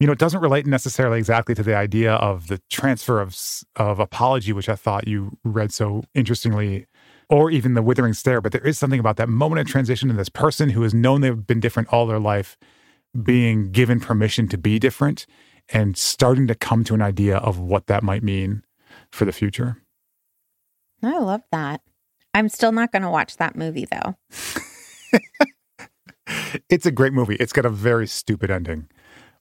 you 0.00 0.06
know, 0.06 0.12
it 0.12 0.18
doesn't 0.18 0.40
relate 0.40 0.66
necessarily 0.66 1.18
exactly 1.18 1.54
to 1.54 1.62
the 1.62 1.74
idea 1.74 2.14
of 2.14 2.46
the 2.46 2.60
transfer 2.70 3.20
of 3.20 3.36
of 3.76 3.98
apology, 3.98 4.52
which 4.52 4.68
I 4.68 4.76
thought 4.76 5.08
you 5.08 5.36
read 5.44 5.72
so 5.72 6.04
interestingly, 6.14 6.86
or 7.28 7.50
even 7.50 7.74
the 7.74 7.82
withering 7.82 8.14
stare. 8.14 8.40
But 8.40 8.52
there 8.52 8.66
is 8.66 8.78
something 8.78 9.00
about 9.00 9.16
that 9.16 9.28
moment 9.28 9.60
of 9.60 9.66
transition 9.66 10.10
in 10.10 10.16
this 10.16 10.28
person 10.28 10.70
who 10.70 10.82
has 10.82 10.94
known 10.94 11.20
they've 11.20 11.46
been 11.46 11.60
different 11.60 11.88
all 11.92 12.06
their 12.06 12.18
life, 12.18 12.56
being 13.22 13.70
given 13.70 14.00
permission 14.00 14.48
to 14.48 14.58
be 14.58 14.78
different, 14.78 15.26
and 15.70 15.96
starting 15.96 16.46
to 16.46 16.54
come 16.54 16.84
to 16.84 16.94
an 16.94 17.02
idea 17.02 17.38
of 17.38 17.58
what 17.58 17.86
that 17.86 18.02
might 18.02 18.22
mean 18.22 18.62
for 19.10 19.24
the 19.24 19.32
future. 19.32 19.82
I 21.02 21.18
love 21.18 21.42
that. 21.52 21.80
I'm 22.34 22.48
still 22.48 22.72
not 22.72 22.92
going 22.92 23.02
to 23.02 23.10
watch 23.10 23.36
that 23.38 23.56
movie 23.56 23.86
though. 23.90 24.14
it's 26.68 26.86
a 26.86 26.90
great 26.90 27.12
movie. 27.12 27.36
It's 27.36 27.52
got 27.52 27.64
a 27.64 27.70
very 27.70 28.06
stupid 28.06 28.50
ending, 28.50 28.88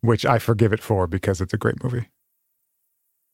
which 0.01 0.25
I 0.25 0.39
forgive 0.39 0.73
it 0.73 0.81
for 0.81 1.07
because 1.07 1.41
it's 1.41 1.53
a 1.53 1.57
great 1.57 1.83
movie. 1.83 2.09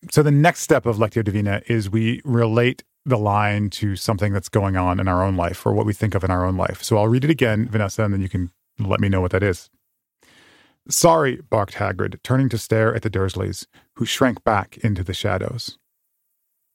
So 0.09 0.23
the 0.23 0.31
next 0.31 0.61
step 0.61 0.87
of 0.87 0.97
Lectio 0.97 1.23
Divina 1.23 1.61
is 1.67 1.89
we 1.89 2.21
relate 2.25 2.83
the 3.05 3.17
line 3.17 3.69
to 3.71 3.95
something 3.95 4.31
that's 4.33 4.49
going 4.49 4.77
on 4.77 4.99
in 4.99 5.07
our 5.07 5.23
own 5.23 5.35
life 5.35 5.65
or 5.65 5.73
what 5.73 5.85
we 5.85 5.93
think 5.93 6.15
of 6.15 6.23
in 6.23 6.31
our 6.31 6.45
own 6.45 6.55
life. 6.55 6.83
So 6.83 6.97
I'll 6.97 7.07
read 7.07 7.23
it 7.23 7.29
again, 7.29 7.67
Vanessa, 7.67 8.03
and 8.03 8.13
then 8.13 8.21
you 8.21 8.29
can 8.29 8.51
let 8.79 8.99
me 8.99 9.09
know 9.09 9.21
what 9.21 9.31
that 9.31 9.43
is. 9.43 9.69
Sorry, 10.89 11.41
barked 11.49 11.75
Hagrid, 11.75 12.21
turning 12.23 12.49
to 12.49 12.57
stare 12.57 12.93
at 12.95 13.01
the 13.01 13.09
Dursleys, 13.09 13.65
who 13.95 14.05
shrank 14.05 14.43
back 14.43 14.77
into 14.77 15.03
the 15.03 15.13
shadows. 15.13 15.77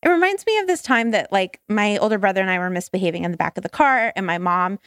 It 0.02 0.08
reminds 0.08 0.46
me 0.46 0.58
of 0.58 0.66
this 0.66 0.82
time 0.82 1.10
that, 1.10 1.32
like, 1.32 1.60
my 1.68 1.96
older 1.98 2.18
brother 2.18 2.40
and 2.40 2.50
I 2.50 2.58
were 2.58 2.70
misbehaving 2.70 3.24
in 3.24 3.32
the 3.32 3.36
back 3.36 3.56
of 3.56 3.62
the 3.62 3.68
car, 3.68 4.12
and 4.14 4.24
my 4.24 4.38
mom 4.38 4.78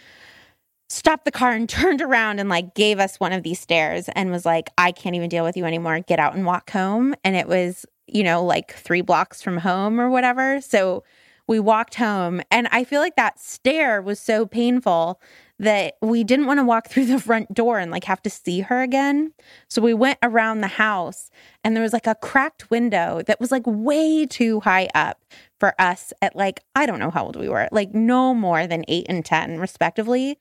stopped 0.89 1.25
the 1.25 1.31
car 1.31 1.51
and 1.51 1.69
turned 1.69 2.01
around 2.01 2.39
and 2.39 2.49
like 2.49 2.73
gave 2.73 2.99
us 2.99 3.19
one 3.19 3.31
of 3.31 3.43
these 3.43 3.59
stares 3.59 4.09
and 4.09 4.31
was 4.31 4.45
like, 4.45 4.69
I 4.77 4.91
can't 4.91 5.15
even 5.15 5.29
deal 5.29 5.43
with 5.43 5.55
you 5.55 5.65
anymore. 5.65 5.99
Get 6.01 6.19
out 6.19 6.35
and 6.35 6.45
walk 6.45 6.71
home. 6.71 7.15
And 7.23 7.35
it 7.35 7.47
was, 7.47 7.85
you 8.07 8.23
know, 8.23 8.43
like 8.43 8.73
three 8.73 9.01
blocks 9.01 9.41
from 9.41 9.57
home 9.57 10.01
or 10.01 10.09
whatever. 10.09 10.59
So 10.61 11.03
we 11.49 11.59
walked 11.59 11.95
home. 11.95 12.41
And 12.51 12.67
I 12.71 12.83
feel 12.83 13.01
like 13.01 13.15
that 13.15 13.39
stare 13.39 14.03
was 14.03 14.19
so 14.19 14.45
painful 14.45 15.19
that 15.57 15.95
we 15.99 16.23
didn't 16.23 16.45
want 16.45 16.59
to 16.59 16.63
walk 16.63 16.87
through 16.87 17.07
the 17.07 17.19
front 17.19 17.55
door 17.55 17.79
and 17.79 17.89
like 17.89 18.03
have 18.03 18.21
to 18.21 18.29
see 18.29 18.59
her 18.61 18.83
again. 18.83 19.33
So 19.67 19.81
we 19.81 19.95
went 19.95 20.19
around 20.21 20.61
the 20.61 20.67
house 20.67 21.31
and 21.63 21.75
there 21.75 21.81
was 21.81 21.91
like 21.91 22.05
a 22.05 22.13
cracked 22.13 22.69
window 22.69 23.23
that 23.25 23.39
was 23.39 23.51
like 23.51 23.63
way 23.65 24.27
too 24.27 24.59
high 24.59 24.89
up 24.93 25.25
for 25.59 25.73
us 25.81 26.13
at 26.21 26.35
like, 26.35 26.61
I 26.75 26.85
don't 26.85 26.99
know 26.99 27.09
how 27.09 27.25
old 27.25 27.35
we 27.35 27.49
were, 27.49 27.67
like 27.71 27.95
no 27.95 28.35
more 28.35 28.67
than 28.67 28.85
eight 28.87 29.07
and 29.09 29.25
10, 29.25 29.59
respectively 29.59 30.37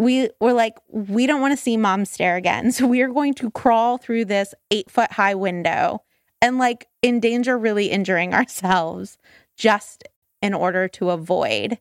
we 0.00 0.30
were 0.40 0.52
like, 0.52 0.76
we 0.88 1.26
don't 1.26 1.40
want 1.40 1.50
to 1.50 1.60
see 1.60 1.76
mom 1.76 2.04
stare 2.04 2.36
again. 2.36 2.70
So 2.78 2.86
we 2.86 3.02
are 3.02 3.08
going 3.08 3.34
to 3.34 3.50
crawl 3.50 3.98
through 3.98 4.26
this 4.26 4.54
eight 4.70 4.88
foot 4.88 5.10
high 5.10 5.34
window 5.34 6.04
and 6.40 6.56
like 6.56 6.86
endanger 7.02 7.58
really 7.58 7.86
injuring 7.90 8.32
ourselves 8.34 9.18
just 9.56 10.04
in 10.42 10.54
order 10.54 10.88
to 10.88 11.10
avoid 11.10 11.78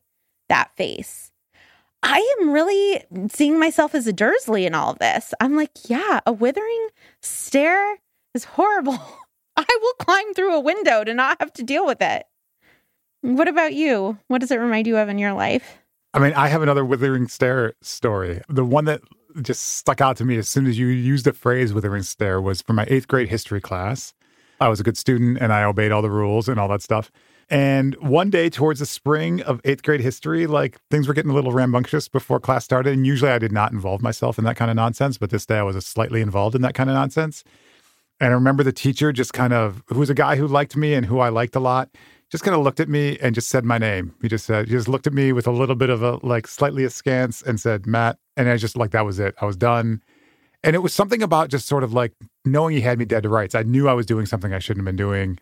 that 0.50 0.76
face. 0.76 1.32
I 2.04 2.38
am 2.40 2.52
really 2.52 3.04
seeing 3.30 3.60
myself 3.60 3.96
as 3.96 4.08
a 4.08 4.14
Dursley 4.14 4.66
in 4.66 4.76
all 4.76 4.92
of 4.92 5.00
this. 5.00 5.34
I'm 5.40 5.56
like, 5.56 5.72
yeah, 5.90 6.20
a 6.26 6.32
withering 6.32 6.90
stare 7.22 7.98
is 8.34 8.46
horrible. 8.46 9.00
I 9.58 9.66
will 9.82 9.94
climb 10.06 10.34
through 10.34 10.54
a 10.54 10.60
window 10.60 11.04
to 11.04 11.14
not 11.14 11.38
have 11.40 11.52
to 11.54 11.64
deal 11.64 11.86
with 11.86 12.02
it. 12.02 12.26
What 13.22 13.48
about 13.48 13.74
you? 13.74 14.18
What 14.28 14.42
does 14.42 14.52
it 14.52 14.58
remind 14.60 14.86
you 14.86 14.98
of 14.98 15.10
in 15.10 15.18
your 15.18 15.34
life? 15.34 15.80
I 16.14 16.20
mean, 16.20 16.34
I 16.34 16.48
have 16.48 16.62
another 16.62 16.86
withering 16.86 17.28
stare 17.28 17.74
story. 17.82 18.42
The 18.48 18.64
one 18.64 18.86
that 18.86 19.02
just 19.42 19.78
stuck 19.78 20.00
out 20.00 20.18
to 20.18 20.26
me 20.26 20.38
as 20.38 20.48
soon 20.48 20.68
as 20.68 20.78
you 20.78 20.88
used 20.88 21.26
the 21.26 21.34
phrase 21.34 21.74
withering 21.74 22.04
stare 22.04 22.40
was 22.40 22.62
from 22.62 22.76
my 22.76 22.86
eighth 22.88 23.08
grade 23.08 23.30
history 23.30 23.62
class. 23.62 24.14
I 24.60 24.70
was 24.70 24.80
a 24.80 24.84
good 24.84 24.98
student 24.98 25.38
and 25.40 25.52
I 25.52 25.64
obeyed 25.64 25.92
all 25.92 26.02
the 26.02 26.10
rules 26.10 26.48
and 26.48 26.60
all 26.60 26.68
that 26.70 26.82
stuff. 26.82 27.12
And 27.50 27.96
one 27.96 28.30
day 28.30 28.50
towards 28.50 28.82
the 28.82 28.86
spring 28.86 29.42
of 29.44 29.62
eighth 29.64 29.82
grade 29.84 30.02
history, 30.02 30.48
like 30.48 30.80
things 30.92 31.08
were 31.08 31.14
getting 31.14 31.32
a 31.32 31.34
little 31.34 31.54
rambunctious 31.54 32.10
before 32.10 32.40
class 32.42 32.66
started. 32.66 32.94
And 32.94 33.08
usually 33.08 33.32
I 33.32 33.40
did 33.40 33.54
not 33.54 33.72
involve 33.72 34.02
myself 34.02 34.38
in 34.38 34.44
that 34.44 34.58
kind 34.58 34.70
of 34.70 34.76
nonsense, 34.76 35.18
but 35.18 35.30
this 35.30 35.46
day 35.46 35.58
I 35.58 35.64
was 35.64 35.84
slightly 35.86 36.22
involved 36.22 36.56
in 36.56 36.62
that 36.64 36.74
kind 36.74 36.90
of 36.90 36.96
nonsense. 36.96 37.46
And 38.20 38.32
I 38.32 38.34
remember 38.34 38.64
the 38.64 38.74
teacher 38.74 39.14
just 39.14 39.32
kind 39.34 39.54
of, 39.54 39.82
who 39.88 40.00
was 40.00 40.10
a 40.10 40.16
guy 40.16 40.36
who 40.36 40.48
liked 40.48 40.76
me 40.76 40.94
and 40.94 41.06
who 41.06 41.20
I 41.20 41.30
liked 41.30 41.56
a 41.56 41.60
lot, 41.60 41.90
just 42.30 42.44
kind 42.44 42.56
of 42.56 42.64
looked 42.64 42.82
at 42.82 42.90
me 42.90 43.18
and 43.22 43.34
just 43.34 43.48
said 43.48 43.64
my 43.64 43.78
name. 43.78 44.14
He 44.22 44.28
just 44.28 44.46
said, 44.46 44.68
he 44.68 44.72
just 44.72 44.90
looked 44.90 45.08
at 45.08 45.14
me 45.14 45.32
with 45.32 45.48
a 45.48 45.52
little 45.52 45.76
bit 45.76 45.90
of 45.90 46.04
a 46.04 46.20
like 46.26 46.48
slightly 46.48 46.84
askance 46.84 47.42
and 47.42 47.62
said, 47.62 47.86
Matt. 47.86 48.18
And 48.36 48.50
I 48.50 48.58
just 48.58 48.76
like, 48.76 48.92
that 48.92 49.06
was 49.06 49.20
it. 49.20 49.36
I 49.40 49.46
was 49.46 49.56
done. 49.56 50.02
And 50.64 50.76
it 50.76 50.80
was 50.80 50.94
something 50.94 51.22
about 51.22 51.50
just 51.50 51.68
sort 51.68 51.84
of 51.84 51.94
like 51.94 52.12
knowing 52.44 52.76
he 52.76 52.82
had 52.82 53.00
me 53.00 53.06
dead 53.06 53.24
to 53.24 53.30
rights. 53.30 53.56
I 53.56 53.64
knew 53.64 53.88
I 53.88 53.94
was 53.94 54.06
doing 54.06 54.26
something 54.26 54.54
I 54.54 54.60
shouldn't 54.60 54.86
have 54.86 54.98
been 54.98 54.98
doing. 54.98 55.40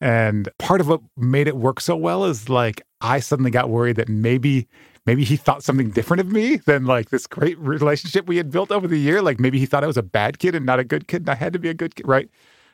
And 0.00 0.48
part 0.58 0.80
of 0.80 0.88
what 0.88 1.00
made 1.16 1.48
it 1.48 1.56
work 1.56 1.80
so 1.80 1.96
well 1.96 2.24
is 2.24 2.48
like 2.48 2.82
I 3.00 3.20
suddenly 3.20 3.50
got 3.50 3.68
worried 3.68 3.96
that 3.96 4.08
maybe 4.08 4.68
maybe 5.06 5.24
he 5.24 5.36
thought 5.36 5.62
something 5.64 5.90
different 5.90 6.20
of 6.20 6.30
me 6.30 6.56
than 6.56 6.84
like 6.84 7.10
this 7.10 7.26
great 7.26 7.58
relationship 7.58 8.26
we 8.26 8.36
had 8.36 8.50
built 8.50 8.70
over 8.70 8.86
the 8.86 8.98
year. 8.98 9.22
Like 9.22 9.40
maybe 9.40 9.58
he 9.58 9.66
thought 9.66 9.82
I 9.82 9.88
was 9.88 9.96
a 9.96 10.02
bad 10.02 10.38
kid 10.38 10.54
and 10.54 10.66
not 10.66 10.78
a 10.78 10.84
good 10.84 11.08
kid 11.08 11.22
and 11.22 11.30
I 11.30 11.34
had 11.34 11.52
to 11.54 11.58
be 11.58 11.68
a 11.68 11.74
good 11.74 11.96
kid, 11.96 12.06
right? 12.06 12.28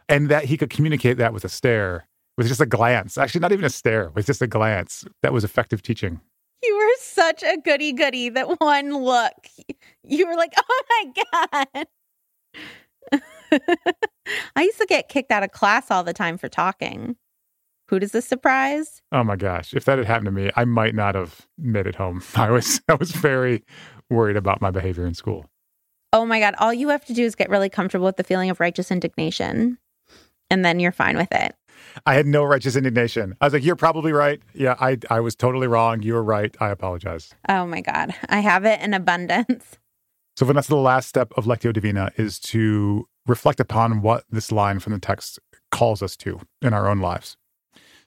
And 0.09 0.29
that 0.29 0.45
he 0.45 0.57
could 0.57 0.71
communicate 0.71 1.17
that 1.17 1.33
with 1.33 1.45
a 1.45 1.49
stare, 1.49 2.07
with 2.37 2.49
just 2.49 2.61
a 2.61 2.67
glance. 2.67 3.17
Actually, 3.17 3.41
not 3.41 3.53
even 3.53 3.65
a 3.65 3.71
stare, 3.71 4.11
with 4.11 4.27
just 4.27 4.43
a 4.43 4.47
glance. 4.47 5.07
That 5.23 5.33
was 5.33 5.45
effective 5.45 5.81
teaching. 5.81 6.21
You 6.63 6.77
were 6.77 6.95
such 6.99 7.43
a 7.43 7.57
goody 7.57 7.93
goody 7.93 8.29
that 8.31 8.61
one 8.61 8.93
look, 9.03 9.35
you 10.03 10.27
were 10.27 10.37
like, 10.37 10.53
oh 10.59 10.83
my 10.91 11.63
God. 11.73 11.87
I 14.57 14.63
used 14.63 14.79
to 14.79 14.87
get 14.87 15.09
kicked 15.09 15.31
out 15.31 15.43
of 15.43 15.53
class 15.53 15.91
all 15.91 16.05
the 16.05 16.13
time 16.13 16.39
for 16.39 16.49
talking. 16.49 17.17
Who 17.89 17.99
does 17.99 18.13
this 18.13 18.27
surprise? 18.27 19.03
Oh 19.13 19.23
my 19.25 19.37
gosh. 19.37 19.75
If 19.75 19.85
that 19.85 19.99
had 19.99 20.07
happened 20.07 20.27
to 20.27 20.33
me, 20.33 20.51
I 20.57 20.65
might 20.65 20.95
not 20.95 21.15
have 21.15 21.47
made 21.59 21.87
it 21.87 21.95
home. 21.95 22.23
I 22.35 22.51
was 22.51 22.81
I 22.89 22.95
was 22.95 23.13
very 23.13 23.63
worried 24.11 24.37
about 24.37 24.61
my 24.61 24.71
behavior 24.71 25.07
in 25.07 25.15
school. 25.15 25.47
Oh 26.13 26.25
my 26.25 26.41
God. 26.41 26.55
All 26.59 26.73
you 26.73 26.89
have 26.89 27.05
to 27.07 27.13
do 27.13 27.25
is 27.25 27.35
get 27.35 27.51
really 27.51 27.69
comfortable 27.69 28.07
with 28.07 28.17
the 28.17 28.25
feeling 28.25 28.49
of 28.51 28.61
righteous 28.61 28.91
indignation. 28.91 29.79
And 30.51 30.65
then 30.65 30.79
you're 30.79 30.93
fine 30.93 31.17
with 31.17 31.33
it. 31.33 31.55
I 32.07 32.15
had 32.15 32.27
no 32.27 32.45
righteous 32.45 32.77
indignation. 32.77 33.35
I 33.41 33.47
was 33.47 33.53
like, 33.53 33.65
you're 33.65 33.77
probably 33.77 34.13
right. 34.13 34.41
Yeah, 34.55 34.77
I 34.81 34.99
I 35.11 35.21
was 35.21 35.35
totally 35.35 35.67
wrong. 35.67 36.03
You 36.03 36.15
were 36.15 36.25
right. 36.25 36.55
I 36.61 36.71
apologize. 36.71 37.35
Oh 37.49 37.67
my 37.67 37.83
God. 37.83 38.15
I 38.29 38.41
have 38.41 38.65
it 38.65 38.81
in 38.81 38.95
abundance. 38.95 39.79
So, 40.37 40.47
Vanessa, 40.47 40.71
the 40.71 40.77
last 40.77 41.09
step 41.09 41.33
of 41.37 41.45
Lectio 41.45 41.73
Divina 41.73 42.11
is 42.17 42.41
to 42.41 43.07
reflect 43.27 43.61
upon 43.61 44.03
what 44.03 44.25
this 44.31 44.53
line 44.53 44.79
from 44.79 44.93
the 44.93 44.99
text 44.99 45.39
calls 45.71 46.03
us 46.03 46.17
to 46.19 46.41
in 46.63 46.73
our 46.73 46.89
own 46.89 47.01
lives. 47.01 47.37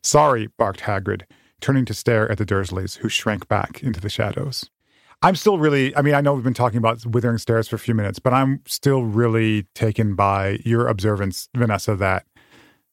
Sorry, 0.03 0.47
barked 0.57 0.81
Hagrid, 0.81 1.23
turning 1.59 1.85
to 1.85 1.93
stare 1.93 2.31
at 2.31 2.37
the 2.37 2.45
Dursleys, 2.45 2.97
who 2.97 3.09
shrank 3.09 3.47
back 3.47 3.83
into 3.83 3.99
the 3.99 4.09
shadows. 4.09 4.69
I'm 5.23 5.35
still 5.35 5.57
really, 5.57 5.95
I 5.95 6.03
mean, 6.03 6.13
I 6.13 6.21
know 6.21 6.33
we've 6.33 6.43
been 6.43 6.53
talking 6.53 6.77
about 6.77 7.05
withering 7.05 7.39
stares 7.39 7.67
for 7.67 7.75
a 7.75 7.79
few 7.79 7.95
minutes, 7.95 8.19
but 8.19 8.33
I'm 8.33 8.61
still 8.67 9.03
really 9.03 9.65
taken 9.73 10.13
by 10.13 10.59
your 10.63 10.87
observance, 10.87 11.49
Vanessa, 11.55 11.95
that 11.95 12.25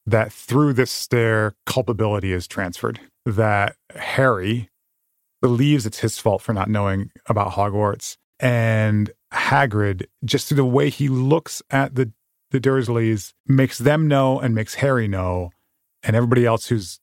that 0.07 0.33
through 0.33 0.75
this 0.75 0.91
stare, 0.91 1.55
culpability 1.67 2.33
is 2.33 2.47
transferred. 2.47 3.01
That 3.25 3.77
Harry 3.95 4.71
believes 5.41 5.87
it's 5.87 6.01
his 6.01 6.19
fault 6.19 6.43
for 6.43 6.53
not 6.53 6.69
knowing 6.69 7.11
about 7.27 7.53
Hogwarts. 7.53 8.17
And 8.41 9.11
Hagrid, 9.35 10.07
just 10.25 10.49
through 10.49 10.57
the 10.57 10.65
way 10.65 10.91
he 10.91 11.09
looks 11.09 11.63
at 11.71 11.95
the, 11.95 12.13
the 12.51 12.61
Dursleys, 12.61 13.33
makes 13.47 13.79
them 13.79 14.09
know 14.09 14.39
and 14.39 14.55
makes 14.55 14.75
Harry 14.75 15.09
know, 15.09 15.51
and 16.03 16.17
everybody 16.17 16.47
else 16.47 16.67
who's 16.67 17.01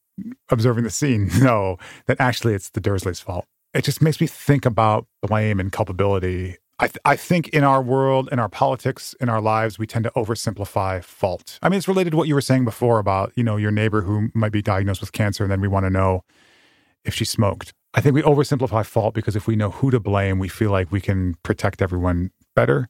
observing 0.49 0.83
the 0.83 0.89
scene 0.89 1.29
know 1.41 1.77
that 2.07 2.19
actually 2.19 2.53
it's 2.53 2.69
the 2.69 2.81
Dursleys' 2.81 3.21
fault. 3.21 3.45
It 3.73 3.83
just 3.83 4.01
makes 4.01 4.19
me 4.19 4.27
think 4.27 4.65
about 4.65 5.07
blame 5.21 5.59
and 5.59 5.71
culpability. 5.71 6.57
I, 6.79 6.87
th- 6.87 6.97
I 7.05 7.15
think 7.15 7.49
in 7.49 7.63
our 7.63 7.81
world, 7.81 8.27
in 8.31 8.39
our 8.39 8.49
politics, 8.49 9.13
in 9.21 9.29
our 9.29 9.39
lives, 9.39 9.77
we 9.77 9.85
tend 9.85 10.03
to 10.05 10.11
oversimplify 10.11 11.03
fault. 11.03 11.59
I 11.61 11.69
mean, 11.69 11.77
it's 11.77 11.87
related 11.87 12.11
to 12.11 12.17
what 12.17 12.27
you 12.27 12.33
were 12.33 12.41
saying 12.41 12.65
before 12.65 12.97
about, 12.97 13.31
you 13.35 13.43
know, 13.43 13.55
your 13.55 13.71
neighbor 13.71 14.01
who 14.01 14.29
might 14.33 14.51
be 14.51 14.61
diagnosed 14.61 14.99
with 14.99 15.11
cancer, 15.11 15.43
and 15.43 15.51
then 15.51 15.61
we 15.61 15.67
want 15.67 15.85
to 15.85 15.89
know 15.89 16.23
if 17.05 17.13
she 17.13 17.23
smoked. 17.23 17.73
I 17.93 18.01
think 18.01 18.15
we 18.15 18.21
oversimplify 18.21 18.85
fault 18.85 19.13
because 19.13 19.35
if 19.35 19.47
we 19.47 19.55
know 19.55 19.69
who 19.69 19.91
to 19.91 19.99
blame, 19.99 20.39
we 20.39 20.47
feel 20.47 20.71
like 20.71 20.91
we 20.91 21.01
can 21.01 21.35
protect 21.43 21.81
everyone 21.81 22.31
better. 22.55 22.89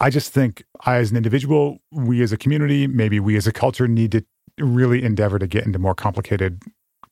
I 0.00 0.10
just 0.10 0.32
think 0.32 0.64
I, 0.86 0.96
as 0.96 1.10
an 1.10 1.16
individual, 1.16 1.78
we 1.92 2.22
as 2.22 2.32
a 2.32 2.36
community, 2.36 2.86
maybe 2.86 3.20
we 3.20 3.36
as 3.36 3.46
a 3.46 3.52
culture 3.52 3.86
need 3.86 4.12
to 4.12 4.24
really 4.58 5.04
endeavor 5.04 5.38
to 5.38 5.46
get 5.46 5.66
into 5.66 5.78
more 5.78 5.94
complicated 5.94 6.62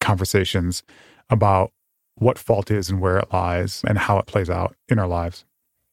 conversations 0.01 0.83
about 1.31 1.73
what 2.17 2.39
fault 2.39 2.71
is 2.71 2.91
and 2.91 3.01
where 3.01 3.19
it 3.19 3.33
lies 3.33 3.83
and 3.87 3.99
how 3.99 4.19
it 4.19 4.27
plays 4.27 4.51
out 4.51 4.75
in 4.89 4.99
our 4.99 5.07
lives. 5.07 5.45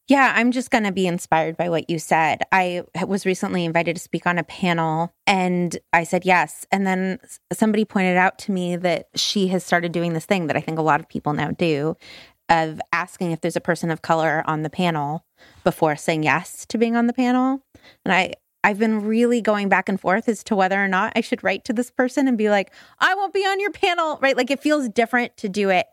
Yeah, 0.08 0.34
I'm 0.36 0.51
just 0.51 0.70
going 0.70 0.84
to 0.84 0.91
be 0.91 1.08
inspired 1.08 1.58
by 1.58 1.70
what 1.70 1.89
you 1.89 1.97
said. 1.97 2.43
I 2.51 2.84
was 3.08 3.26
recently 3.26 3.66
invited 3.66 3.95
to 3.95 4.01
speak 4.01 4.28
on 4.28 4.38
a 4.38 4.43
panel 4.43 5.12
and 5.26 5.76
I 5.93 6.03
said 6.03 6.26
yes. 6.26 6.66
And 6.72 6.86
then 6.86 7.20
somebody 7.51 7.86
pointed 7.86 8.16
out 8.16 8.38
to 8.39 8.51
me 8.51 8.76
that 8.76 9.08
she 9.16 9.47
has 9.47 9.64
started 9.64 9.91
doing 9.91 10.14
this 10.14 10.26
thing 10.26 10.45
that 10.47 10.56
I 10.56 10.62
think 10.62 10.78
a 10.78 10.84
lot 10.84 10.99
of 10.99 11.10
people 11.10 11.34
now 11.34 11.51
do 11.51 11.95
of 12.49 12.80
asking 12.93 13.32
if 13.32 13.41
there's 13.41 13.56
a 13.56 13.62
person 13.62 13.89
of 13.89 14.03
color 14.03 14.43
on 14.45 14.62
the 14.62 14.70
panel 14.70 15.26
before 15.64 15.95
saying 15.95 16.22
yes 16.22 16.68
to 16.68 16.78
being 16.78 16.95
on 16.95 17.08
the 17.08 17.14
panel. 17.14 17.64
And 18.03 18.14
I 18.14 18.34
I've 18.64 18.80
been 18.80 19.01
really 19.01 19.41
going 19.41 19.70
back 19.70 19.89
and 19.89 19.99
forth 20.01 20.28
as 20.28 20.43
to 20.45 20.56
whether 20.56 20.84
or 20.84 20.88
not 20.88 21.14
I 21.16 21.22
should 21.22 21.43
write 21.43 21.66
to 21.66 21.74
this 21.74 21.91
person 21.91 22.28
and 22.28 22.36
be 22.36 22.49
like, 22.49 22.72
"I 22.99 23.14
won't 23.14 23.34
be 23.34 23.41
on 23.41 23.60
your 23.60 23.72
panel." 23.72 24.18
Right? 24.22 24.38
Like 24.38 24.51
it 24.51 24.60
feels 24.60 24.89
different 24.89 25.38
to 25.38 25.49
do 25.49 25.70
it 25.70 25.86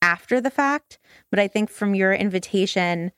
after 0.00 0.40
the 0.40 0.50
fact, 0.50 0.98
but 1.30 1.40
I 1.40 1.48
think 1.48 1.70
from 1.70 1.94
your 1.94 2.12
invitation 2.12 3.12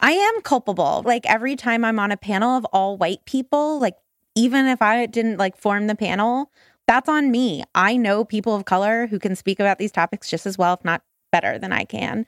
I 0.00 0.12
am 0.12 0.42
culpable. 0.42 1.02
Like 1.04 1.26
every 1.26 1.56
time 1.56 1.84
I'm 1.84 1.98
on 1.98 2.10
a 2.10 2.16
panel 2.16 2.56
of 2.56 2.64
all 2.66 2.96
white 2.96 3.24
people, 3.26 3.78
like 3.78 3.96
even 4.34 4.66
if 4.66 4.80
I 4.82 5.06
didn't 5.06 5.36
like 5.36 5.56
form 5.56 5.86
the 5.86 5.94
panel, 5.94 6.50
that's 6.86 7.08
on 7.08 7.30
me. 7.30 7.62
I 7.74 7.96
know 7.96 8.24
people 8.24 8.54
of 8.56 8.64
color 8.64 9.06
who 9.06 9.18
can 9.18 9.36
speak 9.36 9.60
about 9.60 9.78
these 9.78 9.92
topics 9.92 10.30
just 10.30 10.46
as 10.46 10.58
well, 10.58 10.74
if 10.74 10.84
not 10.84 11.02
better 11.30 11.58
than 11.58 11.72
I 11.72 11.84
can. 11.84 12.26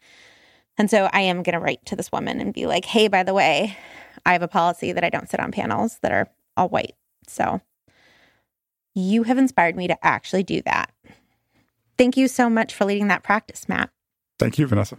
And 0.78 0.90
so 0.90 1.08
I 1.12 1.22
am 1.22 1.42
going 1.42 1.54
to 1.54 1.58
write 1.58 1.84
to 1.86 1.96
this 1.96 2.12
woman 2.12 2.40
and 2.40 2.54
be 2.54 2.66
like, 2.66 2.84
hey, 2.84 3.08
by 3.08 3.22
the 3.22 3.34
way, 3.34 3.76
I 4.24 4.32
have 4.32 4.42
a 4.42 4.48
policy 4.48 4.92
that 4.92 5.04
I 5.04 5.10
don't 5.10 5.28
sit 5.28 5.40
on 5.40 5.52
panels 5.52 5.98
that 6.02 6.12
are 6.12 6.28
all 6.56 6.68
white. 6.68 6.94
So 7.26 7.60
you 8.94 9.24
have 9.24 9.38
inspired 9.38 9.76
me 9.76 9.88
to 9.88 10.06
actually 10.06 10.42
do 10.42 10.62
that. 10.62 10.92
Thank 11.98 12.16
you 12.16 12.28
so 12.28 12.48
much 12.48 12.74
for 12.74 12.84
leading 12.84 13.08
that 13.08 13.22
practice, 13.22 13.68
Matt. 13.68 13.90
Thank 14.38 14.58
you, 14.58 14.66
Vanessa. 14.66 14.98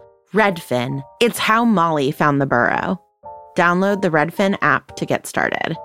Redfin. 0.33 1.03
It's 1.19 1.39
how 1.39 1.65
Molly 1.65 2.11
found 2.11 2.39
the 2.39 2.45
burrow. 2.45 3.01
Download 3.57 4.01
the 4.01 4.09
Redfin 4.09 4.57
app 4.61 4.95
to 4.95 5.05
get 5.05 5.27
started. 5.27 5.75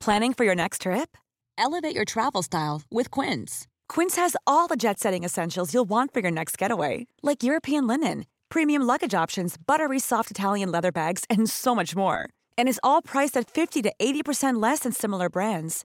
Planning 0.00 0.32
for 0.32 0.44
your 0.44 0.56
next 0.56 0.82
trip? 0.82 1.16
Elevate 1.56 1.94
your 1.94 2.04
travel 2.04 2.42
style 2.42 2.82
with 2.90 3.08
Quince. 3.12 3.68
Quince 3.88 4.16
has 4.16 4.34
all 4.48 4.66
the 4.66 4.74
jet 4.74 4.98
setting 4.98 5.22
essentials 5.22 5.72
you'll 5.72 5.84
want 5.84 6.12
for 6.12 6.18
your 6.18 6.30
next 6.30 6.58
getaway, 6.58 7.06
like 7.22 7.44
European 7.44 7.86
linen, 7.86 8.26
premium 8.48 8.82
luggage 8.82 9.14
options, 9.14 9.56
buttery 9.64 10.00
soft 10.00 10.30
Italian 10.30 10.72
leather 10.72 10.90
bags, 10.90 11.24
and 11.30 11.48
so 11.48 11.72
much 11.72 11.94
more. 11.94 12.28
And 12.58 12.68
is 12.68 12.80
all 12.82 13.00
priced 13.00 13.36
at 13.36 13.48
50 13.48 13.82
to 13.82 13.92
80% 14.00 14.60
less 14.60 14.80
than 14.80 14.92
similar 14.92 15.28
brands. 15.28 15.84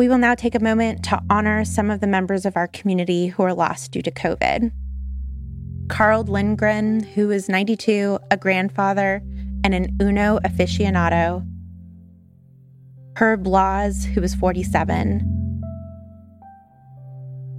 We 0.00 0.08
will 0.08 0.16
now 0.16 0.34
take 0.34 0.54
a 0.54 0.60
moment 0.60 1.04
to 1.04 1.20
honor 1.28 1.62
some 1.62 1.90
of 1.90 2.00
the 2.00 2.06
members 2.06 2.46
of 2.46 2.56
our 2.56 2.68
community 2.68 3.26
who 3.26 3.42
are 3.42 3.52
lost 3.52 3.92
due 3.92 4.00
to 4.00 4.10
COVID. 4.10 4.72
Carl 5.90 6.22
Lindgren, 6.22 7.00
who 7.00 7.30
is 7.30 7.50
92, 7.50 8.18
a 8.30 8.38
grandfather, 8.38 9.20
and 9.62 9.74
an 9.74 9.94
Uno 10.00 10.38
aficionado. 10.38 11.46
Herb 13.16 13.46
Laws, 13.46 14.06
who 14.06 14.22
is 14.22 14.34
47. 14.34 15.20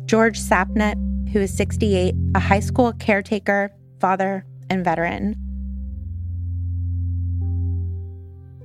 George 0.06 0.40
Sapnet, 0.40 0.96
who 1.30 1.42
is 1.42 1.56
68, 1.56 2.16
a 2.34 2.40
high 2.40 2.60
school 2.60 2.92
caretaker, 2.94 3.72
father, 4.00 4.48
and 4.68 4.84
veteran. 4.84 5.36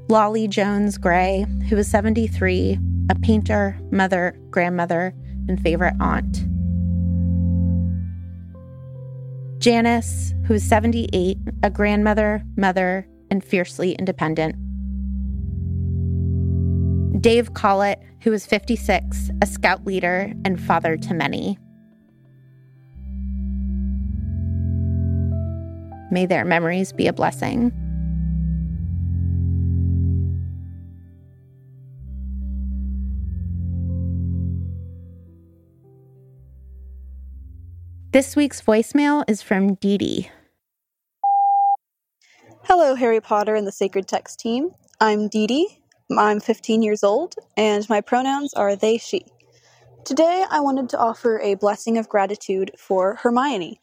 Lolly 0.09 0.49
Jones 0.49 0.97
Gray, 0.97 1.45
who 1.69 1.77
is 1.77 1.91
73, 1.91 2.79
a 3.11 3.15
painter, 3.15 3.79
mother, 3.91 4.39
grandmother, 4.51 5.15
and 5.49 5.61
favorite 5.61 5.95
aunt. 6.01 6.45
Janice, 9.59 10.35
who 10.45 10.55
is 10.55 10.65
78, 10.69 11.39
a 11.63 11.71
grandmother, 11.71 12.45
mother, 12.57 13.07
and 13.31 13.45
fiercely 13.45 13.93
independent. 13.93 14.55
Dave 17.21 17.55
Collett, 17.55 18.01
who 18.21 18.33
is 18.33 18.47
56, 18.47 19.31
a 19.43 19.47
scout 19.47 19.85
leader 19.85 20.33
and 20.45 20.61
father 20.61 20.97
to 20.97 21.15
many. 21.15 21.59
May 26.11 26.27
their 26.27 26.45
memories 26.45 26.93
be 26.93 27.07
a 27.09 27.13
blessing. 27.13 27.73
This 38.17 38.35
week's 38.35 38.63
voicemail 38.63 39.25
is 39.29 39.43
from 39.43 39.75
Dee 39.75 39.99
Dee. 39.99 40.31
Hello, 42.63 42.95
Harry 42.95 43.21
Potter 43.21 43.55
and 43.55 43.67
the 43.67 43.73
Sacred 43.73 44.09
Text 44.09 44.41
team. 44.41 44.71
I'm 45.03 45.29
Dee 45.29 45.47
Dee. 45.47 45.83
I'm 46.17 46.41
15 46.41 46.81
years 46.81 47.05
old, 47.05 47.35
and 47.59 47.87
my 47.91 48.01
pronouns 48.01 48.55
are 48.55 48.75
they, 48.75 48.97
she. 48.97 49.27
Today, 50.07 50.47
I 50.51 50.61
wanted 50.61 50.89
to 50.89 50.99
offer 50.99 51.39
a 51.41 51.57
blessing 51.57 51.99
of 51.99 52.09
gratitude 52.09 52.71
for 52.79 53.17
Hermione. 53.17 53.83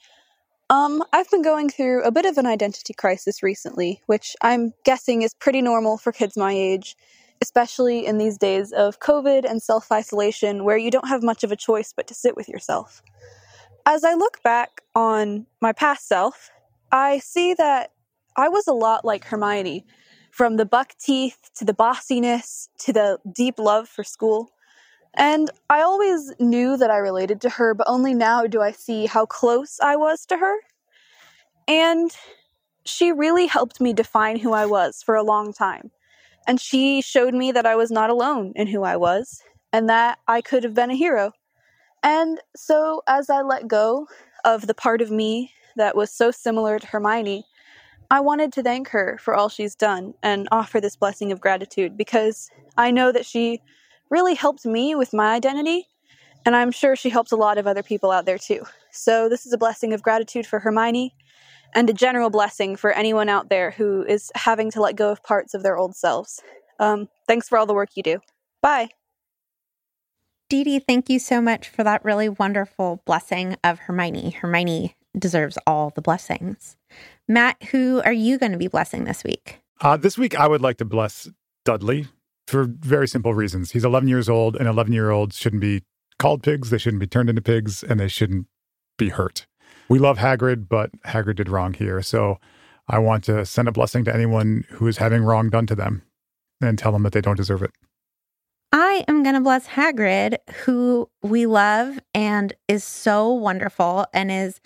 Um, 0.68 1.04
I've 1.14 1.30
been 1.30 1.44
going 1.44 1.70
through 1.70 2.02
a 2.02 2.12
bit 2.12 2.26
of 2.26 2.40
an 2.40 2.48
identity 2.48 2.96
crisis 2.96 3.44
recently, 3.44 4.02
which 4.08 4.36
I'm 4.42 4.74
guessing 4.84 5.22
is 5.22 5.36
pretty 5.36 5.62
normal 5.62 6.00
for 6.00 6.12
kids 6.12 6.36
my 6.36 6.54
age, 6.54 6.96
especially 7.40 8.08
in 8.08 8.18
these 8.18 8.40
days 8.40 8.72
of 8.72 9.00
COVID 9.00 9.48
and 9.48 9.62
self 9.62 9.92
isolation 9.92 10.64
where 10.64 10.78
you 10.78 10.90
don't 10.90 11.08
have 11.08 11.22
much 11.22 11.44
of 11.44 11.52
a 11.52 11.56
choice 11.56 11.94
but 11.96 12.08
to 12.08 12.16
sit 12.16 12.36
with 12.36 12.50
yourself. 12.50 13.04
As 13.86 14.04
I 14.04 14.14
look 14.14 14.42
back 14.44 14.82
on 14.96 15.46
my 15.62 15.74
past 15.74 16.08
self, 16.08 16.50
I 16.92 17.20
see 17.20 17.54
that 17.56 17.92
I 18.38 18.48
was 18.48 18.66
a 18.68 18.74
lot 18.74 19.04
like 19.04 19.26
Hermione, 19.26 19.86
from 20.32 20.56
the 20.56 20.66
buck 20.66 20.94
teeth 21.00 21.38
to 21.56 21.66
the 21.66 21.74
bossiness 21.74 22.70
to 22.80 22.94
the 22.94 23.20
deep 23.36 23.60
love 23.60 23.88
for 23.88 24.04
school. 24.04 24.50
And 25.16 25.52
I 25.70 25.82
always 25.82 26.34
knew 26.40 26.76
that 26.78 26.90
I 26.90 26.98
related 26.98 27.42
to 27.42 27.50
her, 27.50 27.76
but 27.76 27.88
only 27.88 28.14
now 28.16 28.48
do 28.48 28.62
I 28.62 28.72
see 28.72 29.06
how 29.06 29.26
close 29.26 29.80
I 29.80 29.96
was 29.96 30.26
to 30.28 30.38
her. 30.38 30.56
And 31.68 32.10
she 32.86 33.12
really 33.12 33.46
helped 33.46 33.80
me 33.80 33.94
define 33.94 34.40
who 34.40 34.54
I 34.54 34.66
was 34.66 35.04
for 35.04 35.16
a 35.16 35.24
long 35.24 35.54
time. 35.54 35.92
And 36.48 36.60
she 36.60 37.02
showed 37.02 37.34
me 37.34 37.52
that 37.52 37.66
I 37.66 37.76
was 37.76 37.92
not 37.92 38.10
alone 38.10 38.54
in 38.56 38.68
who 38.68 38.84
I 38.84 38.98
was 38.98 39.42
and 39.72 39.88
that 39.90 40.20
I 40.28 40.42
could 40.42 40.64
have 40.64 40.74
been 40.74 40.90
a 40.90 40.96
hero. 40.96 41.32
And 42.04 42.40
so, 42.56 43.02
as 43.08 43.30
I 43.30 43.42
let 43.42 43.68
go 43.68 44.08
of 44.44 44.68
the 44.68 44.74
part 44.74 45.02
of 45.02 45.10
me 45.10 45.54
that 45.78 45.96
was 45.96 46.12
so 46.12 46.32
similar 46.32 46.78
to 46.78 46.88
Hermione, 46.88 47.46
I 48.12 48.20
wanted 48.20 48.52
to 48.54 48.64
thank 48.64 48.90
her 48.90 49.18
for 49.22 49.34
all 49.34 49.50
she's 49.50 49.74
done 49.74 50.14
and 50.22 50.48
offer 50.52 50.82
this 50.82 50.98
blessing 50.98 51.32
of 51.32 51.40
gratitude 51.42 51.98
because 51.98 52.50
I 52.78 52.92
know 52.92 53.12
that 53.12 53.26
she 53.26 53.62
really 54.10 54.36
helped 54.36 54.66
me 54.66 54.96
with 54.96 55.14
my 55.14 55.34
identity, 55.34 55.88
and 56.46 56.56
I'm 56.56 56.72
sure 56.72 56.96
she 56.96 57.10
helps 57.10 57.32
a 57.32 57.38
lot 57.38 57.58
of 57.58 57.66
other 57.66 57.82
people 57.82 58.12
out 58.12 58.26
there 58.26 58.38
too. 58.38 58.64
So, 58.92 59.30
this 59.30 59.46
is 59.46 59.54
a 59.54 59.58
blessing 59.58 59.94
of 59.94 60.04
gratitude 60.04 60.46
for 60.46 60.60
Hermione 60.60 61.16
and 61.74 61.90
a 61.90 61.94
general 61.94 62.30
blessing 62.30 62.76
for 62.76 62.92
anyone 62.92 63.30
out 63.30 63.50
there 63.50 63.72
who 63.72 64.04
is 64.04 64.32
having 64.36 64.70
to 64.72 64.82
let 64.82 64.96
go 64.96 65.10
of 65.10 65.24
parts 65.24 65.54
of 65.54 65.64
their 65.64 65.78
old 65.78 65.96
selves. 65.96 66.42
Um, 66.80 67.08
thanks 67.28 67.48
for 67.48 67.58
all 67.58 67.66
the 67.66 67.74
work 67.74 67.92
you 67.96 68.04
do. 68.04 68.20
Bye. 68.62 68.90
Dee 70.54 70.64
Dee, 70.64 70.78
thank 70.78 71.10
you 71.10 71.18
so 71.18 71.42
much 71.42 71.68
for 71.68 71.84
that 71.84 72.06
really 72.06 72.30
wonderful 72.30 73.02
blessing 73.08 73.58
of 73.64 73.80
Hermione. 73.80 74.30
Hermione 74.30 74.96
deserves 75.18 75.58
all 75.66 75.90
the 75.90 76.02
blessings. 76.04 76.78
Matt, 77.28 77.58
who 77.72 78.04
are 78.06 78.14
you 78.14 78.38
going 78.38 78.52
to 78.52 78.60
be 78.60 78.68
blessing 78.68 79.06
this 79.06 79.24
week? 79.24 79.62
Uh, 79.82 79.98
this 79.98 80.16
week, 80.16 80.40
I 80.40 80.48
would 80.48 80.62
like 80.62 80.78
to 80.78 80.86
bless 80.86 81.28
Dudley 81.66 82.06
for 82.46 82.66
very 82.66 83.08
simple 83.08 83.34
reasons. 83.34 83.72
He's 83.72 83.84
11 83.84 84.08
years 84.08 84.30
old, 84.30 84.56
and 84.56 84.68
11 84.68 84.94
year 84.94 85.10
olds 85.10 85.40
shouldn't 85.40 85.62
be 85.64 85.82
called 86.20 86.44
pigs. 86.44 86.70
They 86.70 86.78
shouldn't 86.78 87.00
be 87.00 87.08
turned 87.08 87.32
into 87.32 87.42
pigs, 87.42 87.82
and 87.82 88.00
they 88.00 88.08
shouldn't 88.08 88.46
be 89.00 89.10
hurt. 89.10 89.48
We 89.90 89.98
love 89.98 90.20
Hagrid, 90.20 90.70
but 90.70 90.92
Hagrid 91.08 91.38
did 91.38 91.50
wrong 91.50 91.74
here. 91.74 92.04
So 92.04 92.38
I 92.88 93.00
want 93.00 93.24
to 93.24 93.44
send 93.44 93.68
a 93.68 93.72
blessing 93.72 94.06
to 94.06 94.14
anyone 94.14 94.66
who 94.74 94.86
is 94.86 94.98
having 94.98 95.24
wrong 95.24 95.50
done 95.50 95.66
to 95.66 95.76
them 95.76 96.04
and 96.62 96.78
tell 96.78 96.92
them 96.92 97.02
that 97.02 97.14
they 97.14 97.22
don't 97.22 97.38
deserve 97.38 97.64
it. 97.64 97.72
I 98.76 99.06
am 99.08 99.22
going 99.22 99.36
to 99.36 99.42
bless 99.42 99.68
Hagrid, 99.68 100.38
who 100.66 101.08
we 101.22 101.46
love 101.46 102.00
and 102.16 102.54
is 102.68 102.84
so 102.84 103.32
wonderful 103.32 104.08
and 104.14 104.32
is 104.32 104.60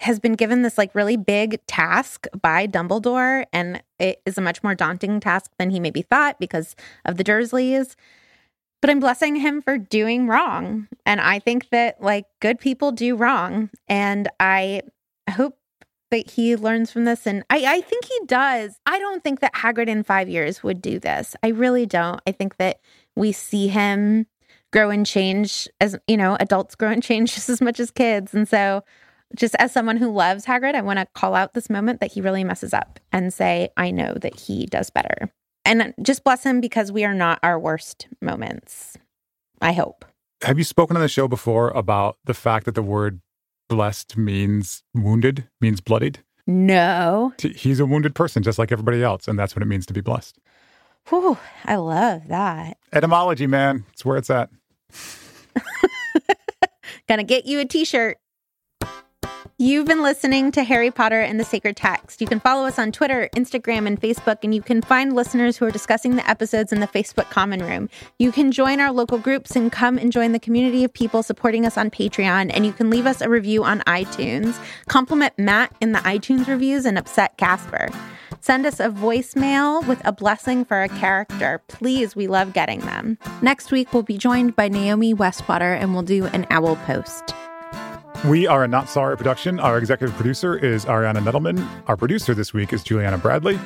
has 0.00 0.20
been 0.20 0.34
given 0.34 0.62
this 0.62 0.78
like 0.78 0.94
really 0.94 1.16
big 1.16 1.58
task 1.66 2.28
by 2.40 2.68
Dumbledore 2.68 3.46
and 3.52 3.82
it 3.98 4.22
is 4.24 4.38
a 4.38 4.40
much 4.40 4.62
more 4.62 4.76
daunting 4.76 5.18
task 5.18 5.50
than 5.58 5.70
he 5.70 5.80
maybe 5.80 6.02
thought 6.02 6.38
because 6.38 6.76
of 7.04 7.16
the 7.16 7.24
Dursleys. 7.24 7.96
But 8.80 8.90
I'm 8.90 9.00
blessing 9.00 9.34
him 9.34 9.60
for 9.60 9.76
doing 9.76 10.28
wrong. 10.28 10.86
And 11.04 11.20
I 11.20 11.40
think 11.40 11.70
that 11.70 12.00
like 12.00 12.26
good 12.40 12.60
people 12.60 12.92
do 12.92 13.16
wrong 13.16 13.70
and 13.88 14.28
I 14.38 14.82
hope 15.28 15.58
that 16.12 16.30
he 16.30 16.54
learns 16.54 16.92
from 16.92 17.04
this 17.04 17.26
and 17.26 17.42
I 17.50 17.64
I 17.66 17.80
think 17.80 18.04
he 18.04 18.20
does. 18.26 18.78
I 18.86 19.00
don't 19.00 19.24
think 19.24 19.40
that 19.40 19.54
Hagrid 19.54 19.88
in 19.88 20.04
5 20.04 20.28
years 20.28 20.62
would 20.62 20.80
do 20.80 21.00
this. 21.00 21.34
I 21.42 21.48
really 21.48 21.86
don't. 21.86 22.20
I 22.24 22.30
think 22.30 22.56
that 22.58 22.78
we 23.18 23.32
see 23.32 23.68
him 23.68 24.26
grow 24.72 24.90
and 24.90 25.04
change 25.04 25.68
as, 25.80 25.98
you 26.06 26.16
know, 26.16 26.36
adults 26.40 26.74
grow 26.74 26.90
and 26.90 27.02
change 27.02 27.34
just 27.34 27.48
as 27.48 27.60
much 27.60 27.80
as 27.80 27.90
kids. 27.90 28.34
And 28.34 28.48
so, 28.48 28.82
just 29.36 29.54
as 29.58 29.72
someone 29.72 29.98
who 29.98 30.10
loves 30.10 30.46
Hagrid, 30.46 30.74
I 30.74 30.80
want 30.80 30.98
to 30.98 31.06
call 31.14 31.34
out 31.34 31.52
this 31.52 31.68
moment 31.68 32.00
that 32.00 32.10
he 32.12 32.22
really 32.22 32.44
messes 32.44 32.72
up 32.72 32.98
and 33.12 33.32
say, 33.32 33.68
I 33.76 33.90
know 33.90 34.14
that 34.14 34.40
he 34.40 34.64
does 34.64 34.88
better. 34.88 35.30
And 35.66 35.92
just 36.00 36.24
bless 36.24 36.44
him 36.44 36.62
because 36.62 36.90
we 36.90 37.04
are 37.04 37.12
not 37.12 37.38
our 37.42 37.58
worst 37.58 38.08
moments. 38.22 38.96
I 39.60 39.72
hope. 39.72 40.06
Have 40.42 40.56
you 40.56 40.64
spoken 40.64 40.96
on 40.96 41.02
the 41.02 41.08
show 41.08 41.28
before 41.28 41.68
about 41.70 42.16
the 42.24 42.32
fact 42.32 42.64
that 42.64 42.74
the 42.74 42.82
word 42.82 43.20
blessed 43.68 44.16
means 44.16 44.82
wounded, 44.94 45.46
means 45.60 45.82
bloodied? 45.82 46.20
No. 46.46 47.34
He's 47.38 47.80
a 47.80 47.84
wounded 47.84 48.14
person 48.14 48.42
just 48.42 48.58
like 48.58 48.72
everybody 48.72 49.02
else, 49.02 49.28
and 49.28 49.38
that's 49.38 49.54
what 49.54 49.62
it 49.62 49.66
means 49.66 49.84
to 49.86 49.92
be 49.92 50.00
blessed. 50.00 50.38
Whew, 51.08 51.38
I 51.64 51.76
love 51.76 52.28
that. 52.28 52.76
Etymology, 52.92 53.46
man. 53.46 53.84
It's 53.92 54.04
where 54.04 54.16
it's 54.16 54.30
at. 54.30 54.50
Gonna 57.08 57.24
get 57.24 57.46
you 57.46 57.60
a 57.60 57.64
t 57.64 57.84
shirt. 57.84 58.18
You've 59.60 59.86
been 59.86 60.04
listening 60.04 60.52
to 60.52 60.62
Harry 60.62 60.92
Potter 60.92 61.20
and 61.20 61.40
the 61.40 61.44
Sacred 61.44 61.76
Text. 61.76 62.20
You 62.20 62.28
can 62.28 62.38
follow 62.38 62.64
us 62.64 62.78
on 62.78 62.92
Twitter, 62.92 63.28
Instagram, 63.34 63.88
and 63.88 64.00
Facebook, 64.00 64.36
and 64.44 64.54
you 64.54 64.62
can 64.62 64.80
find 64.80 65.16
listeners 65.16 65.56
who 65.56 65.64
are 65.64 65.72
discussing 65.72 66.14
the 66.14 66.30
episodes 66.30 66.72
in 66.72 66.78
the 66.78 66.86
Facebook 66.86 67.28
Common 67.30 67.64
Room. 67.64 67.88
You 68.20 68.30
can 68.30 68.52
join 68.52 68.78
our 68.78 68.92
local 68.92 69.18
groups 69.18 69.56
and 69.56 69.72
come 69.72 69.98
and 69.98 70.12
join 70.12 70.30
the 70.30 70.38
community 70.38 70.84
of 70.84 70.92
people 70.92 71.24
supporting 71.24 71.66
us 71.66 71.76
on 71.76 71.90
Patreon, 71.90 72.52
and 72.54 72.66
you 72.66 72.72
can 72.72 72.88
leave 72.88 73.04
us 73.04 73.20
a 73.20 73.28
review 73.28 73.64
on 73.64 73.80
iTunes. 73.80 74.56
Compliment 74.88 75.36
Matt 75.38 75.74
in 75.80 75.90
the 75.90 75.98
iTunes 76.00 76.46
reviews 76.46 76.84
and 76.84 76.96
upset 76.96 77.36
Casper. 77.36 77.88
Send 78.40 78.66
us 78.66 78.80
a 78.80 78.88
voicemail 78.88 79.86
with 79.86 80.00
a 80.06 80.12
blessing 80.12 80.64
for 80.64 80.82
a 80.82 80.88
character. 80.88 81.60
Please, 81.68 82.14
we 82.14 82.26
love 82.26 82.52
getting 82.52 82.80
them. 82.80 83.18
Next 83.42 83.70
week, 83.70 83.92
we'll 83.92 84.02
be 84.02 84.18
joined 84.18 84.56
by 84.56 84.68
Naomi 84.68 85.14
Westwater 85.14 85.76
and 85.76 85.92
we'll 85.92 86.02
do 86.02 86.26
an 86.26 86.46
owl 86.50 86.76
post. 86.76 87.34
We 88.24 88.46
are 88.46 88.64
a 88.64 88.68
Not 88.68 88.88
Sorry 88.88 89.16
production. 89.16 89.60
Our 89.60 89.78
executive 89.78 90.14
producer 90.16 90.56
is 90.56 90.84
Ariana 90.84 91.18
Nettleman. 91.18 91.64
Our 91.86 91.96
producer 91.96 92.34
this 92.34 92.52
week 92.52 92.72
is 92.72 92.82
Juliana 92.82 93.18
Bradley. 93.18 93.58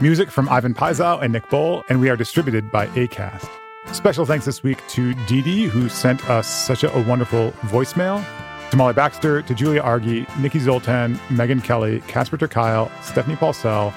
Music 0.00 0.30
from 0.30 0.48
Ivan 0.48 0.74
Paisau 0.74 1.22
and 1.22 1.32
Nick 1.32 1.48
Bull, 1.48 1.84
and 1.88 2.00
we 2.00 2.10
are 2.10 2.16
distributed 2.16 2.72
by 2.72 2.88
ACAST. 2.88 3.48
Special 3.92 4.26
thanks 4.26 4.44
this 4.44 4.62
week 4.62 4.78
to 4.88 5.14
Dee 5.26 5.42
Dee, 5.42 5.66
who 5.66 5.88
sent 5.88 6.28
us 6.28 6.48
such 6.48 6.82
a, 6.82 6.92
a 6.96 7.02
wonderful 7.04 7.52
voicemail, 7.62 8.24
to 8.72 8.76
Molly 8.78 8.94
Baxter, 8.94 9.42
to 9.42 9.54
Julia 9.54 9.82
Argy, 9.82 10.26
Nikki 10.38 10.58
Zoltan, 10.58 11.20
Megan 11.28 11.60
Kelly, 11.60 12.00
Casper 12.08 12.38
ter 12.38 12.48
Kuile, 12.48 12.90
Stephanie 13.02 13.36
Paulsell, 13.36 13.92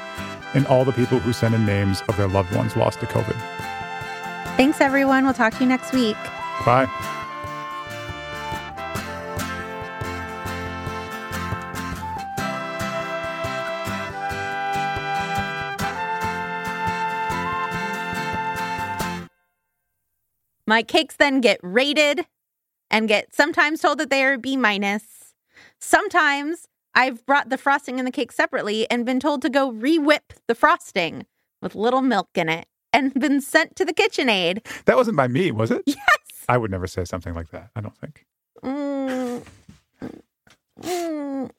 and 0.54 0.68
all 0.68 0.84
the 0.84 0.92
people 0.92 1.18
who 1.18 1.32
sent 1.32 1.56
in 1.56 1.66
names 1.66 2.04
of 2.10 2.18
their 2.18 2.28
loved 2.28 2.54
ones 2.54 2.76
lost 2.76 3.00
to 3.00 3.06
COVID. 3.06 3.38
Thanks, 4.58 4.82
everyone. 4.82 5.24
We'll 5.24 5.34
talk 5.34 5.54
to 5.54 5.60
you 5.62 5.66
next 5.66 5.94
week. 5.94 6.18
Bye. 6.66 6.90
My 20.68 20.84
cakes 20.84 21.16
then 21.16 21.40
get 21.40 21.60
rated 21.64 22.26
and 22.90 23.08
get 23.08 23.34
sometimes 23.34 23.82
told 23.82 23.98
that 24.00 24.10
they 24.10 24.24
are 24.24 24.38
B 24.38 24.58
minus. 24.58 25.34
Sometimes 25.80 26.68
I've 26.94 27.26
brought 27.26 27.50
the 27.50 27.58
frosting 27.58 28.00
and 28.00 28.08
the 28.08 28.12
cake 28.12 28.32
separately 28.32 28.90
and 28.90 29.06
been 29.06 29.20
told 29.20 29.42
to 29.44 29.50
go 29.50 29.72
re-whip 29.72 30.34
the 30.48 30.56
frosting 30.56 31.26
with 31.62 31.76
little 31.76 32.02
milk 32.02 32.30
in 32.36 32.50
it 32.50 32.68
and 32.94 33.14
been 33.20 33.42
sent 33.42 33.76
to 33.76 33.86
the 33.86 33.94
KitchenAid. 33.94 34.66
That 34.86 34.96
wasn't 34.96 35.18
by 35.18 35.28
me, 35.28 35.52
was 35.52 35.72
it? 35.72 35.84
Yes. 35.86 35.98
I 36.48 36.58
would 36.58 36.72
never 36.72 36.88
say 36.88 37.06
something 37.06 37.34
like 37.34 37.50
that, 37.50 37.70
I 37.76 37.82
don't 37.82 37.98
think. 37.98 38.26
Mm. 38.64 39.44
Mm. 40.82 41.52